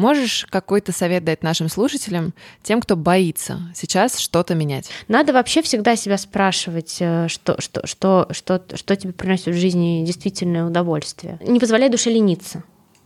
Можешь 0.00 0.46
какой-то 0.48 0.92
совет 0.92 1.24
дать 1.24 1.42
нашим 1.42 1.68
слушателям, 1.68 2.32
тем, 2.62 2.80
кто 2.80 2.96
боится 2.96 3.60
сейчас 3.74 4.18
что-то 4.18 4.54
менять? 4.54 4.88
Надо 5.08 5.34
вообще 5.34 5.60
всегда 5.60 5.94
себя 5.94 6.16
спрашивать, 6.16 6.96
э, 7.00 7.28
что, 7.28 7.60
что, 7.60 7.86
что, 7.86 8.26
что, 8.30 8.62
что 8.76 8.96
тебе 8.96 9.12
приносит 9.12 9.48
в 9.48 9.58
жизни 9.58 10.02
действительное 10.06 10.64
удовольствие. 10.64 11.38
Не 11.42 11.60
позволяй 11.60 11.90
душе 11.90 12.08
лениться. 12.08 12.64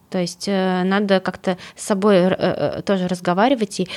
То 0.09 0.19
есть 0.19 0.45
э, 0.47 0.85
надо 0.85 1.19
как-то 1.19 1.59
с 1.75 1.83
собой 1.83 2.15
э, 2.19 2.83
тоже 2.87 3.09
разговаривать 3.09 3.81
и 3.81 3.89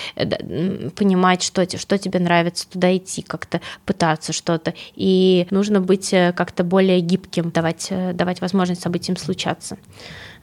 понимать, 0.96 1.44
что, 1.44 1.78
что 1.78 2.00
тебе 2.00 2.20
нравится, 2.20 2.68
туда 2.68 2.98
идти, 2.98 3.22
как-то 3.22 3.62
пытаться 3.86 4.34
что-то. 4.34 4.74
И 4.96 5.46
нужно 5.52 5.82
быть 5.82 6.10
как-то 6.10 6.64
более 6.64 7.00
гибким, 7.02 7.52
давать, 7.52 7.94
давать 8.14 8.42
возможность 8.42 8.82
событиям 8.82 9.18
случаться. 9.18 9.78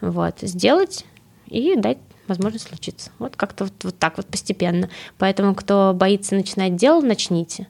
Вот. 0.01 0.37
Сделать 0.43 1.05
и 1.49 1.75
дать 1.75 1.99
возможность 2.29 2.69
случиться. 2.69 3.11
Вот 3.19 3.37
как-то 3.37 3.65
вот, 3.65 3.73
вот 3.83 3.99
так 3.99 4.17
вот 4.17 4.27
постепенно. 4.27 4.89
Поэтому, 5.19 5.55
кто 5.55 5.93
боится 5.95 6.35
начинать 6.35 6.77
дело, 6.77 7.01
начните. 7.01 7.69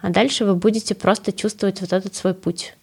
А 0.00 0.10
дальше 0.10 0.44
вы 0.44 0.54
будете 0.54 0.94
просто 0.94 1.32
чувствовать 1.32 1.80
вот 1.80 1.92
этот 1.92 2.14
свой 2.14 2.34
путь. 2.34 2.74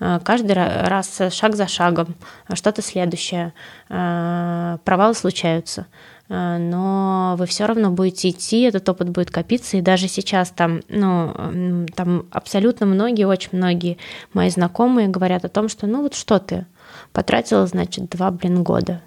Э, 0.00 0.20
Каждый 0.24 0.52
ра- 0.52 0.84
раз 0.84 1.20
э, 1.20 1.30
шаг 1.30 1.56
за 1.56 1.66
шагом, 1.66 2.14
э, 2.48 2.54
что-то 2.54 2.82
следующее. 2.82 3.52
Э, 3.88 4.78
Провалы 4.84 5.14
случаются. 5.14 5.86
Но 6.30 7.36
вы 7.38 7.46
все 7.46 7.64
равно 7.64 7.90
будете 7.90 8.28
идти, 8.28 8.60
этот 8.60 8.86
опыт 8.86 9.08
будет 9.08 9.30
копиться. 9.30 9.78
И 9.78 9.80
даже 9.80 10.08
сейчас 10.08 10.50
там, 10.50 10.82
ну, 10.90 11.86
там 11.94 12.26
абсолютно 12.30 12.84
многие, 12.84 13.24
очень 13.24 13.48
многие 13.52 13.96
мои 14.34 14.50
знакомые 14.50 15.08
говорят 15.08 15.46
о 15.46 15.48
том, 15.48 15.70
что 15.70 15.86
ну 15.86 16.02
вот 16.02 16.14
что 16.14 16.38
ты, 16.38 16.66
потратила, 17.14 17.66
значит, 17.66 18.10
два, 18.10 18.30
блин, 18.30 18.62
года. 18.62 19.00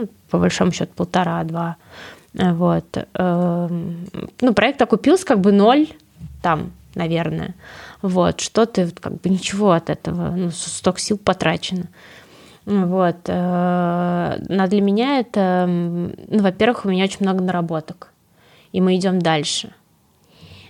Ну, 0.00 0.08
по 0.30 0.38
большому 0.38 0.72
счету, 0.72 0.92
полтора-два. 0.94 1.76
Вот. 2.34 2.84
Эм, 3.14 4.06
Ну, 4.40 4.54
проект 4.54 4.80
окупился 4.82 5.26
как 5.26 5.40
бы 5.40 5.50
ноль 5.52 5.88
там, 6.42 6.70
наверное. 6.94 7.54
Вот. 8.02 8.40
Что 8.40 8.64
ты, 8.66 8.90
как 8.90 9.20
бы 9.20 9.28
ничего 9.28 9.72
от 9.72 9.90
этого, 9.90 10.30
ну, 10.30 10.50
столько 10.50 11.00
сил 11.00 11.18
потрачено. 11.18 11.86
Вот. 12.64 13.16
э, 13.26 14.38
Но 14.48 14.66
для 14.66 14.80
меня 14.80 15.18
это, 15.18 15.64
ну, 15.66 16.42
во-первых, 16.42 16.84
у 16.84 16.88
меня 16.90 17.04
очень 17.04 17.20
много 17.20 17.42
наработок, 17.42 18.12
и 18.72 18.80
мы 18.80 18.94
идем 18.96 19.18
дальше. 19.18 19.72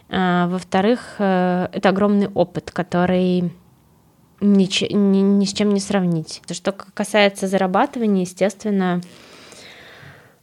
А, 0.09 0.47
Во-вторых, 0.49 1.17
э, 1.19 1.69
это 1.73 1.91
огромный 1.91 2.29
опыт, 2.29 2.71
который 2.71 3.53
нич- 4.41 4.93
ни, 4.93 5.19
ни 5.21 5.45
с 5.45 5.53
чем 5.53 5.73
не 5.73 5.81
сравнить. 5.81 6.43
Что 6.51 6.73
касается 6.73 7.47
зарабатывания, 7.47 8.23
естественно, 8.23 9.01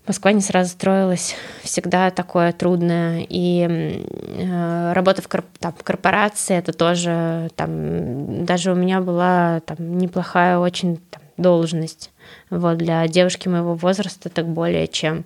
Москва 0.07 0.31
не 0.33 0.41
сразу 0.41 0.69
строилась, 0.69 1.35
всегда 1.63 2.11
такое 2.11 2.51
трудное. 2.51 3.25
И 3.27 3.67
э, 3.67 4.93
работа 4.93 5.23
в, 5.23 5.27
корп- 5.27 5.45
там, 5.59 5.73
корпорации, 5.83 6.55
это 6.55 6.73
тоже, 6.73 7.49
там, 7.55 8.45
даже 8.45 8.71
у 8.71 8.75
меня 8.75 9.01
была 9.01 9.61
там, 9.65 9.97
неплохая 9.97 10.59
очень 10.59 10.97
там, 11.09 11.23
должность. 11.37 12.11
Вот, 12.51 12.77
для 12.77 13.07
девушки 13.07 13.47
моего 13.47 13.73
возраста 13.73 14.29
так 14.29 14.47
более 14.47 14.87
чем. 14.87 15.25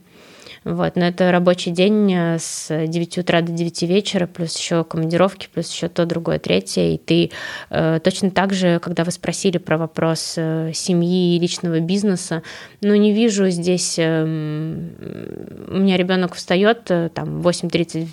Вот, 0.64 0.96
но 0.96 1.06
это 1.06 1.32
рабочий 1.32 1.72
день 1.72 2.14
э, 2.14 2.38
с 2.38 2.68
9 2.70 3.18
утра 3.20 3.42
до 3.42 3.52
9 3.52 3.82
вечера, 3.84 4.28
плюс 4.28 4.58
еще 4.58 4.84
командировки, 4.84 5.48
плюс 5.54 5.72
еще 5.72 5.88
то, 5.88 6.06
другое, 6.06 6.40
третье. 6.40 6.94
И 6.94 6.98
ты 6.98 7.32
э, 7.70 8.00
точно 8.04 8.30
так 8.32 8.54
же, 8.54 8.80
когда 8.80 9.04
вы 9.04 9.12
спросили 9.12 9.58
про 9.58 9.78
вопрос 9.78 10.34
э, 10.38 10.72
семьи 10.74 11.36
и 11.36 11.40
личного 11.40 11.80
бизнеса, 11.80 12.44
ну, 12.82 12.96
не 12.96 13.14
вижу 13.14 13.50
здесь... 13.50 13.96
э, 13.98 14.24
у 14.24 15.78
меня 15.78 15.98
ребенок 15.98 16.36
встает 16.36 16.92
э, 16.92 17.10
там 17.14 17.42
в 17.42 17.48
8.30 17.48 18.08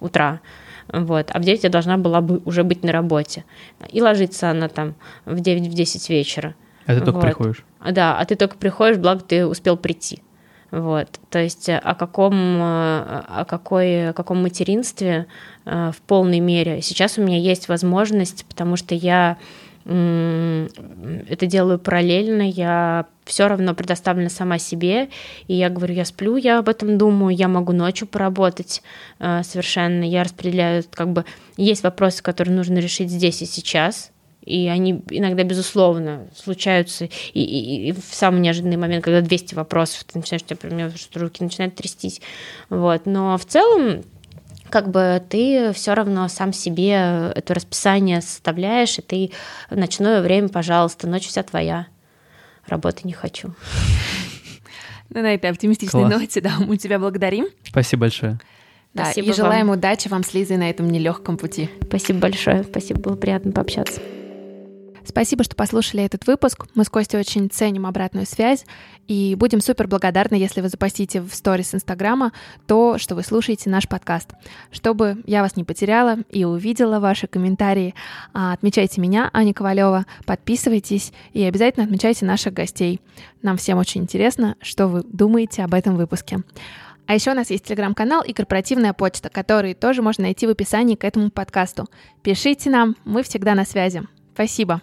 утра, 0.00 0.40
вот, 0.92 1.30
а 1.32 1.38
в 1.38 1.42
9 1.42 1.64
я 1.64 1.70
должна 1.70 1.96
была 1.96 2.20
бы 2.20 2.40
уже 2.44 2.64
быть 2.64 2.82
на 2.82 2.92
работе. 2.92 3.44
И 3.90 4.00
ложится 4.00 4.50
она 4.50 4.68
там 4.68 4.94
в 5.24 5.36
9-10 5.36 6.12
вечера. 6.12 6.54
А 6.86 6.94
ты 6.94 7.00
только 7.00 7.16
Вот. 7.16 7.24
приходишь. 7.24 7.64
Да, 7.90 8.18
а 8.18 8.24
ты 8.24 8.36
только 8.36 8.56
приходишь, 8.56 8.98
благо 8.98 9.20
ты 9.20 9.46
успел 9.46 9.76
прийти. 9.76 10.22
Вот, 10.70 11.20
то 11.30 11.38
есть 11.38 11.68
э, 11.68 11.78
о 11.78 11.94
каком, 11.94 12.34
э, 12.34 13.22
о 13.28 13.44
какой, 13.48 14.10
о 14.10 14.12
каком 14.12 14.42
материнстве 14.42 15.26
э, 15.64 15.92
в 15.96 16.02
полной 16.02 16.40
мере. 16.40 16.82
Сейчас 16.82 17.18
у 17.18 17.22
меня 17.22 17.38
есть 17.38 17.68
возможность, 17.68 18.44
потому 18.46 18.76
что 18.76 18.94
я 18.94 19.38
это 19.84 20.66
делаю 21.46 21.78
параллельно, 21.78 22.42
я 22.42 23.06
все 23.24 23.46
равно 23.46 23.72
предоставлена 23.72 24.30
сама 24.30 24.58
себе, 24.58 25.10
и 25.46 25.54
я 25.54 25.70
говорю, 25.70 25.94
я 25.94 26.04
сплю, 26.04 26.34
я 26.34 26.58
об 26.58 26.68
этом 26.68 26.98
думаю, 26.98 27.36
я 27.36 27.46
могу 27.46 27.70
ночью 27.70 28.08
поработать 28.08 28.82
совершенно, 29.20 30.02
я 30.02 30.24
распределяю, 30.24 30.82
как 30.92 31.12
бы, 31.12 31.24
есть 31.56 31.84
вопросы, 31.84 32.20
которые 32.20 32.56
нужно 32.56 32.78
решить 32.78 33.12
здесь 33.12 33.42
и 33.42 33.46
сейчас, 33.46 34.10
и 34.46 34.68
они 34.68 35.02
иногда, 35.10 35.42
безусловно, 35.42 36.26
случаются 36.34 37.04
и, 37.04 37.40
и- 37.42 37.88
и 37.88 37.92
в 37.92 38.02
самый 38.10 38.40
неожиданный 38.40 38.76
момент, 38.78 39.04
когда 39.04 39.20
200 39.20 39.54
вопросов, 39.54 40.04
ты 40.04 40.18
начинаешь, 40.18 40.42
у 40.42 40.46
тебя 40.46 40.56
прям 40.56 40.90
что 40.96 41.20
руки 41.20 41.42
начинают 41.44 41.74
трястись. 41.74 42.20
Вот. 42.70 43.04
Но 43.04 43.36
в 43.36 43.44
целом, 43.44 44.04
как 44.70 44.90
бы 44.90 45.22
ты 45.28 45.72
все 45.74 45.94
равно 45.94 46.28
сам 46.28 46.52
себе 46.52 47.32
это 47.34 47.54
расписание 47.54 48.20
составляешь, 48.20 48.98
и 48.98 49.02
ты 49.02 49.30
в 49.70 49.76
ночное 49.76 50.22
время, 50.22 50.48
пожалуйста, 50.48 51.06
ночь 51.06 51.26
вся 51.26 51.42
твоя. 51.42 51.86
Работы 52.66 53.02
не 53.04 53.12
хочу. 53.12 53.52
Ну, 55.10 55.22
на 55.22 55.34
этой 55.34 55.50
оптимистичной 55.50 56.02
Класс. 56.02 56.20
ноте, 56.20 56.40
да, 56.40 56.54
мы 56.58 56.76
тебя 56.78 56.98
благодарим. 56.98 57.46
Спасибо 57.64 58.00
большое. 58.02 58.38
Да, 58.92 59.04
Спасибо 59.04 59.28
и 59.28 59.32
желаем 59.34 59.68
вам. 59.68 59.76
удачи 59.78 60.08
вам 60.08 60.24
с 60.24 60.34
Лизой 60.34 60.56
на 60.56 60.68
этом 60.68 60.90
нелегком 60.90 61.36
пути. 61.36 61.68
Спасибо 61.86 62.18
большое. 62.20 62.64
Спасибо, 62.64 63.00
было 63.00 63.14
приятно 63.16 63.52
пообщаться. 63.52 64.00
Спасибо, 65.08 65.44
что 65.44 65.54
послушали 65.54 66.02
этот 66.02 66.26
выпуск. 66.26 66.66
Мы 66.74 66.84
с 66.84 66.88
Костей 66.88 67.18
очень 67.18 67.48
ценим 67.48 67.86
обратную 67.86 68.26
связь 68.26 68.64
и 69.06 69.36
будем 69.36 69.60
супер 69.60 69.86
благодарны, 69.86 70.34
если 70.34 70.60
вы 70.60 70.68
запостите 70.68 71.20
в 71.20 71.32
сторис 71.32 71.74
Инстаграма 71.74 72.32
то, 72.66 72.98
что 72.98 73.14
вы 73.14 73.22
слушаете 73.22 73.70
наш 73.70 73.88
подкаст. 73.88 74.30
Чтобы 74.72 75.22
я 75.26 75.42
вас 75.42 75.56
не 75.56 75.64
потеряла 75.64 76.18
и 76.30 76.44
увидела 76.44 76.98
ваши 76.98 77.28
комментарии, 77.28 77.94
а, 78.34 78.52
отмечайте 78.52 79.00
меня, 79.00 79.30
Аня 79.32 79.54
Ковалева, 79.54 80.06
подписывайтесь 80.26 81.12
и 81.32 81.42
обязательно 81.44 81.84
отмечайте 81.84 82.24
наших 82.24 82.52
гостей. 82.52 83.00
Нам 83.42 83.56
всем 83.56 83.78
очень 83.78 84.02
интересно, 84.02 84.56
что 84.60 84.88
вы 84.88 85.02
думаете 85.04 85.62
об 85.62 85.74
этом 85.74 85.96
выпуске. 85.96 86.42
А 87.06 87.14
еще 87.14 87.30
у 87.30 87.34
нас 87.34 87.50
есть 87.50 87.64
телеграм-канал 87.64 88.22
и 88.22 88.32
корпоративная 88.32 88.92
почта, 88.92 89.28
которые 89.28 89.76
тоже 89.76 90.02
можно 90.02 90.24
найти 90.24 90.46
в 90.46 90.50
описании 90.50 90.96
к 90.96 91.04
этому 91.04 91.30
подкасту. 91.30 91.86
Пишите 92.22 92.68
нам, 92.68 92.96
мы 93.04 93.22
всегда 93.22 93.54
на 93.54 93.64
связи. 93.64 94.02
Спасибо. 94.34 94.82